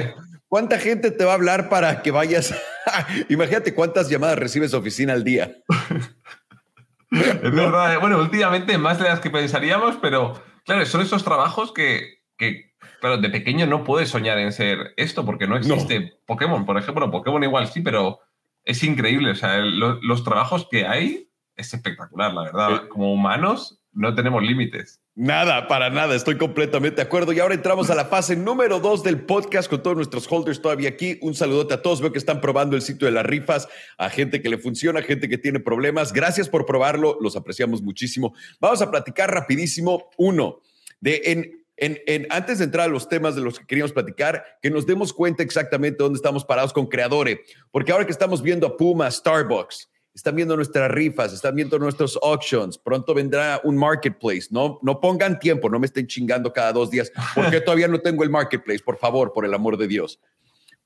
¿Cuánta 0.53 0.77
gente 0.77 1.09
te 1.09 1.25
va 1.25 1.31
a 1.31 1.33
hablar 1.33 1.67
para 1.67 2.03
que 2.03 2.11
vayas? 2.11 2.53
Imagínate 3.29 3.73
cuántas 3.73 4.07
llamadas 4.07 4.37
recibes 4.37 4.75
oficina 4.75 5.13
al 5.13 5.23
día. 5.23 5.57
es 7.13 7.51
verdad. 7.51 7.99
Bueno, 7.99 8.19
últimamente 8.19 8.77
más 8.77 8.99
de 8.99 9.05
las 9.05 9.19
que 9.19 9.29
pensaríamos, 9.29 9.97
pero 10.01 10.41
claro, 10.65 10.85
son 10.85 11.01
esos 11.01 11.23
trabajos 11.23 11.71
que, 11.71 12.21
que 12.37 12.73
claro, 12.99 13.17
de 13.17 13.29
pequeño 13.29 13.67
no 13.67 13.83
puedes 13.83 14.09
soñar 14.09 14.37
en 14.39 14.51
ser 14.51 14.93
esto 14.97 15.25
porque 15.25 15.47
no 15.47 15.57
existe 15.57 16.17
Pokémon, 16.25 16.65
por 16.65 16.77
ejemplo. 16.77 17.11
Pokémon 17.11 17.43
igual 17.43 17.67
sí, 17.67 17.81
pero 17.81 18.19
es 18.63 18.83
increíble. 18.83 19.31
O 19.31 19.35
sea, 19.35 19.57
los 19.57 20.23
trabajos 20.23 20.67
que 20.69 20.87
hay 20.87 21.29
es 21.55 21.73
espectacular, 21.73 22.33
la 22.33 22.43
verdad. 22.43 22.75
Eh. 22.75 22.89
Como 22.89 23.13
humanos 23.13 23.82
no 23.93 24.15
tenemos 24.15 24.41
límites. 24.41 24.99
Nada, 25.15 25.67
para 25.67 25.89
nada, 25.89 26.15
estoy 26.15 26.37
completamente 26.37 26.97
de 26.97 27.01
acuerdo. 27.03 27.33
Y 27.33 27.39
ahora 27.39 27.53
entramos 27.53 27.89
a 27.89 27.95
la 27.95 28.05
fase 28.05 28.35
número 28.35 28.79
dos 28.79 29.03
del 29.03 29.21
podcast 29.21 29.69
con 29.69 29.83
todos 29.83 29.95
nuestros 29.95 30.27
holders 30.31 30.61
todavía 30.61 30.89
aquí. 30.89 31.19
Un 31.21 31.35
saludote 31.35 31.75
a 31.75 31.81
todos, 31.81 32.01
veo 32.01 32.11
que 32.11 32.17
están 32.17 32.41
probando 32.41 32.75
el 32.75 32.81
sitio 32.81 33.05
de 33.05 33.11
las 33.11 33.25
rifas, 33.25 33.67
a 33.97 34.09
gente 34.09 34.41
que 34.41 34.49
le 34.49 34.57
funciona, 34.57 34.99
a 34.99 35.03
gente 35.03 35.29
que 35.29 35.37
tiene 35.37 35.59
problemas. 35.59 36.13
Gracias 36.13 36.49
por 36.49 36.65
probarlo, 36.65 37.17
los 37.21 37.35
apreciamos 37.35 37.81
muchísimo. 37.83 38.33
Vamos 38.59 38.81
a 38.81 38.89
platicar 38.89 39.31
rapidísimo, 39.31 40.09
uno, 40.17 40.61
de 40.99 41.21
en, 41.25 41.63
en, 41.77 41.99
en, 42.07 42.27
antes 42.31 42.57
de 42.57 42.65
entrar 42.65 42.87
a 42.89 42.91
los 42.91 43.07
temas 43.07 43.35
de 43.35 43.41
los 43.41 43.59
que 43.59 43.67
queríamos 43.67 43.93
platicar, 43.93 44.43
que 44.61 44.71
nos 44.71 44.87
demos 44.87 45.13
cuenta 45.13 45.43
exactamente 45.43 45.97
dónde 45.99 46.17
estamos 46.17 46.45
parados 46.45 46.73
con 46.73 46.87
Creadore, 46.87 47.43
porque 47.71 47.91
ahora 47.91 48.05
que 48.05 48.11
estamos 48.11 48.41
viendo 48.41 48.65
a 48.65 48.77
Puma, 48.77 49.09
Starbucks, 49.11 49.89
están 50.13 50.35
viendo 50.35 50.55
nuestras 50.55 50.91
rifas, 50.91 51.33
están 51.33 51.55
viendo 51.55 51.79
nuestros 51.79 52.19
auctions, 52.21 52.77
pronto 52.77 53.13
vendrá 53.13 53.59
un 53.63 53.75
marketplace, 53.75 54.47
no, 54.51 54.79
no 54.83 54.99
pongan 54.99 55.39
tiempo, 55.39 55.69
no 55.69 55.79
me 55.79 55.87
estén 55.87 56.07
chingando 56.07 56.53
cada 56.53 56.71
dos 56.71 56.91
días, 56.91 57.11
porque 57.33 57.61
todavía 57.61 57.87
no 57.87 57.99
tengo 57.99 58.23
el 58.23 58.29
marketplace, 58.29 58.83
por 58.83 58.97
favor, 58.97 59.33
por 59.33 59.45
el 59.45 59.53
amor 59.53 59.77
de 59.77 59.87
Dios. 59.87 60.19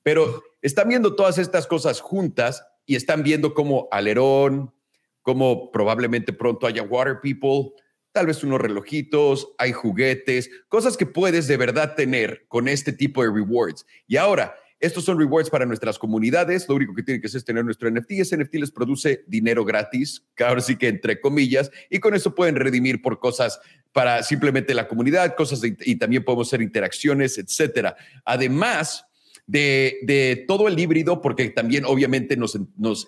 Pero 0.02 0.42
están 0.62 0.88
viendo 0.88 1.14
todas 1.14 1.36
estas 1.38 1.66
cosas 1.66 2.00
juntas 2.00 2.64
y 2.86 2.96
están 2.96 3.22
viendo 3.22 3.52
como 3.52 3.88
alerón, 3.90 4.72
como 5.20 5.70
probablemente 5.70 6.32
pronto 6.32 6.66
haya 6.66 6.82
water 6.82 7.20
people, 7.20 7.72
tal 8.12 8.26
vez 8.26 8.42
unos 8.42 8.60
relojitos, 8.60 9.52
hay 9.58 9.72
juguetes, 9.72 10.50
cosas 10.68 10.96
que 10.96 11.04
puedes 11.04 11.46
de 11.46 11.58
verdad 11.58 11.94
tener 11.94 12.46
con 12.48 12.66
este 12.66 12.92
tipo 12.92 13.22
de 13.22 13.30
rewards. 13.30 13.84
Y 14.06 14.16
ahora, 14.16 14.54
estos 14.80 15.04
son 15.04 15.18
rewards 15.18 15.50
para 15.50 15.66
nuestras 15.66 15.98
comunidades. 15.98 16.68
Lo 16.68 16.76
único 16.76 16.94
que 16.94 17.02
tienen 17.02 17.20
que 17.20 17.26
hacer 17.26 17.38
es 17.38 17.44
tener 17.44 17.64
nuestro 17.64 17.90
NFT. 17.90 18.12
Ese 18.12 18.36
NFT 18.36 18.54
les 18.54 18.70
produce 18.70 19.24
dinero 19.26 19.64
gratis, 19.64 20.24
ahora 20.38 20.60
sí 20.60 20.76
que 20.76 20.88
entre 20.88 21.20
comillas, 21.20 21.70
y 21.90 21.98
con 21.98 22.14
eso 22.14 22.34
pueden 22.34 22.56
redimir 22.56 23.02
por 23.02 23.18
cosas 23.18 23.60
para 23.92 24.22
simplemente 24.22 24.74
la 24.74 24.86
comunidad, 24.86 25.34
cosas 25.34 25.62
y 25.64 25.96
también 25.96 26.24
podemos 26.24 26.48
hacer 26.48 26.62
interacciones, 26.62 27.38
etcétera. 27.38 27.96
Además, 28.24 29.07
de, 29.48 30.44
todo 30.46 30.68
el 30.68 30.78
híbrido, 30.78 31.20
porque 31.20 31.48
también 31.48 31.84
obviamente 31.84 32.36
nos, 32.36 32.56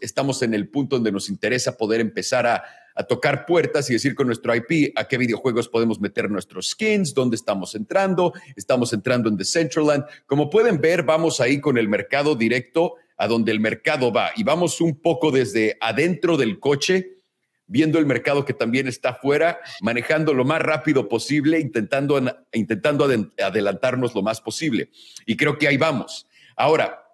estamos 0.01 0.43
en 0.43 0.55
el 0.55 0.69
punto 0.69 0.97
donde 0.97 1.13
nos 1.13 1.29
interesa 1.29 1.77
poder 1.77 2.01
empezar 2.01 2.47
a, 2.47 2.65
a, 2.95 3.05
tocar 3.05 3.45
puertas 3.45 3.89
y 3.91 3.93
decir 3.93 4.15
con 4.15 4.27
nuestro 4.27 4.55
IP 4.55 4.93
a 4.97 5.07
qué 5.07 5.19
videojuegos 5.19 5.69
podemos 5.69 6.01
meter 6.01 6.31
nuestros 6.31 6.71
skins, 6.71 7.15
dónde 7.15 7.37
estamos 7.37 7.75
entrando, 7.75 8.33
estamos 8.57 8.93
entrando 8.93 9.29
en 9.29 9.37
Decentraland. 9.37 10.05
Como 10.27 10.49
pueden 10.49 10.81
ver, 10.81 11.03
vamos 11.03 11.41
ahí 11.41 11.61
con 11.61 11.77
el 11.77 11.89
mercado 11.89 12.35
directo 12.35 12.95
a 13.19 13.29
donde 13.29 13.53
el 13.53 13.61
mercado 13.61 14.11
va 14.11 14.31
y 14.35 14.43
vamos 14.43 14.81
un 14.81 14.99
poco 14.99 15.31
desde 15.31 15.77
adentro 15.81 16.39
del 16.39 16.59
coche 16.59 17.19
viendo 17.67 18.01
el 18.01 18.07
mercado 18.07 18.45
que 18.45 18.53
también 18.53 18.89
está 18.89 19.11
afuera, 19.11 19.61
manejando 19.81 20.35
lo 20.35 20.45
más 20.45 20.61
rápido 20.61 21.09
posible, 21.09 21.61
intentando, 21.61 22.21
intentando 22.53 23.09
adelantarnos 23.41 24.13
lo 24.13 24.23
más 24.23 24.41
posible. 24.41 24.91
Y 25.25 25.37
creo 25.37 25.57
que 25.57 25.69
ahí 25.69 25.77
vamos. 25.77 26.27
Ahora, 26.61 27.07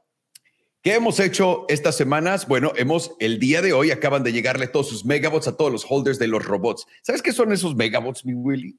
¿qué 0.83 0.95
hemos 0.95 1.21
hecho 1.21 1.67
estas 1.69 1.97
semanas? 1.97 2.49
Bueno, 2.49 2.73
hemos, 2.75 3.13
el 3.21 3.39
día 3.39 3.63
de 3.63 3.73
hoy 3.73 3.93
acaban 3.93 4.25
de 4.25 4.33
llegarle 4.33 4.67
todos 4.67 4.89
sus 4.89 5.05
megabots 5.05 5.47
a 5.47 5.57
todos 5.57 5.71
los 5.71 5.87
holders 5.89 6.19
de 6.19 6.27
los 6.27 6.45
robots. 6.45 6.85
¿Sabes 7.03 7.23
qué 7.23 7.33
son 7.33 7.53
esos 7.53 7.77
megabots, 7.77 8.25
mi 8.25 8.35
Willy? 8.35 8.77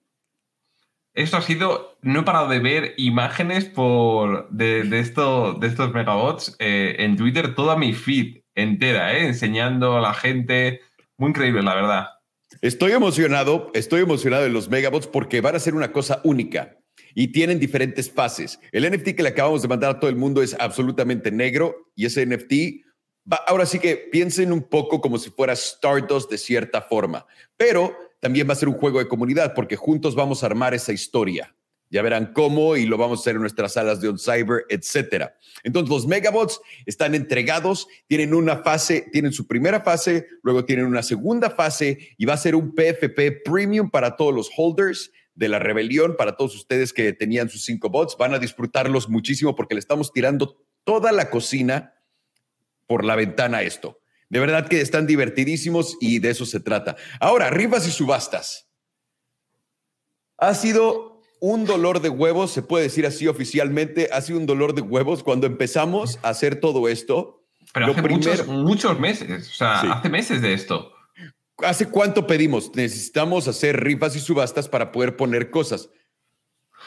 Esto 1.14 1.38
ha 1.38 1.42
sido, 1.42 1.98
no 2.02 2.20
he 2.20 2.24
parado 2.24 2.50
de 2.50 2.60
ver 2.60 2.96
imágenes 2.98 3.64
por, 3.64 4.50
de, 4.50 4.82
esto, 5.00 5.54
de 5.54 5.68
estos 5.68 5.94
megabots 5.94 6.58
eh, 6.60 6.98
en 7.00 7.16
Twitter, 7.16 7.56
toda 7.56 7.78
mi 7.78 7.94
feed 7.94 8.42
entera, 8.54 9.18
eh, 9.18 9.26
enseñando 9.26 9.96
a 9.96 10.02
la 10.02 10.14
gente. 10.14 10.82
Muy 11.16 11.30
increíble, 11.30 11.64
la 11.64 11.76
verdad. 11.76 12.08
Estoy 12.60 12.92
emocionado, 12.92 13.72
estoy 13.74 14.02
emocionado 14.02 14.44
de 14.44 14.50
los 14.50 14.68
megabots 14.68 15.08
porque 15.08 15.40
van 15.40 15.56
a 15.56 15.60
ser 15.60 15.76
una 15.76 15.94
cosa 15.94 16.20
única 16.26 16.76
y 17.20 17.30
tienen 17.30 17.60
diferentes 17.60 18.12
fases. 18.12 18.60
El 18.72 18.88
NFT 18.88 19.16
que 19.16 19.24
le 19.24 19.30
acabamos 19.30 19.64
de 19.64 19.68
mandar 19.68 19.90
a 19.90 20.00
todo 20.00 20.08
el 20.08 20.16
mundo 20.16 20.44
es 20.44 20.56
absolutamente 20.60 21.32
negro 21.32 21.90
y 21.96 22.06
ese 22.06 22.24
NFT, 22.24 22.86
va, 23.34 23.38
ahora 23.48 23.66
sí 23.66 23.80
que 23.80 23.96
piensen 23.98 24.54
un 24.54 24.62
poco 24.62 25.02
como 25.02 25.18
si 25.18 25.32
fuera 25.32 25.54
Stardust 25.54 26.30
de 26.30 26.38
cierta 26.38 26.80
forma, 26.80 27.26
pero 27.58 27.98
también 28.20 28.48
va 28.48 28.54
a 28.54 28.56
ser 28.56 28.70
un 28.70 28.76
juego 28.76 29.00
de 29.00 29.08
comunidad 29.08 29.56
porque 29.56 29.76
juntos 29.76 30.14
vamos 30.14 30.44
a 30.44 30.46
armar 30.46 30.76
esa 30.76 30.94
historia. 30.94 31.56
Ya 31.90 32.04
verán 32.04 32.34
cómo 32.34 32.76
y 32.76 32.86
lo 32.86 32.98
vamos 32.98 33.18
a 33.18 33.22
hacer 33.22 33.36
en 33.36 33.42
nuestras 33.42 33.74
salas 33.74 34.00
de 34.00 34.10
On 34.10 34.20
Cyber, 34.20 34.66
etcétera. 34.70 35.36
Entonces, 35.64 35.90
los 35.90 36.06
megabots 36.06 36.62
están 36.86 37.16
entregados, 37.16 37.88
tienen 38.06 38.36
una 38.36 38.58
fase, 38.58 39.08
tienen 39.12 39.34
su 39.34 39.48
primera 39.48 39.82
fase, 39.82 40.28
luego 40.44 40.66
tienen 40.66 40.86
una 40.86 41.02
segunda 41.02 41.50
fase 41.50 42.10
y 42.16 42.26
va 42.26 42.34
a 42.36 42.38
ser 42.38 42.54
un 42.54 42.76
PFP 42.76 43.42
premium 43.44 43.90
para 43.90 44.16
todos 44.16 44.36
los 44.36 44.52
holders 44.56 45.12
de 45.38 45.50
la 45.50 45.60
rebelión 45.60 46.16
para 46.18 46.36
todos 46.36 46.56
ustedes 46.56 46.92
que 46.92 47.14
tenían 47.14 47.50
sus 47.50 47.64
cinco 47.64 47.90
bots. 47.90 48.18
Van 48.18 48.34
a 48.34 48.40
disfrutarlos 48.40 49.08
muchísimo 49.08 49.56
porque 49.56 49.76
le 49.76 49.80
estamos 49.80 50.12
tirando 50.12 50.58
toda 50.84 51.12
la 51.12 51.30
cocina 51.30 51.94
por 52.88 53.06
la 53.06 53.16
ventana 53.16 53.60
a 53.60 53.62
esto. 53.62 54.00
De 54.30 54.40
verdad 54.40 54.68
que 54.68 54.82
están 54.82 55.06
divertidísimos 55.06 55.96
y 56.02 56.20
de 56.20 56.32
eso 56.32 56.46
se 56.46 56.60
trata. 56.60 56.96
Ahora, 57.20 57.50
rifas 57.50 57.88
y 57.88 57.92
subastas. 57.92 58.68
Ha 60.38 60.54
sido 60.56 61.22
un 61.40 61.66
dolor 61.66 62.02
de 62.02 62.10
huevos, 62.10 62.52
se 62.52 62.64
puede 62.64 62.86
decir 62.86 63.06
así 63.06 63.28
oficialmente, 63.28 64.10
ha 64.12 64.22
sido 64.22 64.40
un 64.40 64.48
dolor 64.48 64.74
de 64.74 64.82
huevos 64.82 65.22
cuando 65.24 65.46
empezamos 65.46 66.20
a 66.24 66.30
hacer 66.30 66.60
todo 66.60 66.90
esto. 66.90 67.46
Pero 67.74 67.92
hace 67.92 68.02
muchos, 68.02 68.48
muchos, 68.48 69.00
meses, 69.00 69.50
o 69.50 69.54
sea, 69.54 69.82
hace 69.82 70.10
meses 70.10 70.42
de 70.42 70.54
esto. 70.54 70.94
¿Hace 71.60 71.90
cuánto 71.90 72.28
pedimos? 72.28 72.76
Necesitamos 72.76 73.48
hacer 73.48 73.84
rifas 73.84 74.16
y 74.16 74.20
subastas 74.20 74.70
para 74.70 74.92
poder 74.92 75.16
poner 75.16 75.50
cosas. 75.50 75.90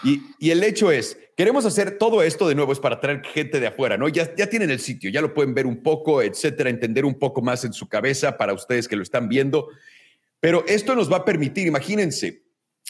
Y, 0.04 0.22
y, 0.38 0.50
el 0.50 0.62
hecho 0.62 0.92
es, 0.92 1.18
queremos 1.36 1.66
hacer 1.66 1.98
todo 1.98 2.22
esto 2.22 2.48
de 2.48 2.54
nuevo, 2.54 2.72
es 2.72 2.78
para 2.78 3.00
traer 3.00 3.22
gente 3.24 3.60
de 3.60 3.66
afuera, 3.66 3.98
¿no? 3.98 4.08
Ya, 4.08 4.34
ya 4.34 4.48
tienen 4.48 4.70
el 4.70 4.80
sitio, 4.80 5.10
ya 5.10 5.20
lo 5.20 5.34
pueden 5.34 5.52
ver 5.52 5.66
un 5.66 5.82
poco, 5.82 6.22
etcétera, 6.22 6.70
entender 6.70 7.04
un 7.04 7.18
poco 7.18 7.42
más 7.42 7.64
en 7.64 7.72
su 7.72 7.88
cabeza 7.88 8.38
para 8.38 8.54
ustedes 8.54 8.88
que 8.88 8.96
lo 8.96 9.02
están 9.02 9.28
viendo. 9.28 9.68
Pero 10.38 10.64
esto 10.66 10.94
nos 10.94 11.12
va 11.12 11.18
a 11.18 11.24
permitir, 11.24 11.66
imagínense, 11.66 12.44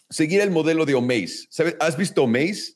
seguir 0.09 0.41
el 0.41 0.51
modelo 0.51 0.85
de 0.85 0.95
Omaze. 0.95 1.49
¿Has 1.81 1.97
visto 1.97 2.23
Omaze 2.23 2.75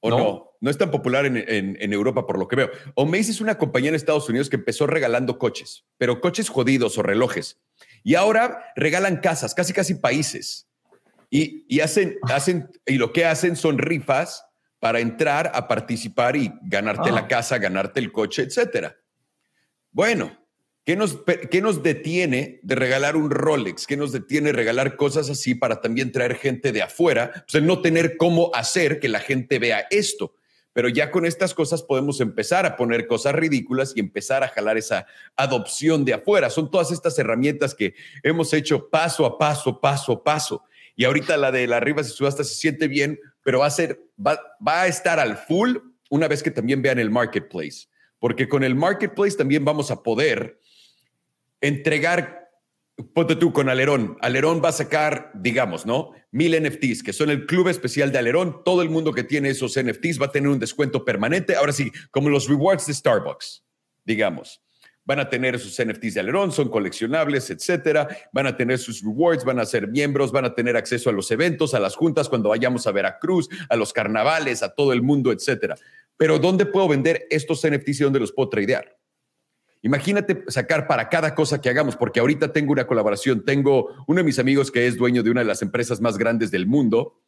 o 0.00 0.10
no? 0.10 0.52
no? 0.60 0.70
es 0.70 0.78
tan 0.78 0.90
popular 0.90 1.26
en, 1.26 1.36
en, 1.36 1.92
Europa 1.92 2.26
por 2.26 2.38
lo 2.38 2.48
que 2.48 2.56
veo. 2.56 2.70
Omaze 2.94 3.30
es 3.30 3.40
una 3.40 3.58
compañía 3.58 3.90
en 3.90 3.94
Estados 3.94 4.28
Unidos 4.28 4.48
que 4.48 4.56
empezó 4.56 4.86
regalando 4.86 5.38
coches, 5.38 5.84
pero 5.98 6.20
coches 6.20 6.48
jodidos 6.48 6.98
o 6.98 7.02
relojes. 7.02 7.60
Y 8.08 8.14
ahora 8.14 8.72
regalan 8.74 9.18
casas, 9.18 9.54
casi 9.54 9.74
casi 9.74 9.94
países. 9.94 10.66
Y, 11.28 11.66
y 11.68 11.80
hacen, 11.80 12.16
hacen, 12.22 12.70
y 12.86 12.94
lo 12.94 13.12
que 13.12 13.26
hacen 13.26 13.54
son 13.54 13.76
rifas 13.76 14.46
para 14.78 15.00
entrar 15.00 15.52
a 15.54 15.68
participar 15.68 16.34
y 16.34 16.50
ganarte 16.62 17.12
la 17.12 17.20
ah. 17.20 17.28
casa, 17.28 17.58
ganarte 17.58 18.00
el 18.00 18.10
coche, 18.10 18.44
etcétera. 18.44 18.96
Bueno, 19.90 20.34
¿Qué 20.86 20.96
nos, 20.96 21.18
¿Qué 21.50 21.60
nos 21.60 21.82
detiene 21.82 22.60
de 22.62 22.74
regalar 22.76 23.14
un 23.14 23.30
Rolex? 23.30 23.86
¿Qué 23.86 23.98
nos 23.98 24.10
detiene 24.10 24.46
de 24.46 24.52
regalar 24.54 24.96
cosas 24.96 25.28
así 25.28 25.54
para 25.54 25.82
también 25.82 26.10
traer 26.10 26.36
gente 26.36 26.72
de 26.72 26.80
afuera? 26.80 27.30
Pues 27.46 27.56
el 27.56 27.66
no 27.66 27.82
tener 27.82 28.16
cómo 28.16 28.50
hacer 28.54 29.00
que 29.00 29.10
la 29.10 29.20
gente 29.20 29.58
vea 29.58 29.86
esto. 29.90 30.32
Pero 30.72 30.88
ya 30.88 31.10
con 31.10 31.26
estas 31.26 31.54
cosas 31.54 31.82
podemos 31.82 32.20
empezar 32.20 32.66
a 32.66 32.76
poner 32.76 33.06
cosas 33.06 33.34
ridículas 33.34 33.92
y 33.96 34.00
empezar 34.00 34.44
a 34.44 34.48
jalar 34.48 34.76
esa 34.76 35.06
adopción 35.36 36.04
de 36.04 36.14
afuera. 36.14 36.50
Son 36.50 36.70
todas 36.70 36.90
estas 36.90 37.18
herramientas 37.18 37.74
que 37.74 37.94
hemos 38.22 38.52
hecho 38.52 38.88
paso 38.88 39.26
a 39.26 39.38
paso, 39.38 39.80
paso 39.80 40.12
a 40.12 40.22
paso. 40.22 40.64
Y 40.94 41.04
ahorita 41.04 41.36
la 41.36 41.50
de 41.50 41.66
la 41.66 41.76
arriba 41.78 42.02
y 42.02 42.04
subasta 42.04 42.44
se 42.44 42.54
siente 42.54 42.88
bien, 42.88 43.18
pero 43.42 43.60
va 43.60 43.66
a 43.66 43.70
ser, 43.70 44.00
va, 44.24 44.38
va 44.66 44.82
a 44.82 44.86
estar 44.86 45.18
al 45.18 45.36
full 45.36 45.76
una 46.10 46.28
vez 46.28 46.42
que 46.42 46.50
también 46.50 46.82
vean 46.82 46.98
el 46.98 47.10
marketplace. 47.10 47.86
Porque 48.18 48.48
con 48.48 48.64
el 48.64 48.74
marketplace 48.74 49.36
también 49.36 49.64
vamos 49.64 49.90
a 49.90 50.02
poder 50.02 50.58
entregar, 51.60 52.37
ponte 53.14 53.36
tú 53.36 53.52
con 53.52 53.68
Alerón. 53.68 54.16
Alerón 54.20 54.60
va 54.64 54.70
a 54.70 54.72
sacar, 54.72 55.30
digamos, 55.34 55.86
¿no? 55.86 56.12
Mil 56.30 56.60
NFTs, 56.60 57.02
que 57.02 57.12
son 57.12 57.30
el 57.30 57.46
club 57.46 57.68
especial 57.68 58.12
de 58.12 58.18
Alerón. 58.18 58.62
Todo 58.64 58.82
el 58.82 58.90
mundo 58.90 59.12
que 59.12 59.24
tiene 59.24 59.50
esos 59.50 59.78
NFTs 59.80 60.20
va 60.20 60.26
a 60.26 60.32
tener 60.32 60.48
un 60.48 60.58
descuento 60.58 61.04
permanente. 61.04 61.54
Ahora 61.56 61.72
sí, 61.72 61.92
como 62.10 62.28
los 62.28 62.48
rewards 62.48 62.86
de 62.86 62.94
Starbucks, 62.94 63.64
digamos. 64.04 64.60
Van 65.04 65.20
a 65.20 65.30
tener 65.30 65.58
sus 65.58 65.82
NFTs 65.82 66.14
de 66.14 66.20
Alerón, 66.20 66.52
son 66.52 66.68
coleccionables, 66.68 67.48
etcétera. 67.48 68.08
Van 68.30 68.46
a 68.46 68.56
tener 68.58 68.78
sus 68.78 69.02
rewards, 69.02 69.42
van 69.42 69.58
a 69.58 69.64
ser 69.64 69.88
miembros, 69.88 70.32
van 70.32 70.44
a 70.44 70.54
tener 70.54 70.76
acceso 70.76 71.08
a 71.08 71.14
los 71.14 71.30
eventos, 71.30 71.72
a 71.72 71.80
las 71.80 71.96
juntas 71.96 72.28
cuando 72.28 72.50
vayamos 72.50 72.86
a 72.86 72.92
Veracruz, 72.92 73.48
a 73.70 73.76
los 73.76 73.94
carnavales, 73.94 74.62
a 74.62 74.74
todo 74.74 74.92
el 74.92 75.00
mundo, 75.00 75.32
etcétera. 75.32 75.76
Pero 76.18 76.38
¿dónde 76.38 76.66
puedo 76.66 76.88
vender 76.88 77.26
estos 77.30 77.66
NFTs 77.66 78.00
y 78.00 78.04
dónde 78.04 78.20
los 78.20 78.32
puedo 78.32 78.50
tradear? 78.50 78.97
Imagínate 79.82 80.44
sacar 80.48 80.88
para 80.88 81.08
cada 81.08 81.34
cosa 81.34 81.60
que 81.60 81.68
hagamos, 81.68 81.96
porque 81.96 82.18
ahorita 82.18 82.52
tengo 82.52 82.72
una 82.72 82.86
colaboración, 82.86 83.44
tengo 83.44 83.94
uno 84.06 84.18
de 84.18 84.24
mis 84.24 84.38
amigos 84.38 84.70
que 84.70 84.86
es 84.86 84.96
dueño 84.96 85.22
de 85.22 85.30
una 85.30 85.42
de 85.42 85.46
las 85.46 85.62
empresas 85.62 86.00
más 86.00 86.18
grandes 86.18 86.50
del 86.50 86.66
mundo. 86.66 87.20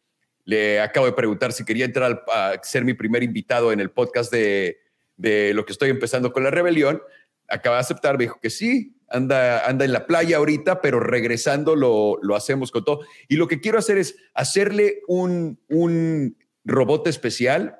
Le 0.44 0.80
acabo 0.80 1.06
de 1.06 1.12
preguntar 1.12 1.52
si 1.52 1.64
quería 1.64 1.84
entrar 1.84 2.24
a 2.32 2.54
ser 2.62 2.84
mi 2.84 2.94
primer 2.94 3.22
invitado 3.22 3.70
en 3.70 3.78
el 3.78 3.90
podcast 3.90 4.32
de, 4.32 4.78
lo 5.16 5.64
que 5.64 5.72
estoy 5.72 5.90
empezando 5.90 6.32
con 6.32 6.42
la 6.42 6.50
rebelión. 6.50 7.00
Acaba 7.48 7.76
de 7.76 7.80
aceptar, 7.80 8.18
me 8.18 8.24
dijo 8.24 8.40
que 8.40 8.50
sí, 8.50 8.96
anda, 9.08 9.66
anda 9.66 9.84
en 9.84 9.92
la 9.92 10.06
playa 10.06 10.38
ahorita, 10.38 10.80
pero 10.80 10.98
regresando 10.98 11.76
lo, 11.76 12.18
lo 12.22 12.34
hacemos 12.34 12.72
con 12.72 12.84
todo. 12.84 13.00
Y 13.28 13.36
lo 13.36 13.46
que 13.46 13.60
quiero 13.60 13.78
hacer 13.78 13.96
es 13.96 14.16
hacerle 14.34 15.02
un, 15.06 15.60
un 15.68 16.36
robot 16.64 17.06
especial 17.06 17.79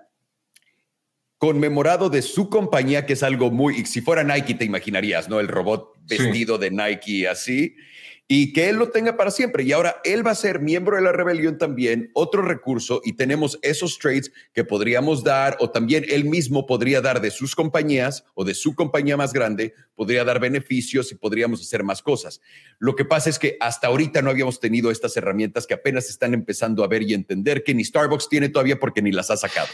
conmemorado 1.40 2.10
de 2.10 2.20
su 2.20 2.50
compañía, 2.50 3.06
que 3.06 3.14
es 3.14 3.22
algo 3.22 3.50
muy, 3.50 3.86
si 3.86 4.02
fuera 4.02 4.22
Nike 4.22 4.52
te 4.52 4.66
imaginarías, 4.66 5.30
¿no? 5.30 5.40
El 5.40 5.48
robot 5.48 5.96
vestido 6.06 6.58
de 6.58 6.70
Nike 6.70 7.26
así, 7.26 7.76
y 8.28 8.52
que 8.52 8.68
él 8.68 8.76
lo 8.76 8.90
tenga 8.90 9.16
para 9.16 9.30
siempre. 9.30 9.62
Y 9.64 9.72
ahora 9.72 10.02
él 10.04 10.24
va 10.24 10.32
a 10.32 10.34
ser 10.34 10.60
miembro 10.60 10.96
de 10.96 11.02
la 11.02 11.12
rebelión 11.12 11.56
también, 11.56 12.10
otro 12.12 12.42
recurso, 12.42 13.00
y 13.06 13.14
tenemos 13.14 13.58
esos 13.62 13.98
trades 13.98 14.30
que 14.52 14.64
podríamos 14.64 15.24
dar, 15.24 15.56
o 15.60 15.70
también 15.70 16.04
él 16.10 16.26
mismo 16.26 16.66
podría 16.66 17.00
dar 17.00 17.22
de 17.22 17.30
sus 17.30 17.56
compañías 17.56 18.22
o 18.34 18.44
de 18.44 18.52
su 18.52 18.74
compañía 18.74 19.16
más 19.16 19.32
grande, 19.32 19.72
podría 19.94 20.24
dar 20.24 20.40
beneficios 20.40 21.10
y 21.10 21.14
podríamos 21.14 21.62
hacer 21.62 21.84
más 21.84 22.02
cosas. 22.02 22.42
Lo 22.78 22.94
que 22.94 23.06
pasa 23.06 23.30
es 23.30 23.38
que 23.38 23.56
hasta 23.60 23.86
ahorita 23.86 24.20
no 24.20 24.28
habíamos 24.28 24.60
tenido 24.60 24.90
estas 24.90 25.16
herramientas 25.16 25.66
que 25.66 25.72
apenas 25.72 26.10
están 26.10 26.34
empezando 26.34 26.84
a 26.84 26.86
ver 26.86 27.00
y 27.00 27.14
entender 27.14 27.64
que 27.64 27.74
ni 27.74 27.82
Starbucks 27.82 28.28
tiene 28.28 28.50
todavía 28.50 28.78
porque 28.78 29.00
ni 29.00 29.10
las 29.10 29.30
ha 29.30 29.38
sacado. 29.38 29.68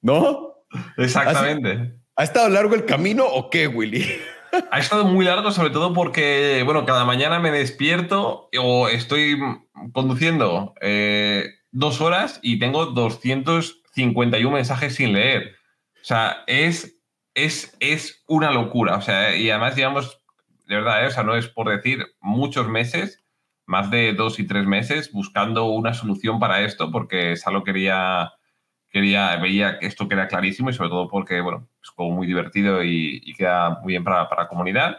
¿No? 0.00 0.57
Exactamente. 0.96 1.94
¿Ha 2.16 2.24
estado 2.24 2.48
largo 2.48 2.74
el 2.74 2.84
camino 2.84 3.24
o 3.26 3.50
qué, 3.50 3.68
Willy? 3.68 4.04
Ha 4.70 4.78
estado 4.78 5.04
muy 5.04 5.26
largo, 5.26 5.50
sobre 5.50 5.68
todo 5.68 5.92
porque, 5.92 6.62
bueno, 6.64 6.86
cada 6.86 7.04
mañana 7.04 7.38
me 7.38 7.50
despierto 7.50 8.48
o 8.58 8.88
estoy 8.88 9.38
conduciendo 9.92 10.74
eh, 10.80 11.44
dos 11.70 12.00
horas 12.00 12.40
y 12.42 12.58
tengo 12.58 12.86
251 12.86 14.50
mensajes 14.50 14.94
sin 14.94 15.12
leer. 15.12 15.54
O 16.00 16.04
sea, 16.04 16.44
es, 16.46 16.98
es, 17.34 17.76
es 17.80 18.24
una 18.26 18.50
locura. 18.50 18.96
O 18.96 19.02
sea, 19.02 19.36
y 19.36 19.50
además 19.50 19.76
llevamos, 19.76 20.22
de 20.66 20.76
verdad, 20.76 21.04
eh, 21.04 21.08
o 21.08 21.10
sea, 21.10 21.24
no 21.24 21.36
es 21.36 21.48
por 21.48 21.68
decir, 21.68 22.06
muchos 22.20 22.68
meses, 22.68 23.22
más 23.66 23.90
de 23.90 24.14
dos 24.14 24.38
y 24.38 24.46
tres 24.46 24.66
meses, 24.66 25.12
buscando 25.12 25.66
una 25.66 25.92
solución 25.92 26.38
para 26.38 26.62
esto, 26.62 26.90
porque 26.90 27.36
Salo 27.36 27.64
quería 27.64 28.32
quería, 28.90 29.36
veía 29.36 29.78
que 29.78 29.86
esto 29.86 30.08
queda 30.08 30.28
clarísimo 30.28 30.70
y 30.70 30.72
sobre 30.72 30.90
todo 30.90 31.08
porque, 31.08 31.40
bueno, 31.40 31.68
es 31.82 31.90
como 31.90 32.10
muy 32.10 32.26
divertido 32.26 32.82
y, 32.82 33.34
queda 33.36 33.80
muy 33.82 33.92
bien 33.92 34.04
para, 34.04 34.28
para 34.28 34.42
la 34.44 34.48
comunidad. 34.48 34.96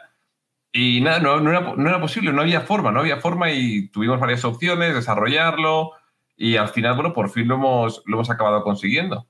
Y 0.72 1.02
nada, 1.02 1.20
no, 1.20 1.40
no, 1.40 1.50
era, 1.50 1.62
no, 1.76 1.90
era, 1.90 2.00
posible, 2.00 2.32
no 2.32 2.42
había 2.42 2.62
forma, 2.62 2.92
no 2.92 3.00
había 3.00 3.18
forma 3.18 3.52
y 3.52 3.88
tuvimos 3.90 4.20
varias 4.20 4.46
opciones, 4.46 4.94
desarrollarlo 4.94 5.94
y 6.38 6.58
al 6.58 6.70
final, 6.70 6.96
bueno, 6.96 7.14
por 7.14 7.30
fin 7.30 7.48
lo 7.48 7.56
hemos, 7.56 8.04
lo 8.06 8.18
hemos 8.18 8.30
acabado 8.30 8.64
consiguiendo. 8.64 9.28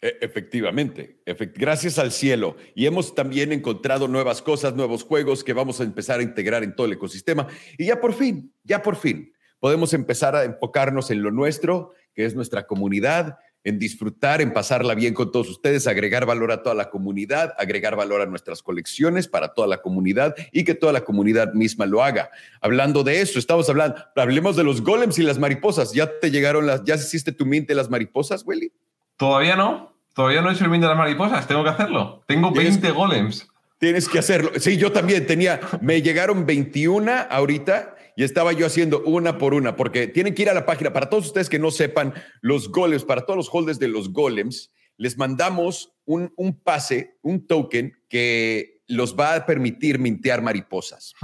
E, 0.00 0.16
efectivamente, 0.20 1.20
gracias 1.56 1.98
al 1.98 2.12
cielo. 2.12 2.56
Y 2.74 2.86
hemos 2.86 3.14
también 3.14 3.52
encontrado 3.52 4.08
nuevas 4.08 4.40
cosas, 4.40 4.74
nuevos 4.74 5.02
juegos 5.02 5.42
que 5.42 5.52
vamos 5.52 5.80
a 5.80 5.84
empezar 5.84 6.20
a 6.20 6.22
integrar 6.22 6.62
en 6.62 6.74
todo 6.74 6.86
el 6.86 6.92
ecosistema. 6.92 7.48
Y 7.76 7.86
ya 7.86 8.00
por 8.00 8.14
fin, 8.14 8.54
ya 8.62 8.82
por 8.82 8.96
fin, 8.96 9.32
podemos 9.58 9.92
empezar 9.92 10.36
a 10.36 10.44
enfocarnos 10.44 11.10
en 11.10 11.22
lo 11.22 11.30
nuestro, 11.30 11.92
que 12.14 12.24
es 12.24 12.34
nuestra 12.34 12.66
comunidad, 12.66 13.38
en 13.64 13.78
disfrutar, 13.78 14.40
en 14.40 14.52
pasarla 14.52 14.94
bien 14.94 15.14
con 15.14 15.32
todos 15.32 15.48
ustedes, 15.48 15.86
agregar 15.86 16.26
valor 16.26 16.52
a 16.52 16.62
toda 16.62 16.74
la 16.74 16.90
comunidad, 16.90 17.54
agregar 17.58 17.96
valor 17.96 18.20
a 18.20 18.26
nuestras 18.26 18.62
colecciones 18.62 19.28
para 19.28 19.54
toda 19.54 19.66
la 19.66 19.82
comunidad 19.82 20.34
y 20.52 20.64
que 20.64 20.74
toda 20.74 20.92
la 20.92 21.02
comunidad 21.02 21.52
misma 21.54 21.86
lo 21.86 22.02
haga. 22.02 22.30
Hablando 22.60 23.04
de 23.04 23.20
eso, 23.20 23.38
estamos 23.38 23.68
hablando, 23.68 23.96
hablemos 24.16 24.56
de 24.56 24.64
los 24.64 24.82
golems 24.82 25.18
y 25.18 25.22
las 25.22 25.38
mariposas. 25.38 25.92
¿Ya 25.92 26.08
te 26.20 26.30
llegaron 26.30 26.66
las, 26.66 26.84
ya 26.84 26.94
hiciste 26.94 27.32
tu 27.32 27.46
mint 27.46 27.68
de 27.68 27.74
las 27.74 27.90
mariposas, 27.90 28.42
Willy? 28.46 28.72
Todavía 29.16 29.56
no, 29.56 29.94
todavía 30.14 30.40
no 30.40 30.50
he 30.50 30.54
hecho 30.54 30.64
el 30.64 30.70
mint 30.70 30.82
de 30.82 30.88
las 30.88 30.98
mariposas, 30.98 31.46
tengo 31.46 31.64
que 31.64 31.70
hacerlo. 31.70 32.22
Tengo 32.26 32.52
20 32.52 32.90
golems. 32.92 33.48
Tienes 33.78 34.08
que 34.08 34.18
hacerlo. 34.18 34.50
Sí, 34.58 34.76
yo 34.76 34.90
también 34.90 35.26
tenía, 35.26 35.60
me 35.80 36.02
llegaron 36.02 36.46
21 36.46 37.12
ahorita 37.30 37.94
y 38.18 38.24
estaba 38.24 38.52
yo 38.52 38.66
haciendo 38.66 39.04
una 39.04 39.38
por 39.38 39.54
una, 39.54 39.76
porque 39.76 40.08
tienen 40.08 40.34
que 40.34 40.42
ir 40.42 40.50
a 40.50 40.52
la 40.52 40.66
página. 40.66 40.92
Para 40.92 41.08
todos 41.08 41.26
ustedes 41.26 41.48
que 41.48 41.60
no 41.60 41.70
sepan, 41.70 42.14
los 42.40 42.68
golems, 42.68 43.04
para 43.04 43.24
todos 43.24 43.36
los 43.36 43.48
holders 43.48 43.78
de 43.78 43.86
los 43.86 44.12
golems, 44.12 44.72
les 44.96 45.16
mandamos 45.16 45.94
un, 46.04 46.32
un 46.36 46.58
pase, 46.58 47.16
un 47.22 47.46
token 47.46 47.92
que 48.08 48.82
los 48.88 49.16
va 49.16 49.36
a 49.36 49.46
permitir 49.46 50.00
mintear 50.00 50.42
mariposas. 50.42 51.14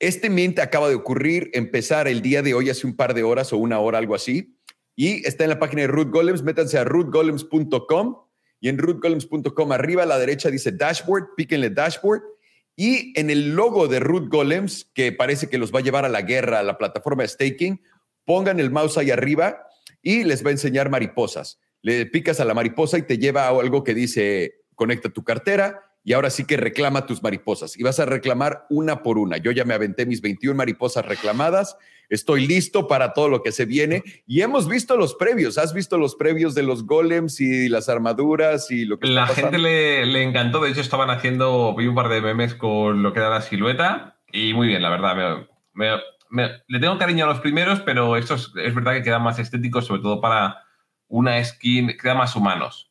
Este 0.00 0.28
mint 0.28 0.58
acaba 0.58 0.88
de 0.88 0.96
ocurrir, 0.96 1.48
empezar 1.54 2.08
el 2.08 2.22
día 2.22 2.42
de 2.42 2.54
hoy, 2.54 2.70
hace 2.70 2.88
un 2.88 2.96
par 2.96 3.14
de 3.14 3.22
horas 3.22 3.52
o 3.52 3.58
una 3.58 3.78
hora, 3.78 3.98
algo 3.98 4.16
así. 4.16 4.58
Y 4.96 5.24
está 5.28 5.44
en 5.44 5.50
la 5.50 5.60
página 5.60 5.82
de 5.82 5.86
Root 5.86 6.10
Golems. 6.10 6.42
Métanse 6.42 6.76
a 6.76 6.82
rootgolems.com 6.82 8.16
y 8.58 8.68
en 8.68 8.78
rootgolems.com 8.78 9.70
arriba 9.70 10.02
a 10.02 10.06
la 10.06 10.18
derecha 10.18 10.50
dice 10.50 10.72
dashboard, 10.72 11.36
píquenle 11.36 11.70
dashboard 11.70 12.22
y 12.80 13.12
en 13.14 13.28
el 13.28 13.50
logo 13.56 13.88
de 13.88 14.00
Root 14.00 14.30
Golems, 14.30 14.90
que 14.94 15.12
parece 15.12 15.50
que 15.50 15.58
los 15.58 15.70
va 15.70 15.80
a 15.80 15.82
llevar 15.82 16.06
a 16.06 16.08
la 16.08 16.22
guerra, 16.22 16.60
a 16.60 16.62
la 16.62 16.78
plataforma 16.78 17.22
de 17.22 17.28
staking, 17.28 17.82
pongan 18.24 18.58
el 18.58 18.70
mouse 18.70 18.96
ahí 18.96 19.10
arriba 19.10 19.66
y 20.00 20.24
les 20.24 20.42
va 20.42 20.48
a 20.48 20.52
enseñar 20.52 20.88
mariposas. 20.88 21.60
Le 21.82 22.06
picas 22.06 22.40
a 22.40 22.46
la 22.46 22.54
mariposa 22.54 22.96
y 22.96 23.02
te 23.02 23.18
lleva 23.18 23.44
a 23.44 23.50
algo 23.50 23.84
que 23.84 23.92
dice 23.92 24.62
conecta 24.76 25.10
tu 25.10 25.22
cartera 25.22 25.89
y 26.02 26.14
ahora 26.14 26.30
sí 26.30 26.46
que 26.46 26.56
reclama 26.56 27.06
tus 27.06 27.22
mariposas. 27.22 27.78
Y 27.78 27.82
vas 27.82 28.00
a 28.00 28.06
reclamar 28.06 28.66
una 28.70 29.02
por 29.02 29.18
una. 29.18 29.36
Yo 29.36 29.50
ya 29.50 29.64
me 29.64 29.74
aventé 29.74 30.06
mis 30.06 30.20
21 30.20 30.56
mariposas 30.56 31.04
reclamadas. 31.04 31.76
Estoy 32.08 32.46
listo 32.46 32.88
para 32.88 33.12
todo 33.12 33.28
lo 33.28 33.42
que 33.42 33.52
se 33.52 33.66
viene. 33.66 34.02
Y 34.26 34.40
hemos 34.40 34.66
visto 34.66 34.96
los 34.96 35.14
previos. 35.14 35.58
¿Has 35.58 35.74
visto 35.74 35.98
los 35.98 36.16
previos 36.16 36.54
de 36.54 36.62
los 36.62 36.86
golems 36.86 37.40
y 37.40 37.68
las 37.68 37.88
armaduras 37.88 38.70
y 38.70 38.86
lo 38.86 38.98
que 38.98 39.08
La 39.08 39.26
gente 39.26 39.58
le, 39.58 40.22
encantó. 40.22 40.60
De 40.60 40.70
hecho, 40.70 40.80
estaban 40.80 41.10
haciendo, 41.10 41.74
vi 41.76 41.86
un 41.86 41.94
par 41.94 42.08
de 42.08 42.20
memes 42.22 42.54
con 42.54 43.02
lo 43.02 43.12
que 43.12 43.20
era 43.20 43.30
la 43.30 43.42
silueta. 43.42 44.18
Y 44.32 44.54
muy 44.54 44.68
bien, 44.68 44.82
la 44.82 44.90
verdad. 44.90 45.46
le 45.74 46.80
tengo 46.80 46.98
cariño 46.98 47.26
a 47.26 47.28
los 47.28 47.40
primeros, 47.40 47.80
pero 47.80 48.16
esto 48.16 48.36
es, 48.36 48.50
es 48.56 48.74
verdad 48.74 48.94
que 48.94 49.02
queda 49.02 49.18
más 49.18 49.38
estético, 49.38 49.82
sobre 49.82 50.02
todo 50.02 50.20
para 50.20 50.64
una 51.08 51.42
skin, 51.44 51.96
queda 52.00 52.14
más 52.14 52.34
humanos. 52.36 52.90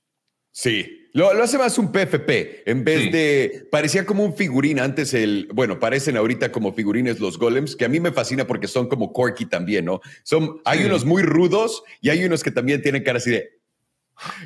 Sí, 0.51 0.98
lo, 1.13 1.29
hace 1.43 1.57
más 1.57 1.77
un 1.79 1.91
PFP, 1.91 2.69
en 2.69 2.83
vez 2.83 3.11
de. 3.11 3.67
Parecía 3.71 4.05
como 4.05 4.23
un 4.23 4.35
figurín 4.35 4.79
antes 4.79 5.13
el. 5.13 5.49
Bueno, 5.53 5.79
parecen 5.79 6.17
ahorita 6.17 6.51
como 6.51 6.73
figurines 6.73 7.19
los 7.19 7.39
golems, 7.39 7.75
que 7.75 7.85
a 7.85 7.89
mí 7.89 7.99
me 7.99 8.11
fascina 8.11 8.45
porque 8.45 8.67
son 8.67 8.87
como 8.87 9.11
Corky 9.11 9.45
también, 9.45 9.85
¿no? 9.85 10.01
Son, 10.23 10.61
hay 10.65 10.85
unos 10.85 11.05
muy 11.05 11.23
rudos 11.23 11.83
y 12.01 12.09
hay 12.09 12.23
unos 12.23 12.43
que 12.43 12.51
también 12.51 12.81
tienen 12.81 13.03
cara 13.03 13.17
así 13.17 13.31
de. 13.31 13.59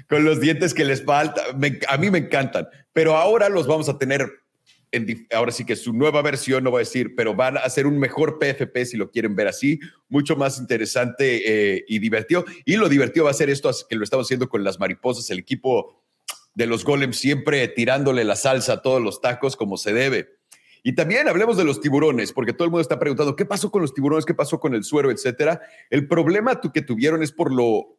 Con 0.07 0.23
los 0.23 0.39
dientes 0.39 0.73
que 0.73 0.85
les 0.85 1.03
falta. 1.03 1.41
a 1.89 1.97
mí 1.97 2.11
me 2.11 2.19
encantan. 2.19 2.67
Pero 2.93 3.17
ahora 3.17 3.49
los 3.49 3.67
vamos 3.67 3.89
a 3.89 3.97
tener. 3.97 4.29
En, 4.91 5.27
ahora 5.33 5.51
sí 5.51 5.65
que 5.65 5.75
su 5.75 5.91
nueva 5.91 6.21
versión, 6.21 6.63
no 6.63 6.69
voy 6.69 6.77
a 6.77 6.85
decir, 6.85 7.15
pero 7.15 7.33
van 7.33 7.57
a 7.57 7.61
hacer 7.61 7.87
un 7.87 7.97
mejor 7.97 8.37
PFP 8.37 8.85
si 8.85 8.95
lo 8.95 9.09
quieren 9.09 9.35
ver 9.35 9.47
así, 9.47 9.79
mucho 10.07 10.35
más 10.35 10.59
interesante 10.59 11.77
eh, 11.77 11.85
y 11.87 11.97
divertido. 11.97 12.45
Y 12.63 12.77
lo 12.77 12.87
divertido 12.87 13.25
va 13.25 13.31
a 13.31 13.33
ser 13.33 13.49
esto 13.49 13.71
que 13.89 13.95
lo 13.95 14.03
estamos 14.03 14.27
haciendo 14.27 14.47
con 14.47 14.63
las 14.63 14.79
mariposas, 14.79 15.27
el 15.31 15.39
equipo 15.39 16.02
de 16.55 16.67
los 16.67 16.83
golems 16.83 17.17
siempre 17.17 17.67
tirándole 17.67 18.23
la 18.23 18.35
salsa 18.35 18.73
a 18.73 18.81
todos 18.81 19.01
los 19.01 19.21
tacos 19.21 19.55
como 19.55 19.77
se 19.77 19.93
debe. 19.93 20.29
Y 20.83 20.93
también 20.93 21.27
hablemos 21.29 21.55
de 21.55 21.63
los 21.63 21.79
tiburones, 21.79 22.33
porque 22.33 22.51
todo 22.51 22.65
el 22.65 22.71
mundo 22.71 22.81
está 22.81 22.99
preguntando 22.99 23.37
qué 23.37 23.45
pasó 23.45 23.71
con 23.71 23.81
los 23.81 23.93
tiburones, 23.93 24.25
qué 24.25 24.33
pasó 24.33 24.59
con 24.59 24.75
el 24.75 24.83
suero, 24.83 25.11
etcétera. 25.11 25.61
El 25.89 26.07
problema 26.07 26.59
que 26.59 26.81
tuvieron 26.81 27.23
es 27.23 27.31
por 27.31 27.53
lo, 27.53 27.97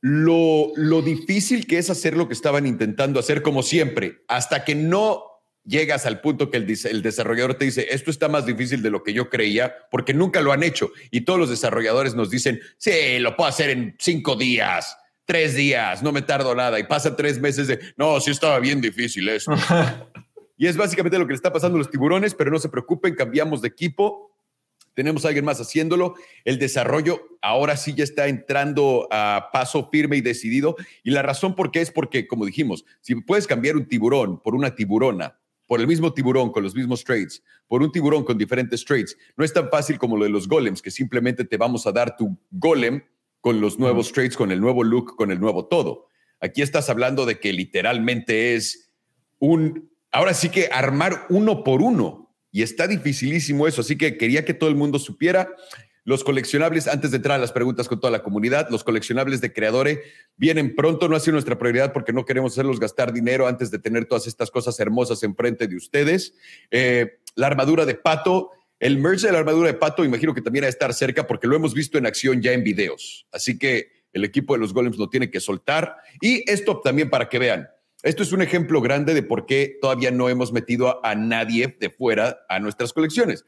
lo, 0.00 0.72
lo 0.74 1.00
difícil 1.00 1.66
que 1.66 1.78
es 1.78 1.90
hacer 1.90 2.16
lo 2.16 2.26
que 2.26 2.34
estaban 2.34 2.66
intentando 2.66 3.20
hacer, 3.20 3.40
como 3.40 3.62
siempre, 3.62 4.24
hasta 4.26 4.64
que 4.64 4.74
no 4.74 5.22
llegas 5.64 6.06
al 6.06 6.20
punto 6.20 6.50
que 6.50 6.56
el, 6.56 6.66
el, 6.90 7.02
desarrollador 7.02 7.54
te 7.54 7.66
dice, 7.66 7.86
esto 7.88 8.10
está 8.10 8.28
más 8.28 8.46
difícil 8.46 8.82
de 8.82 8.90
lo 8.90 9.04
que 9.04 9.12
yo 9.12 9.30
creía, 9.30 9.74
porque 9.92 10.12
nunca 10.12 10.40
lo 10.42 10.52
han 10.52 10.64
hecho. 10.64 10.90
Y 11.12 11.20
todos 11.20 11.38
los 11.38 11.50
desarrolladores 11.50 12.16
nos 12.16 12.30
dicen, 12.30 12.60
sí, 12.78 13.18
lo 13.20 13.36
puedo 13.36 13.48
hacer 13.48 13.70
en 13.70 13.94
cinco 13.98 14.34
días 14.34 14.96
tres 15.24 15.54
días, 15.54 16.02
no 16.02 16.12
me 16.12 16.22
tardo 16.22 16.54
nada, 16.54 16.78
y 16.78 16.84
pasa 16.84 17.16
tres 17.16 17.40
meses 17.40 17.66
de, 17.66 17.80
no, 17.96 18.20
sí 18.20 18.30
estaba 18.30 18.58
bien 18.58 18.80
difícil 18.80 19.28
esto. 19.28 19.52
y 20.56 20.66
es 20.66 20.76
básicamente 20.76 21.18
lo 21.18 21.26
que 21.26 21.32
le 21.32 21.36
está 21.36 21.52
pasando 21.52 21.76
a 21.76 21.78
los 21.78 21.90
tiburones, 21.90 22.34
pero 22.34 22.50
no 22.50 22.58
se 22.58 22.68
preocupen, 22.68 23.14
cambiamos 23.14 23.62
de 23.62 23.68
equipo, 23.68 24.30
tenemos 24.94 25.24
a 25.24 25.28
alguien 25.28 25.44
más 25.44 25.60
haciéndolo, 25.60 26.14
el 26.44 26.58
desarrollo 26.58 27.20
ahora 27.42 27.76
sí 27.76 27.94
ya 27.94 28.04
está 28.04 28.28
entrando 28.28 29.08
a 29.10 29.48
paso 29.52 29.88
firme 29.90 30.16
y 30.16 30.20
decidido, 30.20 30.76
y 31.02 31.10
la 31.10 31.22
razón 31.22 31.54
por 31.54 31.70
qué 31.70 31.80
es 31.80 31.90
porque, 31.90 32.26
como 32.26 32.46
dijimos, 32.46 32.84
si 33.00 33.14
puedes 33.16 33.46
cambiar 33.46 33.76
un 33.76 33.88
tiburón 33.88 34.40
por 34.40 34.54
una 34.54 34.74
tiburona, 34.74 35.38
por 35.66 35.80
el 35.80 35.86
mismo 35.86 36.12
tiburón 36.12 36.52
con 36.52 36.62
los 36.62 36.74
mismos 36.74 37.02
traits, 37.04 37.42
por 37.66 37.82
un 37.82 37.90
tiburón 37.90 38.24
con 38.24 38.36
diferentes 38.36 38.84
traits, 38.84 39.16
no 39.36 39.44
es 39.44 39.52
tan 39.52 39.70
fácil 39.70 39.98
como 39.98 40.16
lo 40.16 40.24
de 40.24 40.30
los 40.30 40.46
golems, 40.46 40.82
que 40.82 40.90
simplemente 40.90 41.44
te 41.44 41.56
vamos 41.56 41.86
a 41.86 41.92
dar 41.92 42.16
tu 42.16 42.38
golem 42.50 43.02
con 43.44 43.60
los 43.60 43.78
nuevos 43.78 44.10
traits, 44.10 44.38
con 44.38 44.50
el 44.52 44.58
nuevo 44.58 44.82
look, 44.82 45.16
con 45.16 45.30
el 45.30 45.38
nuevo 45.38 45.66
todo. 45.66 46.08
Aquí 46.40 46.62
estás 46.62 46.88
hablando 46.88 47.26
de 47.26 47.38
que 47.40 47.52
literalmente 47.52 48.54
es 48.54 48.90
un, 49.38 49.90
ahora 50.10 50.32
sí 50.32 50.48
que 50.48 50.70
armar 50.72 51.26
uno 51.28 51.62
por 51.62 51.82
uno. 51.82 52.34
Y 52.50 52.62
está 52.62 52.86
dificilísimo 52.86 53.66
eso. 53.66 53.82
Así 53.82 53.98
que 53.98 54.16
quería 54.16 54.46
que 54.46 54.54
todo 54.54 54.70
el 54.70 54.76
mundo 54.76 54.98
supiera. 54.98 55.50
Los 56.04 56.24
coleccionables, 56.24 56.88
antes 56.88 57.10
de 57.10 57.18
entrar 57.18 57.36
a 57.36 57.38
las 57.38 57.52
preguntas 57.52 57.86
con 57.86 58.00
toda 58.00 58.10
la 58.10 58.22
comunidad, 58.22 58.70
los 58.70 58.82
coleccionables 58.82 59.42
de 59.42 59.52
Creadore 59.52 60.04
vienen 60.38 60.74
pronto, 60.74 61.06
no 61.10 61.14
ha 61.14 61.20
sido 61.20 61.32
nuestra 61.32 61.58
prioridad 61.58 61.92
porque 61.92 62.14
no 62.14 62.24
queremos 62.24 62.52
hacerlos 62.52 62.80
gastar 62.80 63.12
dinero 63.12 63.46
antes 63.46 63.70
de 63.70 63.78
tener 63.78 64.06
todas 64.06 64.26
estas 64.26 64.50
cosas 64.50 64.80
hermosas 64.80 65.22
enfrente 65.22 65.68
de 65.68 65.76
ustedes. 65.76 66.32
Eh, 66.70 67.18
la 67.34 67.48
armadura 67.48 67.84
de 67.84 67.94
pato, 67.94 68.52
el 68.80 68.98
merge 68.98 69.26
de 69.26 69.32
la 69.32 69.38
armadura 69.38 69.68
de 69.68 69.74
Pato, 69.74 70.04
imagino 70.04 70.34
que 70.34 70.42
también 70.42 70.64
va 70.64 70.66
a 70.66 70.70
estar 70.70 70.92
cerca 70.92 71.26
porque 71.26 71.46
lo 71.46 71.56
hemos 71.56 71.74
visto 71.74 71.98
en 71.98 72.06
acción 72.06 72.42
ya 72.42 72.52
en 72.52 72.64
videos. 72.64 73.26
Así 73.32 73.58
que 73.58 74.04
el 74.12 74.24
equipo 74.24 74.54
de 74.54 74.60
los 74.60 74.72
Golems 74.72 74.96
lo 74.96 75.08
tiene 75.08 75.30
que 75.30 75.40
soltar. 75.40 75.96
Y 76.20 76.48
esto 76.50 76.80
también 76.80 77.10
para 77.10 77.28
que 77.28 77.38
vean. 77.38 77.68
Esto 78.02 78.22
es 78.22 78.32
un 78.32 78.42
ejemplo 78.42 78.80
grande 78.80 79.14
de 79.14 79.22
por 79.22 79.46
qué 79.46 79.78
todavía 79.80 80.10
no 80.10 80.28
hemos 80.28 80.52
metido 80.52 81.04
a, 81.04 81.14
nadie 81.14 81.76
de 81.80 81.90
fuera 81.90 82.38
a 82.48 82.60
nuestras 82.60 82.92
colecciones. 82.92 83.44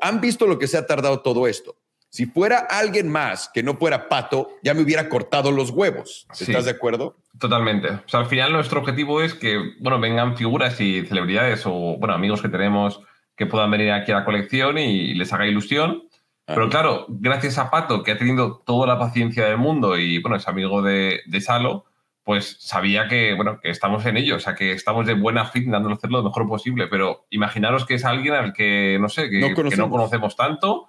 Han 0.00 0.20
visto 0.20 0.46
lo 0.46 0.58
que 0.58 0.66
se 0.66 0.78
ha 0.78 0.86
tardado 0.86 1.20
todo 1.20 1.46
esto. 1.46 1.76
Si 2.08 2.26
fuera 2.26 2.58
alguien 2.58 3.08
más 3.08 3.50
que 3.52 3.62
no 3.62 3.76
fuera 3.76 4.08
Pato, 4.08 4.56
ya 4.62 4.74
me 4.74 4.82
hubiera 4.82 5.08
cortado 5.08 5.50
los 5.50 5.70
huevos. 5.70 6.26
¿Estás 6.38 6.66
de 6.66 6.72
acuerdo? 6.72 7.16
Totalmente. 7.38 7.88
O 7.88 8.02
sea, 8.06 8.20
al 8.20 8.26
final 8.26 8.52
nuestro 8.52 8.80
objetivo 8.80 9.22
es 9.22 9.34
que, 9.34 9.58
bueno, 9.80 9.98
vengan 10.00 10.36
figuras 10.36 10.80
y 10.80 11.06
celebridades 11.06 11.62
o, 11.64 11.96
bueno, 11.98 12.14
amigos 12.14 12.42
que 12.42 12.48
tenemos 12.48 13.00
que 13.36 13.46
puedan 13.46 13.70
venir 13.70 13.90
aquí 13.92 14.12
a 14.12 14.16
la 14.16 14.24
colección 14.24 14.78
y 14.78 15.14
les 15.14 15.32
haga 15.32 15.46
ilusión. 15.46 16.04
Pero 16.44 16.68
claro, 16.68 17.06
gracias 17.08 17.58
a 17.58 17.70
Pato, 17.70 18.02
que 18.02 18.12
ha 18.12 18.18
tenido 18.18 18.62
toda 18.66 18.86
la 18.86 18.98
paciencia 18.98 19.46
del 19.46 19.58
mundo 19.58 19.96
y 19.96 20.20
bueno, 20.20 20.36
es 20.36 20.48
amigo 20.48 20.82
de, 20.82 21.20
de 21.24 21.40
Salo, 21.40 21.86
pues 22.24 22.56
sabía 22.60 23.08
que, 23.08 23.34
bueno, 23.34 23.58
que 23.60 23.70
estamos 23.70 24.04
en 24.06 24.16
ello, 24.16 24.36
o 24.36 24.40
sea, 24.40 24.54
que 24.54 24.72
estamos 24.72 25.06
de 25.06 25.14
buena 25.14 25.44
fe 25.44 25.64
dándole 25.66 25.94
hacerlo 25.94 26.18
lo 26.18 26.24
mejor 26.24 26.46
posible. 26.46 26.88
Pero 26.88 27.26
imaginaros 27.30 27.86
que 27.86 27.94
es 27.94 28.04
alguien 28.04 28.34
al 28.34 28.52
que, 28.52 28.98
no 29.00 29.08
sé, 29.08 29.30
que 29.30 29.40
no 29.40 29.90
conocemos, 29.90 30.36
tanto 30.36 30.88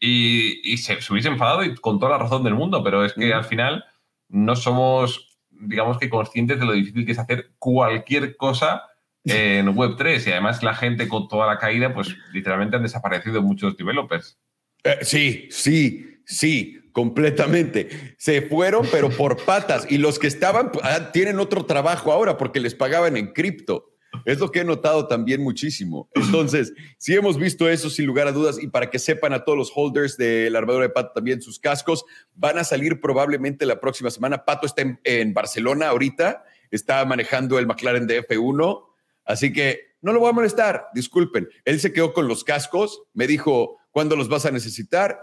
y, 0.00 0.78
se, 0.78 0.98
hubiese 1.10 1.28
enfadado 1.28 1.62
y 1.62 1.74
con 1.74 1.98
toda 1.98 2.12
la 2.12 2.18
razón 2.18 2.42
del 2.42 2.54
mundo, 2.54 2.82
pero 2.82 3.04
es 3.04 3.12
que 3.12 3.34
al 3.34 3.44
final 3.44 3.84
no 4.28 4.56
somos, 4.56 5.38
digamos 5.50 5.98
que 5.98 6.08
conscientes 6.08 6.58
de 6.58 6.64
lo 6.64 6.72
difícil 6.72 7.04
que 7.04 7.12
es 7.12 7.18
hacer 7.18 7.52
cualquier 7.58 8.36
cosa 8.36 8.84
en 9.24 9.68
Web3 9.68 10.26
y 10.26 10.30
además 10.32 10.62
la 10.62 10.74
gente 10.74 11.08
con 11.08 11.28
toda 11.28 11.46
la 11.46 11.58
caída, 11.58 11.92
pues 11.92 12.16
literalmente 12.32 12.76
han 12.76 12.82
desaparecido 12.82 13.42
muchos 13.42 13.76
developers. 13.76 14.38
Eh, 14.84 14.98
sí, 15.02 15.48
sí, 15.50 16.20
sí, 16.24 16.78
completamente. 16.92 18.14
Se 18.18 18.42
fueron, 18.42 18.86
pero 18.90 19.10
por 19.10 19.44
patas. 19.44 19.86
Y 19.90 19.98
los 19.98 20.18
que 20.18 20.26
estaban 20.26 20.70
ah, 20.82 21.10
tienen 21.12 21.38
otro 21.38 21.66
trabajo 21.66 22.12
ahora 22.12 22.36
porque 22.36 22.60
les 22.60 22.74
pagaban 22.74 23.16
en 23.16 23.32
cripto. 23.32 23.86
Es 24.24 24.40
lo 24.40 24.50
que 24.50 24.60
he 24.60 24.64
notado 24.64 25.06
también 25.06 25.40
muchísimo. 25.40 26.08
Entonces, 26.14 26.72
sí 26.98 27.14
hemos 27.14 27.38
visto 27.38 27.68
eso 27.68 27.88
sin 27.90 28.06
lugar 28.06 28.26
a 28.26 28.32
dudas 28.32 28.60
y 28.60 28.66
para 28.66 28.90
que 28.90 28.98
sepan 28.98 29.32
a 29.32 29.44
todos 29.44 29.56
los 29.56 29.72
holders 29.74 30.16
de 30.16 30.50
la 30.50 30.58
armadura 30.58 30.86
de 30.86 30.90
Pato 30.90 31.12
también 31.14 31.40
sus 31.40 31.60
cascos 31.60 32.04
van 32.34 32.58
a 32.58 32.64
salir 32.64 33.00
probablemente 33.00 33.66
la 33.66 33.80
próxima 33.80 34.10
semana. 34.10 34.44
Pato 34.44 34.66
está 34.66 34.82
en, 34.82 34.98
en 35.04 35.32
Barcelona 35.32 35.88
ahorita, 35.88 36.42
está 36.72 37.04
manejando 37.04 37.58
el 37.58 37.68
McLaren 37.68 38.08
de 38.08 38.26
F1 38.26 38.89
Así 39.30 39.52
que 39.52 39.94
no 40.02 40.12
lo 40.12 40.20
voy 40.20 40.30
a 40.30 40.32
molestar, 40.32 40.88
disculpen. 40.92 41.48
Él 41.64 41.78
se 41.78 41.92
quedó 41.92 42.12
con 42.12 42.26
los 42.26 42.42
cascos, 42.42 43.02
me 43.12 43.26
dijo, 43.26 43.78
¿cuándo 43.90 44.16
los 44.16 44.28
vas 44.28 44.44
a 44.46 44.50
necesitar? 44.50 45.20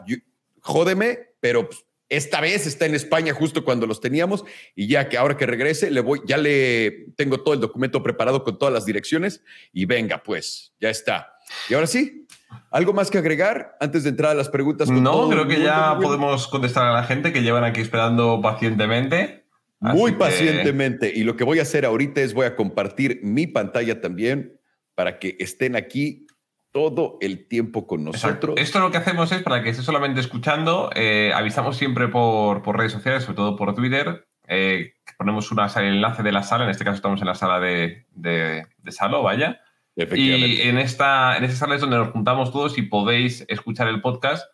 jódeme, 0.61 1.19
pero 1.39 1.67
pues, 1.67 1.85
esta 2.09 2.39
vez 2.39 2.67
está 2.67 2.85
en 2.85 2.95
España 2.95 3.33
justo 3.33 3.65
cuando 3.65 3.85
los 3.85 3.99
teníamos 3.99 4.45
y 4.75 4.87
ya 4.87 5.09
que 5.09 5.17
ahora 5.17 5.35
que 5.35 5.45
regrese, 5.45 5.91
le 5.91 5.99
voy, 5.99 6.21
ya 6.25 6.37
le 6.37 7.07
tengo 7.17 7.41
todo 7.41 7.53
el 7.53 7.59
documento 7.59 8.01
preparado 8.01 8.43
con 8.43 8.57
todas 8.57 8.73
las 8.73 8.85
direcciones 8.85 9.43
y 9.73 9.85
venga, 9.85 10.23
pues, 10.23 10.73
ya 10.79 10.89
está. 10.89 11.33
Y 11.69 11.73
ahora 11.73 11.87
sí, 11.87 12.25
¿algo 12.71 12.93
más 12.93 13.11
que 13.11 13.17
agregar 13.17 13.75
antes 13.81 14.03
de 14.03 14.11
entrar 14.11 14.31
a 14.31 14.35
las 14.35 14.47
preguntas? 14.47 14.89
no, 14.89 15.29
creo 15.29 15.47
que 15.47 15.61
ya 15.61 15.97
podemos 16.01 16.47
contestar 16.47 16.87
a 16.87 16.93
la 16.93 17.03
gente 17.03 17.33
que 17.33 17.41
llevan 17.41 17.65
aquí 17.65 17.81
esperando 17.81 18.41
pacientemente. 18.41 19.46
Muy 19.79 20.13
pacientemente. 20.13 21.11
Y 21.13 21.23
lo 21.23 21.35
que 21.35 21.43
voy 21.43 21.59
a 21.59 21.63
hacer 21.63 21.85
ahorita 21.85 22.21
es 22.21 22.33
voy 22.33 22.45
a 22.45 22.55
compartir 22.55 23.19
mi 23.23 23.47
pantalla 23.47 24.01
también 24.01 24.59
para 24.95 25.19
que 25.19 25.35
estén 25.39 25.75
aquí 25.75 26.25
todo 26.71 27.17
el 27.21 27.47
tiempo 27.47 27.87
con 27.87 28.03
nosotros. 28.03 28.55
Esto 28.57 28.79
lo 28.79 28.91
que 28.91 28.97
hacemos 28.97 29.31
es, 29.31 29.41
para 29.41 29.63
que 29.63 29.69
esté 29.69 29.83
solamente 29.83 30.19
escuchando, 30.19 30.89
eh, 30.95 31.31
avisamos 31.33 31.77
siempre 31.77 32.07
por, 32.07 32.65
redes 32.75 32.91
sociales, 32.91 33.23
sobre 33.23 33.35
todo 33.35 33.55
por 33.55 33.73
Twitter, 33.73 34.27
eh, 34.47 34.93
ponemos 35.17 35.51
una, 35.51 35.67
el 35.75 35.85
enlace 35.85 36.23
de 36.23 36.31
la 36.31 36.43
sala, 36.43 36.65
en 36.65 36.69
este 36.69 36.83
caso 36.83 36.95
estamos 36.95 37.21
en 37.21 37.27
la 37.27 37.35
sala 37.35 37.59
de, 37.59 38.05
de, 38.11 38.65
Salo, 38.89 39.23
vaya. 39.23 39.61
Y 39.95 40.61
en 40.61 40.77
esta, 40.77 41.37
en 41.37 41.43
esta 41.43 41.57
sala 41.57 41.75
es 41.75 41.81
donde 41.81 41.97
nos 41.97 42.09
juntamos 42.09 42.51
todos 42.51 42.77
y 42.77 42.83
podéis 42.83 43.43
escuchar 43.47 43.87
el 43.87 44.01
podcast 44.01 44.45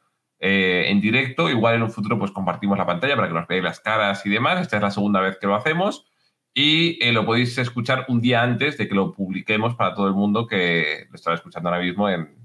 eh, 0.46 0.90
en 0.90 1.00
directo. 1.00 1.50
Igual 1.50 1.76
en 1.76 1.84
un 1.84 1.90
futuro 1.90 2.20
pues 2.20 2.30
compartimos 2.32 2.78
la 2.78 2.86
pantalla 2.86 3.16
para 3.16 3.30
que 3.30 3.34
nos 3.34 3.48
veáis 3.48 3.64
las 3.64 3.80
caras 3.80 4.26
y 4.26 4.30
demás. 4.30 4.60
Esta 4.60 4.76
es 4.76 4.84
la 4.84 4.92
segunda 4.92 5.22
vez 5.22 5.38
que 5.40 5.48
lo 5.48 5.56
hacemos. 5.56 6.06
Y 6.54 7.02
eh, 7.02 7.14
lo 7.14 7.26
podéis 7.26 7.58
escuchar 7.58 8.04
un 8.10 8.20
día 8.20 8.42
antes 8.42 8.78
de 8.78 8.90
que 8.90 8.94
lo 8.94 9.14
publiquemos 9.14 9.74
para 9.76 9.96
todo 9.96 10.06
el 10.10 10.14
mundo 10.14 10.46
que 10.46 11.08
lo 11.10 11.16
está 11.16 11.34
escuchando 11.34 11.70
ahora 11.70 11.82
mismo 11.82 12.10
en, 12.10 12.36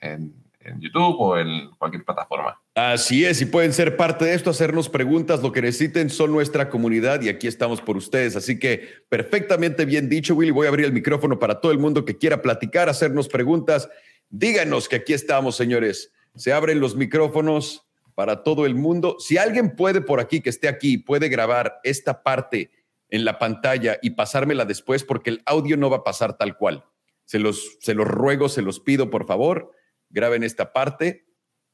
en, 0.00 0.32
YouTube 0.78 1.16
o 1.18 1.36
en 1.36 1.68
cualquier 1.76 2.04
plataforma. 2.04 2.58
Así 2.74 3.24
es, 3.24 3.42
y 3.42 3.46
pueden 3.46 3.74
ser 3.74 3.96
parte 3.96 4.24
de 4.24 4.34
esto, 4.34 4.48
hacernos 4.48 4.88
preguntas, 4.88 5.42
lo 5.42 5.52
que 5.52 5.60
necesiten, 5.60 6.08
son 6.08 6.30
nuestra 6.32 6.70
comunidad 6.70 7.20
y 7.20 7.28
aquí 7.28 7.48
estamos 7.48 7.82
por 7.82 7.98
ustedes. 7.98 8.34
Así 8.34 8.58
que 8.58 8.88
perfectamente 9.10 9.84
bien 9.84 10.08
dicho, 10.08 10.34
Willy, 10.34 10.52
voy 10.52 10.66
a 10.66 10.70
abrir 10.70 10.86
el 10.86 10.92
micrófono 10.92 11.38
para 11.38 11.60
todo 11.60 11.72
el 11.72 11.78
mundo 11.78 12.04
que 12.06 12.16
quiera 12.16 12.40
platicar, 12.40 12.88
hacernos 12.88 13.28
preguntas. 13.28 13.90
Díganos 14.30 14.88
que 14.88 14.96
aquí 14.96 15.12
estamos, 15.12 15.56
señores. 15.56 16.12
Se 16.34 16.52
abren 16.52 16.80
los 16.80 16.96
micrófonos 16.96 17.86
para 18.14 18.42
todo 18.42 18.66
el 18.66 18.74
mundo. 18.74 19.16
Si 19.18 19.38
alguien 19.38 19.76
puede 19.76 20.00
por 20.00 20.20
aquí, 20.20 20.40
que 20.40 20.50
esté 20.50 20.68
aquí, 20.68 20.98
puede 20.98 21.28
grabar 21.28 21.80
esta 21.82 22.22
parte 22.22 22.70
en 23.08 23.24
la 23.24 23.38
pantalla 23.38 23.98
y 24.02 24.10
pasármela 24.10 24.64
después, 24.64 25.04
porque 25.04 25.30
el 25.30 25.42
audio 25.44 25.76
no 25.76 25.90
va 25.90 25.98
a 25.98 26.04
pasar 26.04 26.36
tal 26.38 26.56
cual. 26.56 26.84
Se 27.24 27.38
los, 27.38 27.76
se 27.80 27.94
los 27.94 28.06
ruego, 28.06 28.48
se 28.48 28.62
los 28.62 28.80
pido, 28.80 29.10
por 29.10 29.26
favor, 29.26 29.72
graben 30.08 30.42
esta 30.42 30.72
parte 30.72 31.26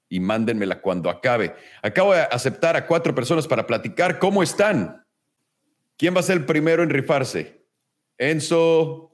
y 0.09 0.21
mándenmela 0.21 0.81
cuando 0.81 1.11
acabe. 1.11 1.55
Acabo 1.83 2.15
de 2.15 2.23
aceptar 2.23 2.77
a 2.77 2.87
cuatro 2.87 3.15
personas 3.15 3.47
para 3.47 3.67
platicar. 3.67 4.19
¿Cómo 4.19 4.43
están? 4.43 5.05
¿Quién 5.97 6.15
va 6.15 6.21
a 6.21 6.25
ser 6.25 6.39
el 6.39 6.47
primero 6.47 6.83
en 6.83 6.91
rifarse? 6.91 7.65
Enzo, 8.17 9.09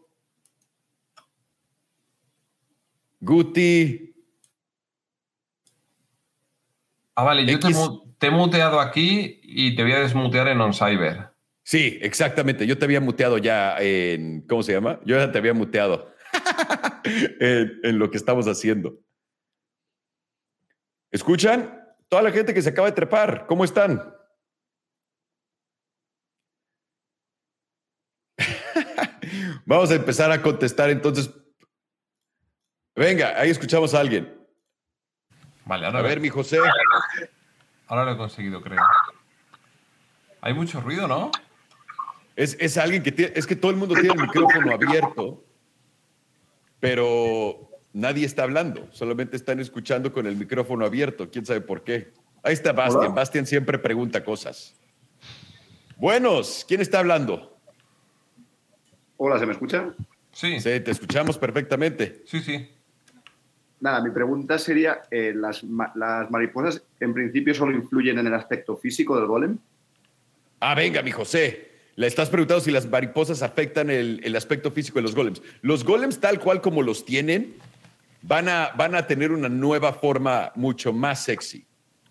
Guti. 3.20 4.13
Ah, 7.16 7.24
vale, 7.24 7.46
yo 7.46 7.58
te, 7.60 8.26
he 8.26 8.30
muteado 8.30 8.80
aquí 8.80 9.40
y 9.42 9.76
te 9.76 9.82
voy 9.82 9.92
a 9.92 10.00
desmutear 10.00 10.48
en 10.48 10.60
OnCyber. 10.60 11.30
Sí, 11.62 11.98
exactamente. 12.02 12.66
Yo 12.66 12.76
te 12.76 12.84
había 12.84 13.00
muteado 13.00 13.38
ya 13.38 13.76
en, 13.78 14.42
¿cómo 14.48 14.62
se 14.62 14.72
llama? 14.72 15.00
Yo 15.04 15.16
ya 15.16 15.30
te 15.30 15.38
había 15.38 15.54
muteado 15.54 16.12
en 17.40 17.98
lo 17.98 18.10
que 18.10 18.16
estamos 18.16 18.46
haciendo. 18.46 18.98
¿Escuchan? 21.10 21.80
Toda 22.08 22.22
la 22.22 22.32
gente 22.32 22.52
que 22.52 22.60
se 22.60 22.70
acaba 22.70 22.88
de 22.88 22.94
trepar, 22.96 23.46
¿cómo 23.46 23.64
están? 23.64 24.02
Vamos 29.64 29.90
a 29.92 29.94
empezar 29.94 30.30
a 30.32 30.42
contestar 30.42 30.90
entonces. 30.90 31.30
Venga, 32.96 33.38
ahí 33.40 33.50
escuchamos 33.50 33.94
a 33.94 34.00
alguien. 34.00 34.43
Vale, 35.64 35.86
ahora. 35.86 35.98
A 36.00 36.02
ver, 36.02 36.20
mi 36.20 36.28
José. 36.28 36.58
Ahora 37.86 38.04
lo 38.04 38.12
he 38.12 38.16
conseguido, 38.16 38.60
creo. 38.60 38.80
Hay 40.40 40.54
mucho 40.54 40.80
ruido, 40.80 41.08
¿no? 41.08 41.30
Es, 42.36 42.56
es 42.60 42.76
alguien 42.76 43.02
que 43.02 43.12
tiene, 43.12 43.32
es 43.36 43.46
que 43.46 43.56
todo 43.56 43.70
el 43.70 43.76
mundo 43.76 43.94
tiene 43.94 44.14
el 44.14 44.20
micrófono 44.20 44.72
abierto, 44.72 45.44
pero 46.80 47.70
nadie 47.92 48.26
está 48.26 48.42
hablando, 48.42 48.88
solamente 48.90 49.36
están 49.36 49.60
escuchando 49.60 50.12
con 50.12 50.26
el 50.26 50.36
micrófono 50.36 50.84
abierto. 50.84 51.30
¿Quién 51.30 51.46
sabe 51.46 51.60
por 51.60 51.84
qué? 51.84 52.12
Ahí 52.42 52.52
está 52.52 52.72
Bastian. 52.72 53.14
Bastian 53.14 53.46
siempre 53.46 53.78
pregunta 53.78 54.24
cosas. 54.24 54.74
Buenos, 55.96 56.64
¿quién 56.66 56.80
está 56.80 56.98
hablando? 56.98 57.56
Hola, 59.16 59.38
¿se 59.38 59.46
me 59.46 59.52
escucha? 59.52 59.94
Sí. 60.32 60.60
Sí, 60.60 60.80
te 60.80 60.90
escuchamos 60.90 61.38
perfectamente. 61.38 62.22
Sí, 62.26 62.40
sí. 62.40 62.68
Nada, 63.80 64.00
mi 64.02 64.10
pregunta 64.10 64.58
sería, 64.58 65.02
eh, 65.10 65.32
¿las, 65.34 65.62
¿las 65.94 66.30
mariposas 66.30 66.82
en 67.00 67.12
principio 67.12 67.54
solo 67.54 67.76
influyen 67.76 68.18
en 68.18 68.26
el 68.26 68.34
aspecto 68.34 68.76
físico 68.76 69.16
del 69.16 69.26
golem? 69.26 69.58
Ah, 70.60 70.74
venga, 70.74 71.02
mi 71.02 71.10
José. 71.10 71.72
Le 71.96 72.06
estás 72.06 72.28
preguntando 72.28 72.64
si 72.64 72.72
las 72.72 72.88
mariposas 72.88 73.42
afectan 73.42 73.90
el, 73.90 74.20
el, 74.24 74.34
aspecto 74.34 74.70
físico 74.70 74.98
de 74.98 75.02
los 75.02 75.14
golems. 75.14 75.42
Los 75.62 75.84
golems, 75.84 76.18
tal 76.18 76.40
cual 76.40 76.60
como 76.60 76.82
los 76.82 77.04
tienen, 77.04 77.54
van 78.22 78.48
a, 78.48 78.70
van 78.76 78.94
a 78.94 79.06
tener 79.06 79.30
una 79.30 79.48
nueva 79.48 79.92
forma 79.92 80.50
mucho 80.54 80.92
más 80.92 81.22
sexy, 81.22 81.66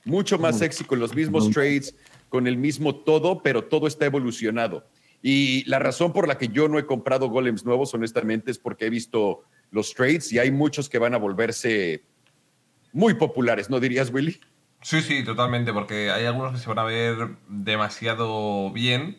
mucho 0.05 0.37
más 0.37 0.59
sexy 0.59 0.83
con 0.83 0.99
los 0.99 1.15
mismos 1.15 1.49
trades, 1.49 1.95
con 2.29 2.47
el 2.47 2.57
mismo 2.57 2.95
todo, 2.95 3.41
pero 3.41 3.63
todo 3.63 3.87
está 3.87 4.05
evolucionado. 4.05 4.87
Y 5.21 5.63
la 5.69 5.79
razón 5.79 6.13
por 6.13 6.27
la 6.27 6.37
que 6.37 6.49
yo 6.49 6.67
no 6.67 6.77
he 6.77 6.85
comprado 6.85 7.29
golems 7.29 7.65
nuevos, 7.65 7.93
honestamente, 7.93 8.51
es 8.51 8.59
porque 8.59 8.85
he 8.85 8.89
visto 8.89 9.43
los 9.73 9.93
trades 9.93 10.31
y 10.31 10.39
hay 10.39 10.51
muchos 10.51 10.87
que 10.87 10.99
van 10.99 11.13
a 11.13 11.17
volverse 11.17 12.03
muy 12.93 13.15
populares, 13.15 13.69
¿no 13.69 13.79
dirías, 13.79 14.09
Willy? 14.13 14.39
Sí, 14.81 15.01
sí, 15.01 15.23
totalmente, 15.23 15.73
porque 15.73 16.11
hay 16.11 16.25
algunos 16.25 16.53
que 16.53 16.59
se 16.59 16.69
van 16.69 16.79
a 16.79 16.83
ver 16.83 17.15
demasiado 17.47 18.71
bien 18.71 19.17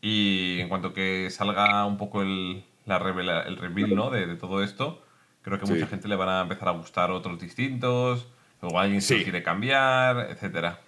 y 0.00 0.58
en 0.60 0.68
cuanto 0.68 0.92
que 0.92 1.30
salga 1.30 1.84
un 1.86 1.96
poco 1.96 2.22
el, 2.22 2.64
la 2.84 2.98
el 3.46 3.56
reveal 3.56 3.94
¿no? 3.94 4.10
de, 4.10 4.26
de 4.26 4.36
todo 4.36 4.62
esto, 4.62 5.02
Creo 5.46 5.60
que 5.60 5.66
mucha 5.66 5.86
gente 5.86 6.08
le 6.08 6.16
van 6.16 6.28
a 6.28 6.40
empezar 6.40 6.66
a 6.66 6.72
gustar 6.72 7.12
otros 7.12 7.38
distintos, 7.38 8.26
o 8.60 8.80
alguien 8.80 9.00
se 9.00 9.22
quiere 9.22 9.44
cambiar, 9.44 10.26
etcétera. 10.28 10.80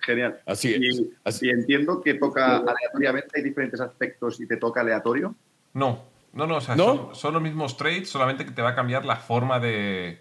Genial. 0.00 0.40
Así 0.46 0.74
es. 0.74 0.98
Y, 0.98 1.14
así. 1.22 1.48
entiendo 1.48 2.00
que 2.02 2.14
toca 2.14 2.56
aleatoriamente, 2.56 3.28
hay 3.36 3.44
diferentes 3.44 3.80
aspectos 3.80 4.40
y 4.40 4.48
te 4.48 4.56
toca 4.56 4.80
aleatorio. 4.80 5.36
No, 5.74 6.06
no, 6.34 6.46
no, 6.46 6.56
o 6.56 6.60
sea, 6.60 6.76
Son, 6.76 7.32
los 7.32 7.42
mismos 7.42 7.76
trades, 7.76 8.08
solamente 8.08 8.44
que 8.44 8.50
te 8.50 8.60
va 8.60 8.70
a 8.70 8.74
cambiar 8.74 9.04
la 9.04 9.16
forma 9.16 9.60
de, 9.60 10.20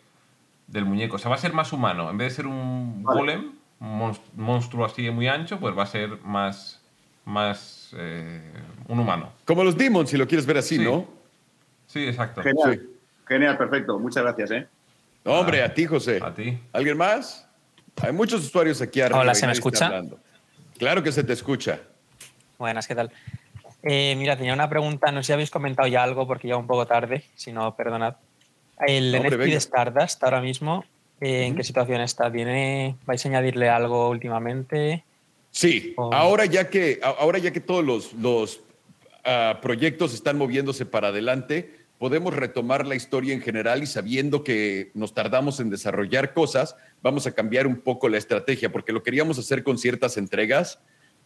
del 0.67 0.85
muñeco. 0.85 1.15
O 1.15 1.19
sea, 1.19 1.29
va 1.29 1.35
a 1.35 1.39
ser 1.39 1.53
más 1.53 1.73
humano. 1.73 2.09
En 2.09 2.17
vez 2.17 2.31
de 2.31 2.35
ser 2.35 2.47
un 2.47 3.01
golem, 3.03 3.53
un 3.79 4.15
monstruo 4.35 4.85
así 4.85 5.09
muy 5.09 5.27
ancho, 5.27 5.59
pues 5.59 5.75
va 5.75 5.83
a 5.83 5.87
ser 5.87 6.19
más, 6.23 6.81
más 7.25 7.95
eh, 7.97 8.53
un 8.87 8.99
humano. 8.99 9.33
Como 9.45 9.63
los 9.63 9.75
demons, 9.75 10.09
si 10.09 10.17
lo 10.17 10.27
quieres 10.27 10.45
ver 10.45 10.57
así, 10.57 10.77
¿no? 10.77 11.07
Sí, 11.87 12.05
exacto. 12.05 12.43
Genial. 12.43 12.87
Genial, 13.27 13.57
perfecto. 13.57 13.97
Muchas 13.97 14.23
gracias, 14.23 14.51
¿eh? 14.51 14.67
hombre, 15.25 15.63
a 15.63 15.73
ti, 15.73 15.85
José. 15.85 16.19
A 16.21 16.33
ti. 16.33 16.59
¿Alguien 16.73 16.97
más? 16.97 17.47
Hay 18.01 18.11
muchos 18.11 18.45
usuarios 18.45 18.81
aquí 18.81 19.01
arriba. 19.01 19.21
Hola, 19.21 19.33
¿se 19.33 19.47
me 19.47 19.53
escucha? 19.53 20.03
Claro 20.77 21.01
que 21.01 21.11
se 21.11 21.23
te 21.23 21.33
escucha. 21.33 21.79
Buenas, 22.59 22.87
¿qué 22.87 22.95
tal? 22.95 23.11
Eh, 23.83 24.15
mira, 24.17 24.37
tenía 24.37 24.53
una 24.53 24.69
pregunta, 24.69 25.11
no 25.11 25.21
sé 25.21 25.27
si 25.27 25.33
habéis 25.33 25.51
comentado 25.51 25.87
ya 25.89 26.03
algo 26.03 26.25
porque 26.25 26.47
ya 26.47 26.55
un 26.55 26.67
poco 26.67 26.87
tarde, 26.87 27.25
si 27.35 27.51
no, 27.51 27.75
perdonad. 27.75 28.15
El 28.79 29.11
NFT 29.11 29.33
de 29.33 29.55
Stardust 29.55 30.23
ahora 30.23 30.41
mismo, 30.41 30.85
eh, 31.19 31.45
¿en 31.45 31.55
qué 31.55 31.63
situación 31.63 31.99
está? 31.99 32.29
¿Viene, 32.29 32.95
¿Vais 33.05 33.23
a 33.25 33.29
añadirle 33.29 33.69
algo 33.69 34.09
últimamente? 34.09 35.03
Sí, 35.51 35.93
ahora, 35.97 36.45
ya 36.45 36.69
que, 36.69 36.99
ahora 37.03 37.37
ya 37.37 37.51
que 37.51 37.59
todos 37.59 37.83
los, 37.83 38.13
los 38.13 38.61
ah, 39.25 39.59
proyectos 39.61 40.13
están 40.13 40.37
moviéndose 40.37 40.85
para 40.85 41.09
adelante, 41.09 41.83
podemos 41.99 42.33
retomar 42.33 42.87
la 42.87 42.95
historia 42.95 43.33
en 43.33 43.41
general 43.41 43.83
y 43.83 43.85
sabiendo 43.85 44.43
que 44.43 44.91
nos 44.93 45.13
tardamos 45.13 45.59
en 45.59 45.69
desarrollar 45.69 46.33
cosas, 46.33 46.75
vamos 47.01 47.27
a 47.27 47.33
cambiar 47.33 47.67
un 47.67 47.81
poco 47.81 48.09
la 48.09 48.17
estrategia, 48.17 48.71
porque 48.71 48.93
lo 48.93 49.03
queríamos 49.03 49.37
hacer 49.37 49.63
con 49.63 49.77
ciertas 49.77 50.17
entregas, 50.17 50.79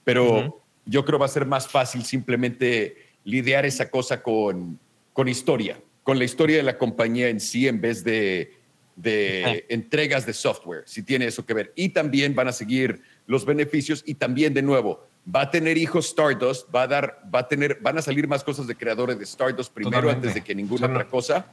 pero 0.03 0.61
yo 0.87 1.05
creo 1.05 1.19
va 1.19 1.25
a 1.25 1.29
ser 1.29 1.45
más 1.45 1.67
fácil 1.67 2.03
simplemente 2.03 2.97
lidiar 3.23 3.65
esa 3.65 3.89
cosa 3.89 4.23
con, 4.23 4.79
con 5.13 5.27
historia, 5.27 5.79
con 6.03 6.17
la 6.17 6.25
historia 6.25 6.57
de 6.57 6.63
la 6.63 6.77
compañía 6.77 7.29
en 7.29 7.39
sí 7.39 7.67
en 7.67 7.81
vez 7.81 8.03
de, 8.03 8.53
de 8.95 9.65
entregas 9.69 10.25
de 10.25 10.33
software, 10.33 10.83
si 10.85 11.03
tiene 11.03 11.27
eso 11.27 11.45
que 11.45 11.53
ver. 11.53 11.73
Y 11.75 11.89
también 11.89 12.33
van 12.33 12.47
a 12.47 12.51
seguir 12.51 13.01
los 13.27 13.45
beneficios 13.45 14.03
y 14.05 14.15
también 14.15 14.53
de 14.53 14.61
nuevo, 14.61 15.05
va 15.33 15.41
a 15.41 15.51
tener 15.51 15.77
hijos 15.77 16.07
Stardust, 16.07 16.73
va 16.73 16.83
a 16.83 16.87
dar, 16.87 17.21
va 17.33 17.39
a 17.39 17.47
tener, 17.47 17.79
van 17.81 17.97
a 17.97 18.01
salir 18.01 18.27
más 18.27 18.43
cosas 18.43 18.65
de 18.65 18.75
creadores 18.75 19.17
de 19.19 19.25
Stardust 19.25 19.73
primero 19.73 20.09
antes 20.09 20.33
de 20.33 20.41
que 20.41 20.55
ninguna 20.55 20.87
otra 20.87 21.07
cosa. 21.07 21.51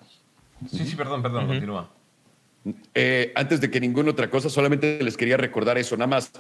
Sí, 0.71 0.87
sí, 0.87 0.97
perdón, 0.97 1.23
perdón, 1.23 1.47
continúa. 1.47 1.91
Eh, 2.95 3.33
antes 3.35 3.61
de 3.61 3.71
que 3.71 3.81
ninguna 3.81 4.13
otra 4.13 4.31
cosa, 4.31 4.49
solamente 4.49 5.03
les 5.03 5.17
quería 5.17 5.37
recordar 5.37 5.77
eso, 5.77 5.97
nada 5.97 6.07
más. 6.07 6.33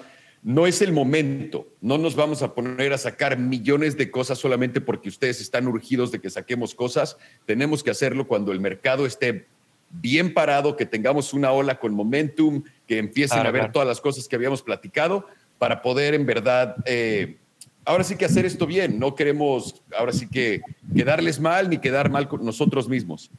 No 0.45 0.66
es 0.66 0.82
el 0.82 0.92
momento, 0.92 1.66
no 1.80 1.97
nos 1.97 2.14
vamos 2.16 2.42
a 2.42 2.55
poner 2.55 2.92
a 2.92 2.99
sacar 2.99 3.38
millones 3.38 3.97
de 3.97 4.11
cosas 4.11 4.38
solamente 4.38 4.82
porque 4.82 5.09
ustedes 5.09 5.40
están 5.40 5.66
urgidos 5.66 6.12
de 6.12 6.20
que 6.20 6.28
saquemos 6.28 6.74
cosas. 6.74 7.16
Tenemos 7.47 7.82
que 7.82 7.90
hacerlo 7.90 8.28
cuando 8.28 8.53
el 8.53 8.61
mercado 8.61 9.07
esté 9.07 9.47
bien 9.90 10.34
parado, 10.34 10.76
que 10.76 10.84
tengamos 10.84 11.32
una 11.32 11.51
ola 11.51 11.78
con 11.78 11.95
momentum, 11.95 12.62
que 12.86 12.99
empiecen 12.99 13.47
a 13.47 13.51
ver 13.51 13.72
todas 13.72 13.88
las 13.88 14.03
cosas 14.03 14.28
que 14.28 14.36
habíamos 14.36 14.61
platicado 14.61 15.26
para 15.59 15.80
poder 15.80 16.12
en 16.12 16.26
verdad, 16.26 16.76
eh, 16.84 17.38
ahora 17.86 18.05
sí 18.05 18.16
que 18.16 18.26
hacer 18.26 18.45
esto 18.45 18.66
bien. 18.66 18.99
No 18.99 19.14
queremos, 19.14 19.82
ahora 19.99 20.12
sí 20.12 20.28
que 20.28 20.61
quedarles 20.95 21.40
mal 21.40 21.70
ni 21.70 21.78
quedar 21.78 22.11
mal 22.11 22.28
con 22.28 22.45
nosotros 22.45 22.86
mismos. 22.86 23.30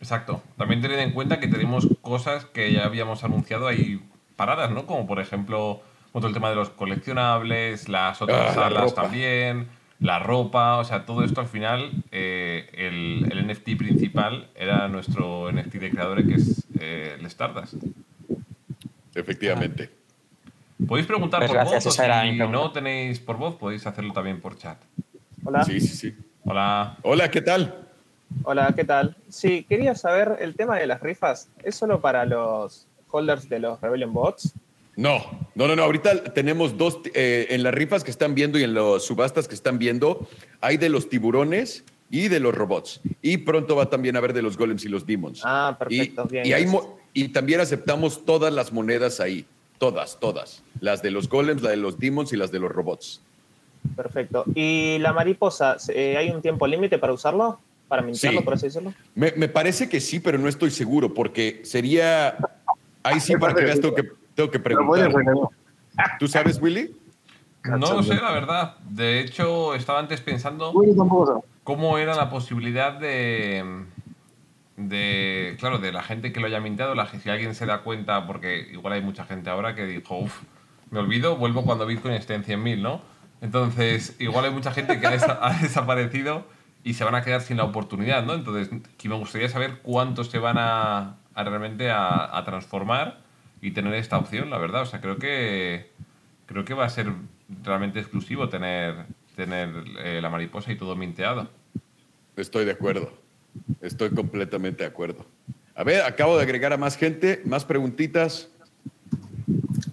Exacto. 0.00 0.42
También 0.56 0.80
tened 0.80 0.98
en 0.98 1.12
cuenta 1.12 1.38
que 1.38 1.46
tenemos 1.46 1.86
cosas 2.00 2.46
que 2.46 2.72
ya 2.72 2.86
habíamos 2.86 3.22
anunciado 3.22 3.68
ahí 3.68 4.02
paradas, 4.34 4.72
¿no? 4.72 4.86
Como 4.86 5.06
por 5.06 5.20
ejemplo, 5.20 5.82
todo 6.12 6.26
el 6.28 6.34
tema 6.34 6.50
de 6.50 6.56
los 6.56 6.70
coleccionables, 6.70 7.88
las 7.88 8.20
otras 8.20 8.50
ah, 8.50 8.54
salas 8.54 8.94
también, 8.94 9.68
la 10.00 10.18
ropa, 10.18 10.78
o 10.78 10.84
sea, 10.84 11.04
todo 11.04 11.24
esto 11.24 11.40
al 11.40 11.46
final, 11.46 11.90
eh, 12.10 12.68
el, 12.72 13.46
NFT 13.46 13.76
principal 13.76 14.48
era 14.54 14.88
nuestro 14.88 15.52
NFT 15.52 15.74
de 15.74 15.90
creadores 15.90 16.26
que 16.26 16.34
es 16.34 16.66
eh, 16.80 17.16
el 17.18 17.26
Stardust. 17.26 17.74
Efectivamente. 19.14 19.90
Podéis 20.86 21.06
preguntar 21.06 21.40
pues 21.40 21.52
por 21.52 21.64
voz, 21.64 21.86
o 21.86 21.90
si 21.90 22.38
no 22.38 22.72
tenéis 22.72 23.20
por 23.20 23.36
voz, 23.36 23.56
podéis 23.56 23.86
hacerlo 23.86 24.12
también 24.12 24.40
por 24.40 24.56
chat. 24.56 24.78
Hola. 25.44 25.64
Sí, 25.64 25.80
sí, 25.80 25.94
sí. 25.94 26.16
Hola. 26.44 26.96
Hola, 27.02 27.30
¿qué 27.30 27.42
tal? 27.42 27.86
Hola, 28.44 28.72
¿qué 28.74 28.84
tal? 28.84 29.16
Sí, 29.28 29.64
quería 29.68 29.94
saber 29.94 30.38
el 30.40 30.54
tema 30.54 30.78
de 30.78 30.86
las 30.86 31.00
rifas. 31.00 31.50
¿Es 31.62 31.74
solo 31.74 32.00
para 32.00 32.24
los 32.24 32.86
holders 33.10 33.48
de 33.48 33.58
los 33.58 33.80
Rebellion 33.80 34.12
Bots? 34.12 34.54
No, 34.96 35.48
no, 35.54 35.68
no, 35.68 35.76
no. 35.76 35.82
Ahorita 35.82 36.24
tenemos 36.34 36.76
dos 36.76 36.98
eh, 37.14 37.46
en 37.50 37.62
las 37.62 37.72
rifas 37.72 38.04
que 38.04 38.10
están 38.10 38.34
viendo 38.34 38.58
y 38.58 38.64
en 38.64 38.74
las 38.74 39.02
subastas 39.02 39.48
que 39.48 39.54
están 39.54 39.78
viendo. 39.78 40.28
Hay 40.60 40.76
de 40.76 40.88
los 40.88 41.08
tiburones 41.08 41.84
y 42.10 42.28
de 42.28 42.40
los 42.40 42.54
robots. 42.54 43.00
Y 43.22 43.38
pronto 43.38 43.76
va 43.76 43.88
también 43.88 44.16
a 44.16 44.18
haber 44.18 44.32
de 44.32 44.42
los 44.42 44.56
golems 44.56 44.84
y 44.84 44.88
los 44.88 45.06
demons. 45.06 45.42
Ah, 45.44 45.76
perfecto. 45.78 46.28
Y, 46.30 46.48
y, 46.48 46.52
hay 46.52 46.66
y 47.14 47.28
también 47.28 47.60
aceptamos 47.60 48.24
todas 48.24 48.52
las 48.52 48.72
monedas 48.72 49.20
ahí. 49.20 49.46
Todas, 49.78 50.18
todas. 50.20 50.62
Las 50.80 51.02
de 51.02 51.10
los 51.10 51.28
golems, 51.28 51.62
la 51.62 51.70
de 51.70 51.76
los 51.76 51.98
demons 51.98 52.32
y 52.32 52.36
las 52.36 52.50
de 52.50 52.58
los 52.58 52.70
robots. 52.70 53.22
Perfecto. 53.96 54.44
¿Y 54.54 54.98
la 54.98 55.12
mariposa, 55.12 55.78
eh, 55.88 56.16
hay 56.18 56.30
un 56.30 56.42
tiempo 56.42 56.66
límite 56.66 56.98
para 56.98 57.14
usarlo? 57.14 57.58
¿Para 57.88 58.02
mintiarlo, 58.02 58.44
por 58.44 58.54
así 58.54 58.66
decirlo? 58.66 58.92
Me, 59.14 59.32
me, 59.32 59.48
parece 59.48 59.88
que 59.88 60.00
sí, 60.00 60.20
pero 60.20 60.38
no 60.38 60.48
estoy 60.48 60.70
seguro, 60.70 61.12
porque 61.12 61.62
sería. 61.64 62.36
Ahí 63.02 63.18
sí, 63.20 63.34
para 63.36 63.54
que 63.54 63.64
veas, 63.64 63.80
tengo 63.80 63.94
que, 63.94 64.10
tengo 64.34 64.50
que 64.50 64.58
preguntar. 64.58 65.12
¿Tú 66.18 66.28
sabes, 66.28 66.60
Willy? 66.60 66.96
No 67.64 67.76
lo 67.78 68.02
sé, 68.02 68.14
la 68.14 68.32
verdad. 68.32 68.76
De 68.88 69.20
hecho, 69.20 69.74
estaba 69.74 69.98
antes 69.98 70.20
pensando 70.20 70.72
cómo 71.64 71.98
era 71.98 72.14
la 72.14 72.30
posibilidad 72.30 72.92
de, 72.98 73.84
de, 74.76 75.56
claro, 75.58 75.78
de 75.78 75.92
la 75.92 76.02
gente 76.02 76.32
que 76.32 76.40
lo 76.40 76.46
haya 76.46 76.60
mintiado, 76.60 76.94
la, 76.94 77.06
si 77.06 77.28
alguien 77.28 77.54
se 77.54 77.66
da 77.66 77.82
cuenta, 77.82 78.26
porque 78.26 78.68
igual 78.72 78.94
hay 78.94 79.02
mucha 79.02 79.24
gente 79.24 79.50
ahora 79.50 79.74
que 79.74 79.84
dijo, 79.84 80.18
uff, 80.18 80.42
me 80.90 80.98
olvido, 80.98 81.36
vuelvo 81.36 81.64
cuando 81.64 81.86
Bitcoin 81.86 82.14
esté 82.14 82.34
en 82.34 82.44
100.000, 82.44 82.80
¿no? 82.80 83.00
Entonces, 83.40 84.16
igual 84.18 84.46
hay 84.46 84.50
mucha 84.50 84.72
gente 84.72 85.00
que 85.00 85.06
ha, 85.40 85.58
desaparecido 85.60 86.44
y 86.82 86.94
se 86.94 87.04
van 87.04 87.14
a 87.14 87.22
quedar 87.22 87.42
sin 87.42 87.58
la 87.58 87.64
oportunidad, 87.64 88.24
¿no? 88.24 88.34
Entonces, 88.34 88.70
me 88.72 89.14
gustaría 89.14 89.48
saber 89.48 89.80
cuántos 89.82 90.30
se 90.30 90.38
van 90.38 90.56
a, 90.58 91.16
realmente 91.34 91.90
a, 91.90 92.42
transformar 92.44 93.20
y 93.62 93.72
tener 93.72 93.94
esta 93.94 94.18
opción, 94.18 94.50
la 94.50 94.58
verdad. 94.58 94.82
O 94.82 94.86
sea, 94.86 95.00
creo 95.00 95.18
que 95.18 95.90
creo 96.46 96.64
que 96.64 96.74
va 96.74 96.84
a 96.84 96.90
ser 96.90 97.06
realmente 97.62 98.00
exclusivo 98.00 98.48
tener, 98.48 99.06
tener 99.36 99.70
eh, 100.02 100.20
la 100.20 100.30
mariposa 100.30 100.72
y 100.72 100.76
todo 100.76 100.96
minteado. 100.96 101.48
Estoy 102.36 102.64
de 102.64 102.72
acuerdo. 102.72 103.12
Estoy 103.80 104.10
completamente 104.10 104.82
de 104.82 104.88
acuerdo. 104.88 105.24
A 105.74 105.84
ver, 105.84 106.02
acabo 106.02 106.36
de 106.36 106.42
agregar 106.42 106.72
a 106.72 106.76
más 106.76 106.96
gente, 106.96 107.40
más 107.44 107.64
preguntitas. 107.64 108.50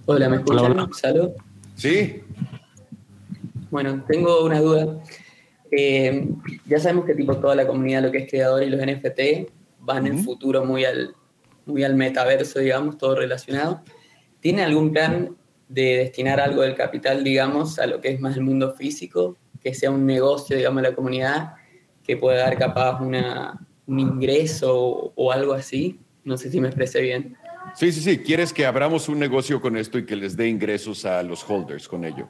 Hola, 0.06 0.30
¿me 0.30 0.38
escuchan? 0.38 0.90
Sí. 1.76 2.24
Bueno, 3.70 4.04
tengo 4.08 4.44
una 4.44 4.60
duda. 4.60 5.04
Eh, 5.72 6.28
ya 6.66 6.80
sabemos 6.80 7.06
que 7.06 7.14
tipo 7.14 7.38
toda 7.38 7.56
la 7.56 7.68
comunidad, 7.68 8.02
lo 8.02 8.12
que 8.12 8.20
es 8.20 8.30
creador 8.30 8.64
y 8.64 8.70
los 8.70 8.80
NFT, 8.80 9.52
van 9.82 10.08
en 10.08 10.18
el 10.18 10.24
futuro 10.24 10.66
muy 10.66 10.86
al, 10.86 11.14
muy 11.68 11.84
al 11.84 11.96
metaverso, 11.96 12.60
digamos, 12.60 12.98
todo 12.98 13.16
relacionado. 13.16 13.84
¿Tiene 14.40 14.64
algún 14.64 14.92
plan 14.92 15.36
de 15.68 15.98
destinar 15.98 16.40
algo 16.40 16.62
del 16.62 16.76
capital, 16.76 17.24
digamos, 17.24 17.78
a 17.80 17.88
lo 17.88 18.00
que 18.00 18.10
es 18.10 18.20
más 18.20 18.38
el 18.38 18.44
mundo 18.44 18.74
físico, 18.74 19.38
que 19.62 19.74
sea 19.74 19.92
un 19.92 20.06
negocio, 20.06 20.56
digamos, 20.56 20.82
de 20.82 20.90
la 20.90 20.96
comunidad, 20.96 21.54
que 22.04 22.18
pueda 22.18 22.40
dar 22.40 22.58
capaz 22.58 23.02
una, 23.02 23.60
un 23.86 24.00
ingreso 24.00 25.14
o, 25.16 25.32
algo 25.32 25.54
así? 25.54 26.00
No 26.24 26.38
sé 26.38 26.50
si 26.50 26.60
me 26.62 26.68
expresé 26.68 27.02
bien. 27.02 27.38
Sí, 27.76 27.92
sí, 27.92 28.02
sí. 28.02 28.18
¿Quieres 28.20 28.54
que 28.54 28.66
abramos 28.66 29.10
un 29.10 29.20
negocio 29.20 29.62
con 29.62 29.76
esto 29.78 29.98
y 29.98 30.06
que 30.06 30.16
les 30.16 30.38
dé 30.38 30.48
ingresos 30.48 31.06
a 31.06 31.22
los 31.22 31.44
holders 31.48 31.88
con 31.88 32.06
ello? 32.06 32.30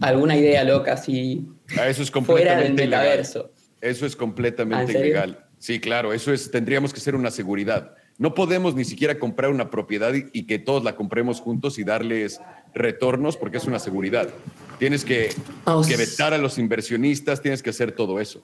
Alguna 0.00 0.36
idea 0.36 0.64
loca, 0.64 0.96
si 0.96 1.48
ah, 1.78 1.88
eso 1.88 2.02
es 2.02 2.10
completamente 2.10 2.84
Ilegal. 2.84 3.50
Eso 3.84 4.06
es 4.06 4.16
completamente 4.16 4.92
ilegal. 4.92 5.44
Sí, 5.58 5.78
claro, 5.78 6.14
eso 6.14 6.32
es, 6.32 6.50
tendríamos 6.50 6.94
que 6.94 7.00
ser 7.00 7.14
una 7.14 7.30
seguridad. 7.30 7.94
No 8.16 8.34
podemos 8.34 8.74
ni 8.74 8.84
siquiera 8.84 9.18
comprar 9.18 9.50
una 9.50 9.70
propiedad 9.70 10.12
y, 10.14 10.44
que 10.44 10.58
todos 10.58 10.84
la 10.84 10.94
compremos 10.94 11.40
juntos 11.40 11.78
y 11.78 11.84
darles 11.84 12.40
retornos 12.72 13.36
porque 13.36 13.56
es 13.56 13.64
una 13.64 13.78
seguridad. 13.78 14.28
Tienes 14.78 15.04
que, 15.04 15.30
ah, 15.66 15.80
que 15.86 15.96
vetar 15.96 16.32
a 16.32 16.38
los 16.38 16.58
inversionistas, 16.58 17.42
tienes 17.42 17.62
que 17.62 17.70
hacer 17.70 17.92
todo 17.92 18.20
eso. 18.20 18.42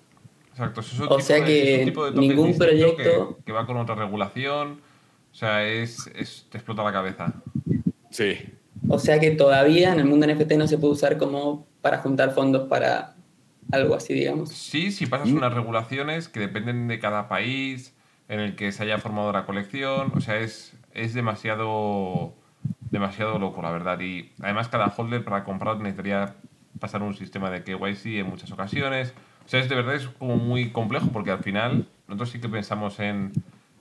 Exacto. 0.50 0.82
o 1.08 1.20
sea 1.20 1.44
que 1.44 1.92
ningún 2.14 2.58
proyecto... 2.58 3.38
Que, 3.46 3.52
va 3.52 3.64
con 3.64 3.76
otra 3.76 3.94
regulación, 3.94 4.80
o 5.32 5.34
sea, 5.34 5.66
es, 5.66 6.10
te 6.50 6.58
explota 6.58 6.82
la 6.82 6.92
cabeza. 6.92 7.32
Sí. 8.10 8.38
O 8.88 8.98
sea 8.98 9.20
que 9.20 9.30
todavía 9.30 9.92
en 9.92 10.00
el 10.00 10.06
mundo 10.06 10.26
NFT 10.26 10.52
no 10.52 10.66
se 10.66 10.78
puede 10.78 10.94
usar 10.94 11.16
como 11.16 11.66
para 11.80 11.98
juntar 11.98 12.34
fondos 12.34 12.68
para 12.68 13.14
algo 13.70 13.94
así, 13.94 14.14
digamos. 14.14 14.50
Sí, 14.50 14.90
si 14.90 15.06
pasas 15.06 15.28
mm. 15.28 15.36
unas 15.36 15.54
regulaciones 15.54 16.28
que 16.28 16.40
dependen 16.40 16.88
de 16.88 16.98
cada 16.98 17.28
país, 17.28 17.94
en 18.30 18.38
el 18.38 18.54
que 18.54 18.70
se 18.70 18.84
haya 18.84 18.98
formado 18.98 19.32
la 19.32 19.44
colección. 19.44 20.12
O 20.14 20.20
sea, 20.20 20.38
es, 20.38 20.78
es 20.94 21.14
demasiado, 21.14 22.32
demasiado 22.90 23.38
loco, 23.40 23.60
la 23.60 23.72
verdad. 23.72 24.00
Y 24.00 24.32
además 24.40 24.68
cada 24.68 24.86
holder 24.86 25.24
para 25.24 25.42
comprar 25.42 25.78
necesitaría 25.78 26.36
pasar 26.78 27.02
un 27.02 27.14
sistema 27.14 27.50
de 27.50 27.64
KYC 27.64 28.20
en 28.20 28.30
muchas 28.30 28.52
ocasiones. 28.52 29.14
O 29.44 29.48
sea, 29.48 29.58
es 29.58 29.68
de 29.68 29.74
verdad 29.74 29.96
es 29.96 30.06
como 30.06 30.36
muy 30.36 30.70
complejo 30.70 31.08
porque 31.12 31.32
al 31.32 31.42
final 31.42 31.88
nosotros 32.06 32.30
sí 32.30 32.40
que 32.40 32.48
pensamos 32.48 33.00
en, 33.00 33.32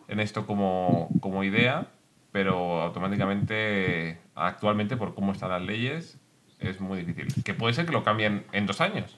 en 0.07 0.19
esto 0.19 0.47
como, 0.47 1.09
como 1.21 1.43
idea, 1.43 1.85
pero 2.31 2.81
automáticamente, 2.81 4.17
actualmente 4.33 4.97
por 4.97 5.13
cómo 5.13 5.31
están 5.31 5.51
las 5.51 5.61
leyes, 5.61 6.19
es 6.59 6.81
muy 6.81 7.03
difícil. 7.03 7.43
Que 7.43 7.53
puede 7.53 7.75
ser 7.75 7.85
que 7.85 7.91
lo 7.91 8.03
cambien 8.03 8.45
en 8.51 8.65
dos 8.65 8.81
años, 8.81 9.15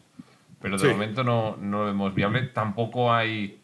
pero 0.62 0.78
de 0.78 0.90
momento 0.92 1.24
no, 1.24 1.56
no 1.56 1.80
lo 1.80 1.86
vemos 1.86 2.14
viable. 2.14 2.42
Tampoco 2.42 3.14
hay 3.14 3.61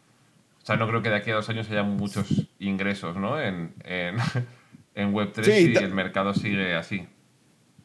sea, 0.67 0.75
no 0.75 0.87
creo 0.87 1.01
que 1.01 1.09
de 1.09 1.15
aquí 1.15 1.31
a 1.31 1.35
dos 1.35 1.47
años 1.49 1.69
haya 1.69 1.83
muchos 1.83 2.27
ingresos 2.59 3.15
¿no? 3.15 3.39
en, 3.39 3.73
en, 3.85 4.17
en 4.95 5.13
Web3 5.13 5.73
y 5.73 5.77
el 5.77 5.93
mercado 5.93 6.33
sigue 6.33 6.75
así. 6.75 7.07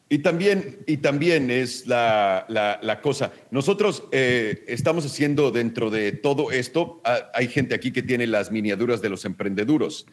Y 0.09 0.19
también, 0.19 0.79
y 0.85 0.97
también 0.97 1.49
es 1.49 1.87
la, 1.87 2.45
la, 2.49 2.79
la 2.83 3.01
cosa, 3.01 3.31
nosotros 3.49 4.03
eh, 4.11 4.63
estamos 4.67 5.05
haciendo 5.05 5.49
dentro 5.49 5.89
de 5.89 6.11
todo 6.11 6.51
esto, 6.51 7.01
ah, 7.05 7.31
hay 7.33 7.47
gente 7.47 7.73
aquí 7.73 7.91
que 7.91 8.03
tiene 8.03 8.27
las 8.27 8.51
miniaturas 8.51 9.01
de 9.01 9.09
los 9.09 9.25
emprendeduros. 9.25 10.05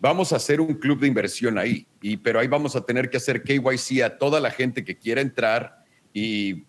Vamos 0.00 0.32
a 0.32 0.36
hacer 0.36 0.60
un 0.60 0.74
club 0.74 1.00
de 1.00 1.06
inversión 1.06 1.56
ahí, 1.56 1.86
y, 2.02 2.18
pero 2.18 2.40
ahí 2.40 2.48
vamos 2.48 2.76
a 2.76 2.84
tener 2.84 3.08
que 3.08 3.16
hacer 3.16 3.44
KYC 3.44 4.02
a 4.02 4.18
toda 4.18 4.40
la 4.40 4.50
gente 4.50 4.84
que 4.84 4.98
quiera 4.98 5.22
entrar 5.22 5.84
y 6.12 6.64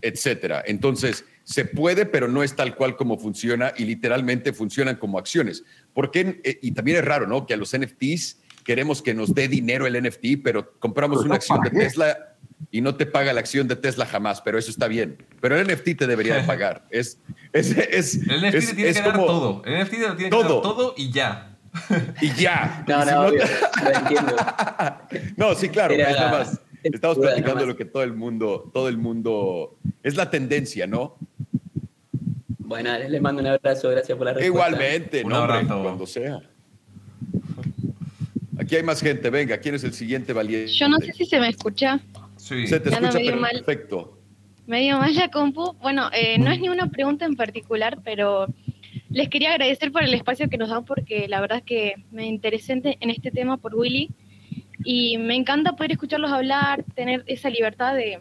etcétera. 0.00 0.62
Entonces, 0.66 1.24
se 1.50 1.64
puede, 1.64 2.06
pero 2.06 2.28
no 2.28 2.44
es 2.44 2.54
tal 2.54 2.76
cual 2.76 2.94
como 2.94 3.18
funciona 3.18 3.72
y 3.76 3.84
literalmente 3.84 4.52
funcionan 4.52 4.94
como 4.94 5.18
acciones. 5.18 5.64
Porque, 5.92 6.40
eh, 6.44 6.60
y 6.62 6.70
también 6.70 6.98
es 6.98 7.04
raro, 7.04 7.26
¿no? 7.26 7.44
Que 7.44 7.54
a 7.54 7.56
los 7.56 7.76
NFTs 7.76 8.38
queremos 8.62 9.02
que 9.02 9.14
nos 9.14 9.34
dé 9.34 9.48
dinero 9.48 9.84
el 9.88 10.00
NFT, 10.00 10.42
pero 10.44 10.78
compramos 10.78 11.24
una 11.24 11.34
acción 11.34 11.60
de 11.62 11.70
Tesla 11.70 12.36
y 12.70 12.80
no 12.80 12.94
te 12.94 13.04
paga 13.04 13.32
la 13.32 13.40
acción 13.40 13.66
de 13.66 13.74
Tesla 13.74 14.06
jamás, 14.06 14.40
pero 14.42 14.60
eso 14.60 14.70
está 14.70 14.86
bien. 14.86 15.26
Pero 15.40 15.58
el 15.58 15.66
NFT 15.66 15.98
te 15.98 16.06
debería 16.06 16.36
de 16.36 16.42
pagar. 16.44 16.86
Es, 16.90 17.18
es, 17.52 17.76
es, 17.76 18.14
el 18.28 18.48
NFT 18.48 18.68
te 18.68 18.74
tiene 18.76 18.94
que 18.94 19.00
dar 19.00 19.16
todo. 19.16 19.62
El 19.64 19.82
NFT 19.82 19.90
te 19.90 19.96
tiene 19.96 20.16
que 20.16 20.28
todo. 20.28 20.42
dar 20.42 20.62
todo 20.62 20.94
y 20.96 21.10
ya. 21.10 21.58
Y 22.20 22.32
ya. 22.34 22.84
No, 22.86 23.04
no, 23.04 23.30
no, 23.32 23.38
entiendo. 23.92 24.36
no, 25.36 25.54
sí, 25.56 25.68
claro. 25.68 25.94
Es 25.94 26.10
nada 26.10 26.30
más. 26.30 26.60
Estamos 26.82 27.18
platicando 27.18 27.66
lo 27.66 27.76
que 27.76 27.84
todo 27.84 28.02
el 28.02 28.14
mundo, 28.14 28.70
todo 28.72 28.88
el 28.88 28.98
mundo, 28.98 29.76
es 30.02 30.16
la 30.16 30.30
tendencia, 30.30 30.86
¿no? 30.86 31.16
Bueno, 32.58 32.96
les 32.98 33.20
mando 33.20 33.42
un 33.42 33.48
abrazo, 33.48 33.90
gracias 33.90 34.16
por 34.16 34.26
la 34.26 34.34
respuesta. 34.34 34.46
Igualmente, 34.46 35.24
no, 35.24 35.42
hombre, 35.42 35.66
cuando 35.66 36.06
sea. 36.06 36.40
Aquí 38.58 38.76
hay 38.76 38.82
más 38.82 39.00
gente, 39.00 39.30
venga, 39.30 39.58
¿quién 39.58 39.74
es 39.74 39.84
el 39.84 39.92
siguiente 39.92 40.32
valiente? 40.32 40.72
Yo 40.72 40.88
no 40.88 40.98
sé 40.98 41.12
si 41.12 41.24
se 41.24 41.40
me 41.40 41.48
escucha. 41.48 42.00
Sí. 42.36 42.66
Se 42.66 42.78
te 42.78 42.90
escucha 42.90 43.18
perfecto. 43.52 44.18
Medio 44.66 44.98
mal 44.98 45.14
la 45.14 45.28
compu. 45.30 45.74
Bueno, 45.80 46.10
eh, 46.12 46.38
no 46.38 46.50
es 46.52 46.60
ni 46.60 46.68
una 46.68 46.88
pregunta 46.90 47.24
en 47.24 47.34
particular, 47.34 47.98
pero 48.04 48.46
les 49.08 49.28
quería 49.28 49.52
agradecer 49.52 49.90
por 49.90 50.04
el 50.04 50.14
espacio 50.14 50.48
que 50.48 50.56
nos 50.56 50.68
dan 50.68 50.84
porque 50.84 51.26
la 51.26 51.40
verdad 51.40 51.58
es 51.58 51.64
que 51.64 51.94
me 52.12 52.26
interesé 52.26 52.80
en 52.84 53.10
este 53.10 53.30
tema 53.32 53.56
por 53.56 53.74
Willy 53.74 54.10
y 54.84 55.18
me 55.18 55.36
encanta 55.36 55.76
poder 55.76 55.92
escucharlos 55.92 56.30
hablar, 56.30 56.84
tener 56.94 57.22
esa 57.26 57.50
libertad 57.50 57.94
de 57.94 58.20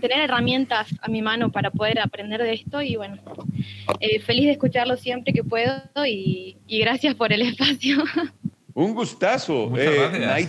tener 0.00 0.20
herramientas 0.20 0.88
a 1.00 1.08
mi 1.08 1.22
mano 1.22 1.50
para 1.50 1.70
poder 1.70 1.98
aprender 1.98 2.42
de 2.42 2.52
esto 2.52 2.82
y 2.82 2.96
bueno, 2.96 3.18
eh, 4.00 4.20
feliz 4.20 4.46
de 4.46 4.52
escucharlo 4.52 4.96
siempre 4.96 5.32
que 5.32 5.42
puedo 5.42 5.80
y, 6.06 6.56
gracias 6.68 7.14
por 7.14 7.32
el 7.32 7.42
espacio. 7.42 8.04
Un 8.74 8.94
gustazo, 8.94 9.72
eh, 9.78 10.48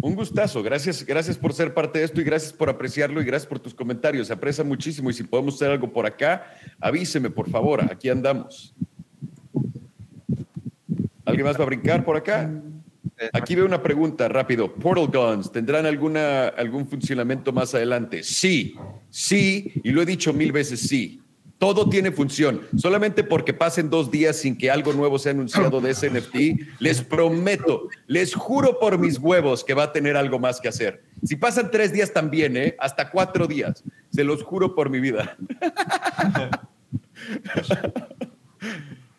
Un 0.00 0.14
gustazo, 0.14 0.62
gracias, 0.62 1.04
gracias 1.04 1.36
por 1.36 1.52
ser 1.52 1.74
parte 1.74 1.98
de 1.98 2.04
esto 2.04 2.20
y 2.20 2.24
gracias 2.24 2.52
por 2.52 2.70
apreciarlo 2.70 3.20
y 3.20 3.24
gracias 3.24 3.48
por 3.48 3.58
tus 3.58 3.74
comentarios. 3.74 4.28
Se 4.28 4.32
aprecia 4.32 4.62
muchísimo 4.62 5.10
y 5.10 5.14
si 5.14 5.24
podemos 5.24 5.56
hacer 5.56 5.72
algo 5.72 5.92
por 5.92 6.06
acá, 6.06 6.46
avíseme 6.80 7.30
por 7.30 7.50
favor, 7.50 7.80
aquí 7.90 8.08
andamos. 8.08 8.72
¿Alguien 11.24 11.44
más 11.44 11.58
va 11.58 11.64
a 11.64 11.66
brincar 11.66 12.04
por 12.04 12.16
acá? 12.16 12.48
Aquí 13.32 13.54
veo 13.54 13.66
una 13.66 13.82
pregunta 13.82 14.28
rápido. 14.28 14.72
Portal 14.72 15.08
Guns, 15.08 15.50
¿tendrán 15.50 15.86
alguna, 15.86 16.48
algún 16.48 16.86
funcionamiento 16.86 17.52
más 17.52 17.74
adelante? 17.74 18.22
Sí, 18.22 18.76
sí, 19.10 19.72
y 19.82 19.90
lo 19.90 20.02
he 20.02 20.06
dicho 20.06 20.32
mil 20.32 20.52
veces 20.52 20.80
sí. 20.80 21.20
Todo 21.58 21.88
tiene 21.88 22.12
función. 22.12 22.60
Solamente 22.76 23.24
porque 23.24 23.52
pasen 23.52 23.90
dos 23.90 24.12
días 24.12 24.36
sin 24.36 24.56
que 24.56 24.70
algo 24.70 24.92
nuevo 24.92 25.18
sea 25.18 25.32
anunciado 25.32 25.80
de 25.80 25.90
ese 25.90 26.08
NFT, 26.08 26.36
les 26.78 27.02
prometo, 27.02 27.88
les 28.06 28.32
juro 28.32 28.78
por 28.78 28.96
mis 28.96 29.18
huevos 29.18 29.64
que 29.64 29.74
va 29.74 29.82
a 29.84 29.92
tener 29.92 30.16
algo 30.16 30.38
más 30.38 30.60
que 30.60 30.68
hacer. 30.68 31.02
Si 31.24 31.34
pasan 31.34 31.72
tres 31.72 31.92
días 31.92 32.12
también, 32.12 32.56
¿eh? 32.56 32.76
hasta 32.78 33.10
cuatro 33.10 33.48
días. 33.48 33.82
Se 34.12 34.22
los 34.22 34.44
juro 34.44 34.76
por 34.76 34.88
mi 34.88 35.00
vida. 35.00 35.36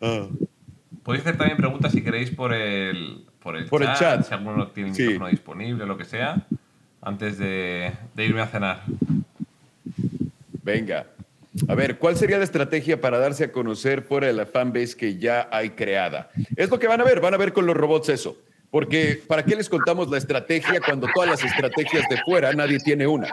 Podéis 1.02 1.26
hacer 1.26 1.36
también 1.36 1.58
preguntas 1.58 1.92
si 1.92 2.02
queréis 2.02 2.30
por 2.30 2.54
el, 2.54 3.26
por 3.42 3.56
el, 3.56 3.68
chat, 3.94 4.26
si 4.26 4.34
alguno 4.34 4.68
tiene 4.68 4.90
micrófono 4.90 5.28
disponible, 5.28 5.86
lo 5.86 5.96
que 5.96 6.04
sea, 6.04 6.46
antes 7.00 7.38
de, 7.38 7.92
de 8.14 8.24
irme 8.24 8.42
a 8.42 8.46
cenar. 8.46 8.82
Venga. 10.62 11.06
A 11.68 11.74
ver, 11.74 11.98
¿cuál 11.98 12.16
sería 12.16 12.38
la 12.38 12.44
estrategia 12.44 13.00
para 13.00 13.18
darse 13.18 13.44
a 13.44 13.52
conocer 13.52 14.02
fuera 14.02 14.28
de 14.28 14.32
la 14.32 14.46
fanbase 14.46 14.96
que 14.96 15.18
ya 15.18 15.48
hay 15.50 15.70
creada? 15.70 16.30
Es 16.54 16.70
lo 16.70 16.78
que 16.78 16.86
van 16.86 17.00
a 17.00 17.04
ver, 17.04 17.20
van 17.20 17.34
a 17.34 17.38
ver 17.38 17.52
con 17.52 17.66
los 17.66 17.76
robots 17.76 18.08
eso. 18.08 18.36
Porque 18.70 19.20
¿para 19.26 19.44
qué 19.44 19.56
les 19.56 19.68
contamos 19.68 20.08
la 20.10 20.18
estrategia 20.18 20.80
cuando 20.80 21.08
todas 21.12 21.28
las 21.28 21.42
estrategias 21.42 22.08
de 22.08 22.18
fuera 22.18 22.52
nadie 22.52 22.78
tiene 22.78 23.06
una? 23.06 23.28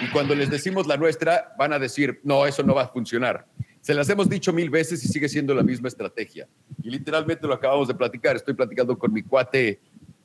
Y 0.00 0.08
cuando 0.10 0.34
les 0.34 0.48
decimos 0.48 0.86
la 0.86 0.96
nuestra, 0.96 1.54
van 1.58 1.72
a 1.72 1.78
decir, 1.78 2.20
no, 2.22 2.46
eso 2.46 2.62
no 2.62 2.74
va 2.74 2.82
a 2.82 2.88
funcionar. 2.88 3.46
Se 3.86 3.94
las 3.94 4.08
hemos 4.08 4.28
dicho 4.28 4.52
mil 4.52 4.68
veces 4.68 5.04
y 5.04 5.06
sigue 5.06 5.28
siendo 5.28 5.54
la 5.54 5.62
misma 5.62 5.86
estrategia. 5.86 6.48
Y 6.82 6.90
literalmente 6.90 7.46
lo 7.46 7.54
acabamos 7.54 7.86
de 7.86 7.94
platicar. 7.94 8.34
Estoy 8.34 8.54
platicando 8.54 8.98
con 8.98 9.12
mi 9.12 9.22
cuate 9.22 9.78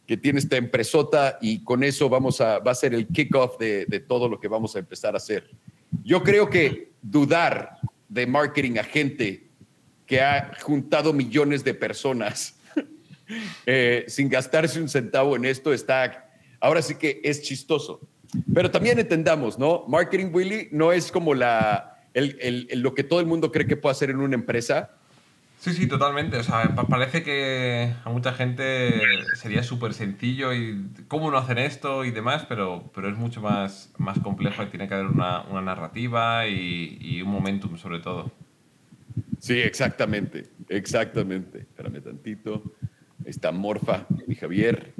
que 0.07 0.18
tiene 0.18 0.39
esta 0.39 0.57
empresota 0.57 1.38
y 1.39 1.64
con 1.64 1.84
eso 1.84 2.09
vamos 2.09 2.41
a, 2.41 2.57
va 2.57 2.72
a 2.72 2.74
ser 2.74 2.95
el 2.95 3.05
kickoff 3.05 3.59
de, 3.59 3.86
de 3.86 3.99
todo 3.99 4.28
lo 4.28 4.39
que 4.39 4.47
vamos 4.47 4.76
a 4.76 4.80
empezar 4.80 5.14
a 5.14 5.18
hacer. 5.18 5.47
Yo 6.03 6.24
creo 6.24 6.49
que 6.49 6.93
dudar 7.03 7.78
de 8.09 8.26
marketing 8.26 8.80
a 8.80 8.84
gente 8.84 9.47
que 10.07 10.22
ha 10.22 10.53
juntado 10.59 11.14
millones 11.14 11.64
de 11.64 11.76
personas 11.76 12.55
eh, 13.68 14.05
sin 14.07 14.28
gastarse 14.28 14.82
un 14.82 14.89
centavo 14.89 15.36
en 15.36 15.45
esto 15.45 15.72
está, 15.72 16.32
ahora 16.59 16.82
sí 16.82 16.95
que 16.95 17.22
es 17.24 17.43
chistoso. 17.43 18.01
Pero 18.55 18.72
también 18.72 18.97
entendamos, 18.97 19.59
¿no? 19.59 19.86
Marketing, 19.88 20.32
Willy, 20.34 20.70
no 20.72 20.91
es 20.91 21.12
como 21.12 21.36
la, 21.36 21.90
lo 22.14 22.93
que 22.93 23.03
todo 23.03 23.20
el 23.20 23.26
mundo 23.26 23.51
cree 23.51 23.68
que 23.68 23.78
puede 23.78 23.91
hacer 23.91 24.09
en 24.09 24.20
una 24.20 24.36
empresa. 24.36 24.91
Sí, 25.62 25.74
sí, 25.74 25.88
totalmente. 25.88 26.38
O 26.38 26.43
sea, 26.43 26.74
parece 26.89 27.22
que 27.22 27.93
a 28.03 28.09
mucha 28.09 28.34
gente 28.34 28.99
sería 29.36 29.62
súper 29.62 29.93
sencillo 29.93 30.53
y 30.53 30.88
cómo 31.07 31.30
no 31.30 31.38
hacen 31.38 31.59
esto 31.59 32.03
y 32.03 32.09
demás, 32.09 32.47
pero, 32.49 32.89
pero 32.95 33.09
es 33.09 33.16
mucho 33.16 33.41
más, 33.41 33.93
más 33.99 34.18
complejo 34.18 34.64
y 34.64 34.68
tiene 34.68 34.88
que 34.88 34.95
haber 34.95 35.05
una, 35.05 35.43
una 35.43 35.62
narrativa 35.62 36.47
y, 36.47 36.97
y, 36.99 37.22
un 37.22 37.30
momentum 37.30 37.78
sobre 37.78 37.99
todo. 37.99 38.32
Sí, 39.38 39.59
exactamente, 39.59 40.49
exactamente. 40.68 41.59
Espérame 41.59 42.01
tantito. 42.01 42.64
está 43.24 43.51
Morfa, 43.51 44.07
mi 44.26 44.34
Javier. 44.34 44.93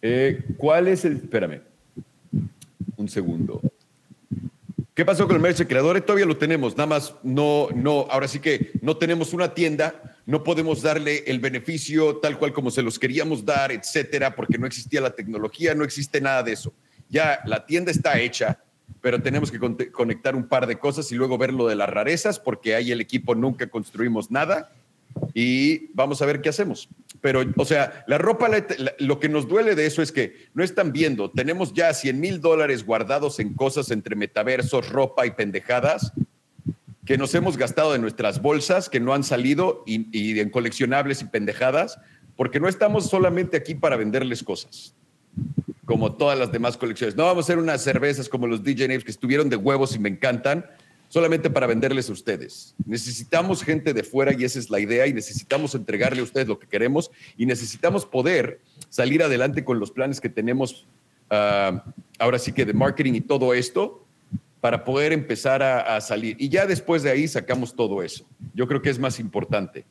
Eh, 0.00 0.42
¿Cuál 0.56 0.88
es 0.88 1.04
el...? 1.04 1.16
Espérame. 1.16 1.60
Un 2.96 3.08
segundo. 3.08 3.60
¿Qué 4.94 5.04
pasó 5.04 5.26
con 5.26 5.34
el 5.34 5.42
merch 5.42 5.58
de 5.58 5.66
creadores? 5.66 6.06
Todavía 6.06 6.24
lo 6.24 6.36
tenemos, 6.36 6.76
nada 6.76 6.86
más 6.86 7.16
no, 7.24 7.66
no, 7.74 8.06
ahora 8.10 8.28
sí 8.28 8.38
que 8.38 8.70
no 8.80 8.96
tenemos 8.96 9.32
una 9.32 9.52
tienda, 9.52 10.16
no 10.24 10.44
podemos 10.44 10.82
darle 10.82 11.24
el 11.26 11.40
beneficio 11.40 12.18
tal 12.18 12.38
cual 12.38 12.52
como 12.52 12.70
se 12.70 12.80
los 12.80 13.00
queríamos 13.00 13.44
dar, 13.44 13.72
etcétera, 13.72 14.36
porque 14.36 14.56
no 14.56 14.68
existía 14.68 15.00
la 15.00 15.10
tecnología, 15.10 15.74
no 15.74 15.82
existe 15.82 16.20
nada 16.20 16.44
de 16.44 16.52
eso. 16.52 16.72
Ya 17.08 17.40
la 17.44 17.66
tienda 17.66 17.90
está 17.90 18.20
hecha, 18.20 18.60
pero 19.00 19.20
tenemos 19.20 19.50
que 19.50 19.58
conectar 19.90 20.36
un 20.36 20.46
par 20.46 20.68
de 20.68 20.78
cosas 20.78 21.10
y 21.10 21.16
luego 21.16 21.38
ver 21.38 21.52
lo 21.52 21.66
de 21.66 21.74
las 21.74 21.88
rarezas, 21.88 22.38
porque 22.38 22.76
ahí 22.76 22.92
el 22.92 23.00
equipo 23.00 23.34
nunca 23.34 23.66
construimos 23.66 24.30
nada 24.30 24.70
y 25.34 25.92
vamos 25.94 26.22
a 26.22 26.26
ver 26.26 26.40
qué 26.40 26.48
hacemos. 26.48 26.88
Pero, 27.20 27.42
o 27.56 27.64
sea, 27.64 28.04
la 28.06 28.18
ropa, 28.18 28.48
lo 28.98 29.18
que 29.18 29.28
nos 29.28 29.48
duele 29.48 29.74
de 29.74 29.86
eso 29.86 30.02
es 30.02 30.12
que 30.12 30.48
no 30.52 30.62
están 30.62 30.92
viendo, 30.92 31.30
tenemos 31.30 31.72
ya 31.72 31.92
100 31.94 32.20
mil 32.20 32.40
dólares 32.40 32.84
guardados 32.84 33.40
en 33.40 33.54
cosas 33.54 33.90
entre 33.90 34.14
metaversos, 34.16 34.90
ropa 34.90 35.26
y 35.26 35.30
pendejadas 35.30 36.12
que 37.04 37.18
nos 37.18 37.34
hemos 37.34 37.56
gastado 37.56 37.94
en 37.94 38.00
nuestras 38.00 38.40
bolsas, 38.40 38.88
que 38.88 39.00
no 39.00 39.12
han 39.12 39.24
salido, 39.24 39.82
y, 39.86 40.38
en 40.38 40.50
coleccionables 40.50 41.20
y 41.20 41.26
pendejadas, 41.26 41.98
porque 42.36 42.60
no 42.60 42.68
estamos 42.68 43.08
solamente 43.08 43.56
aquí 43.56 43.74
para 43.74 43.96
venderles 43.96 44.42
cosas, 44.42 44.94
como 45.84 46.14
todas 46.14 46.38
las 46.38 46.50
demás 46.50 46.76
colecciones. 46.76 47.14
No 47.14 47.24
vamos 47.24 47.44
a 47.44 47.46
hacer 47.46 47.58
unas 47.58 47.82
cervezas 47.82 48.28
como 48.28 48.46
los 48.46 48.64
DJ 48.64 48.88
Names 48.88 49.04
que 49.04 49.10
estuvieron 49.10 49.50
de 49.50 49.56
huevos 49.56 49.94
y 49.94 49.98
me 49.98 50.08
encantan, 50.08 50.64
solamente 51.14 51.48
para 51.48 51.68
venderles 51.68 52.10
a 52.10 52.12
ustedes. 52.12 52.74
Necesitamos 52.84 53.62
gente 53.62 53.94
de 53.94 54.02
fuera 54.02 54.32
y 54.36 54.42
esa 54.42 54.58
es 54.58 54.68
la 54.68 54.80
idea 54.80 55.06
y 55.06 55.12
necesitamos 55.12 55.72
entregarle 55.76 56.18
a 56.18 56.24
ustedes 56.24 56.48
lo 56.48 56.58
que 56.58 56.66
queremos 56.66 57.08
y 57.36 57.46
necesitamos 57.46 58.04
poder 58.04 58.60
salir 58.88 59.22
adelante 59.22 59.64
con 59.64 59.78
los 59.78 59.92
planes 59.92 60.20
que 60.20 60.28
tenemos 60.28 60.88
ah, 61.30 61.84
ahora 62.18 62.40
sí 62.40 62.50
que 62.50 62.64
de 62.64 62.72
marketing 62.72 63.12
y 63.12 63.20
todo 63.20 63.54
esto 63.54 64.04
para 64.60 64.82
poder 64.82 65.12
empezar 65.12 65.62
a, 65.62 66.00
salir. 66.00 66.34
Y 66.40 66.48
ya 66.48 66.66
después 66.66 67.04
de 67.04 67.12
ahí 67.12 67.28
sacamos 67.28 67.76
todo 67.76 68.02
eso. 68.02 68.26
Yo 68.52 68.66
creo 68.66 68.82
que 68.82 68.90
es 68.90 68.98
más 68.98 69.20
importante. 69.20 69.84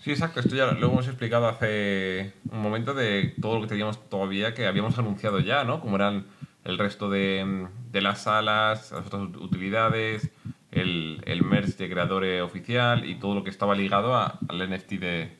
Sí, 0.00 0.10
exacto. 0.10 0.40
Esto 0.40 0.56
ya 0.56 0.72
lo 0.72 0.90
hemos 0.90 1.06
explicado 1.06 1.46
hace 1.46 2.32
un 2.50 2.60
momento 2.60 2.92
de 2.92 3.36
todo 3.40 3.54
lo 3.54 3.60
que 3.62 3.68
teníamos 3.68 4.08
todavía 4.08 4.52
que 4.52 4.66
habíamos 4.66 4.98
anunciado 4.98 5.38
ya, 5.38 5.62
¿no? 5.62 5.80
Como 5.80 5.94
eran 5.94 6.26
el 6.64 6.76
resto 6.76 7.08
de, 7.08 7.68
de 7.92 8.00
las 8.00 8.22
salas, 8.22 8.90
las 8.90 9.06
otras 9.06 9.22
utilidades, 9.40 10.28
el, 10.72 11.22
el 11.26 11.42
merge 11.42 11.72
de 11.72 11.90
creadores 11.90 12.42
oficial 12.42 13.08
y 13.08 13.16
todo 13.16 13.34
lo 13.34 13.44
que 13.44 13.50
estaba 13.50 13.74
ligado 13.74 14.14
a, 14.14 14.38
al 14.48 14.70
NFT 14.70 14.92
de, 14.92 15.36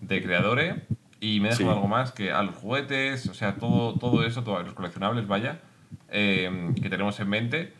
de 0.00 0.22
creadores. 0.22 0.76
Y 1.20 1.40
me 1.40 1.48
dejo 1.48 1.70
algo 1.70 1.88
más 1.88 2.12
que 2.12 2.32
a 2.32 2.42
los 2.42 2.54
juguetes, 2.54 3.28
o 3.28 3.34
sea, 3.34 3.54
todo, 3.56 3.94
todo 3.98 4.26
eso, 4.26 4.44
todos 4.44 4.62
los 4.64 4.74
coleccionables, 4.74 5.26
vaya, 5.26 5.60
eh, 6.10 6.72
que 6.80 6.90
tenemos 6.90 7.18
en 7.20 7.28
mente. 7.28 7.72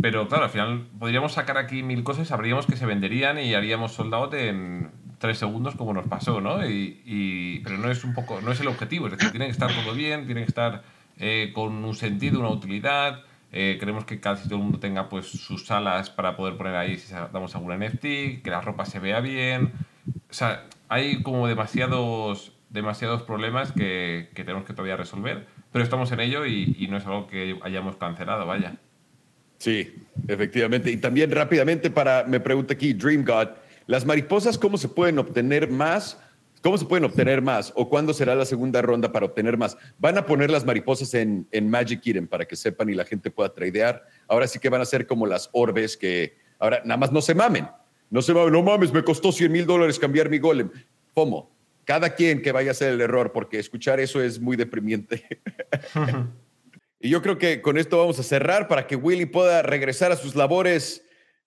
Pero 0.00 0.28
claro, 0.28 0.44
al 0.44 0.50
final 0.50 0.86
podríamos 0.98 1.32
sacar 1.32 1.58
aquí 1.58 1.82
mil 1.82 2.04
cosas, 2.04 2.28
sabríamos 2.28 2.66
que 2.66 2.76
se 2.76 2.86
venderían 2.86 3.38
y 3.38 3.54
haríamos 3.54 3.92
soldado 3.92 4.32
en 4.34 4.90
tres 5.18 5.38
segundos 5.38 5.74
como 5.76 5.92
nos 5.92 6.06
pasó, 6.06 6.40
¿no? 6.40 6.68
Y, 6.68 7.00
y, 7.04 7.60
pero 7.60 7.78
no 7.78 7.90
es 7.90 8.04
un 8.04 8.14
poco, 8.14 8.40
no 8.40 8.52
es 8.52 8.60
el 8.60 8.68
objetivo, 8.68 9.06
es 9.06 9.12
decir, 9.12 9.30
tiene 9.30 9.46
que 9.46 9.52
estar 9.52 9.70
todo 9.72 9.94
bien, 9.94 10.26
tiene 10.26 10.42
que 10.42 10.48
estar 10.48 10.82
eh, 11.18 11.52
con 11.54 11.84
un 11.84 11.94
sentido, 11.94 12.40
una 12.40 12.50
utilidad. 12.50 13.22
Eh, 13.56 13.76
queremos 13.78 14.04
que 14.04 14.18
casi 14.18 14.48
todo 14.48 14.56
el 14.56 14.64
mundo 14.64 14.80
tenga 14.80 15.08
pues 15.08 15.26
sus 15.26 15.64
salas 15.64 16.10
para 16.10 16.36
poder 16.36 16.56
poner 16.56 16.74
ahí 16.74 16.96
si 16.96 17.14
damos 17.14 17.54
algún 17.54 17.78
NFT, 17.78 18.02
que 18.42 18.50
la 18.50 18.60
ropa 18.60 18.84
se 18.84 18.98
vea 18.98 19.20
bien. 19.20 19.70
O 20.28 20.32
sea, 20.32 20.66
hay 20.88 21.22
como 21.22 21.46
demasiados, 21.46 22.52
demasiados 22.70 23.22
problemas 23.22 23.70
que, 23.70 24.28
que 24.34 24.42
tenemos 24.42 24.66
que 24.66 24.72
todavía 24.72 24.96
resolver, 24.96 25.46
pero 25.70 25.84
estamos 25.84 26.10
en 26.10 26.18
ello 26.18 26.44
y, 26.46 26.74
y 26.76 26.88
no 26.88 26.96
es 26.96 27.06
algo 27.06 27.28
que 27.28 27.56
hayamos 27.62 27.94
cancelado, 27.94 28.44
vaya. 28.44 28.74
Sí, 29.58 30.04
efectivamente. 30.26 30.90
Y 30.90 30.96
también 30.96 31.30
rápidamente 31.30 31.90
para, 31.90 32.24
me 32.24 32.40
pregunta 32.40 32.74
aquí 32.74 32.92
Dream 32.92 33.24
God, 33.24 33.50
¿las 33.86 34.04
mariposas 34.04 34.58
cómo 34.58 34.78
se 34.78 34.88
pueden 34.88 35.20
obtener 35.20 35.70
más? 35.70 36.20
¿Cómo 36.64 36.78
se 36.78 36.86
pueden 36.86 37.04
obtener 37.04 37.42
más? 37.42 37.74
¿O 37.76 37.90
cuándo 37.90 38.14
será 38.14 38.34
la 38.34 38.46
segunda 38.46 38.80
ronda 38.80 39.12
para 39.12 39.26
obtener 39.26 39.58
más? 39.58 39.76
Van 39.98 40.16
a 40.16 40.24
poner 40.24 40.50
las 40.50 40.64
mariposas 40.64 41.12
en, 41.12 41.46
en 41.52 41.68
Magic 41.68 42.00
Eden 42.06 42.26
para 42.26 42.46
que 42.46 42.56
sepan 42.56 42.88
y 42.88 42.94
la 42.94 43.04
gente 43.04 43.30
pueda 43.30 43.52
tradear. 43.52 44.02
Ahora 44.26 44.46
sí 44.48 44.58
que 44.58 44.70
van 44.70 44.80
a 44.80 44.86
ser 44.86 45.06
como 45.06 45.26
las 45.26 45.50
orbes 45.52 45.94
que 45.94 46.38
ahora 46.58 46.80
nada 46.86 46.96
más 46.96 47.12
no 47.12 47.20
se 47.20 47.34
mamen. 47.34 47.68
No 48.08 48.22
se 48.22 48.32
mamen, 48.32 48.50
no 48.50 48.62
mames, 48.62 48.94
me 48.94 49.04
costó 49.04 49.30
100 49.30 49.52
mil 49.52 49.66
dólares 49.66 49.98
cambiar 49.98 50.30
mi 50.30 50.38
golem. 50.38 50.70
¿Cómo? 51.12 51.54
Cada 51.84 52.14
quien 52.14 52.40
que 52.40 52.50
vaya 52.50 52.70
a 52.70 52.72
hacer 52.72 52.94
el 52.94 53.00
error, 53.02 53.30
porque 53.32 53.58
escuchar 53.58 54.00
eso 54.00 54.22
es 54.22 54.40
muy 54.40 54.56
deprimiente. 54.56 55.22
y 56.98 57.10
yo 57.10 57.20
creo 57.20 57.36
que 57.36 57.60
con 57.60 57.76
esto 57.76 57.98
vamos 57.98 58.18
a 58.18 58.22
cerrar 58.22 58.68
para 58.68 58.86
que 58.86 58.96
Willy 58.96 59.26
pueda 59.26 59.60
regresar 59.60 60.12
a 60.12 60.16
sus 60.16 60.34
labores 60.34 61.03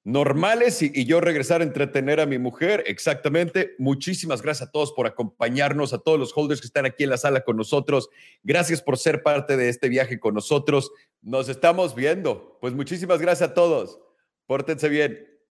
normales 0.08 0.82
y, 0.82 1.04
yo 1.04 1.20
regresar 1.20 1.60
a 1.60 1.66
entretener 1.66 2.22
a 2.22 2.26
mi 2.26 2.38
mujer. 2.38 2.82
Exactamente. 2.88 3.76
Muchísimas 3.78 4.42
gracias 4.42 4.70
a 4.70 4.72
todos 4.72 4.94
por 4.94 5.06
acompañarnos, 5.06 5.92
a 5.92 5.98
todos 5.98 6.18
los 6.18 6.32
holders 6.34 6.62
que 6.62 6.68
están 6.68 6.86
aquí 6.86 7.04
en 7.04 7.10
la 7.10 7.18
sala 7.18 7.42
con 7.42 7.58
nosotros. 7.58 8.10
Gracias 8.42 8.82
por 8.82 8.98
ser 8.98 9.22
parte 9.22 9.58
de 9.58 9.68
este 9.68 9.90
viaje 9.90 10.18
con 10.18 10.34
nosotros. 10.34 10.92
Nos 11.22 11.50
estamos 11.50 11.94
viendo. 11.94 12.58
Pues 12.62 12.74
muchísimas 12.74 13.20
gracias 13.20 13.50
a 13.50 13.54
todos. 13.54 14.00
Pórtense 14.46 14.88
bien. 14.88 15.37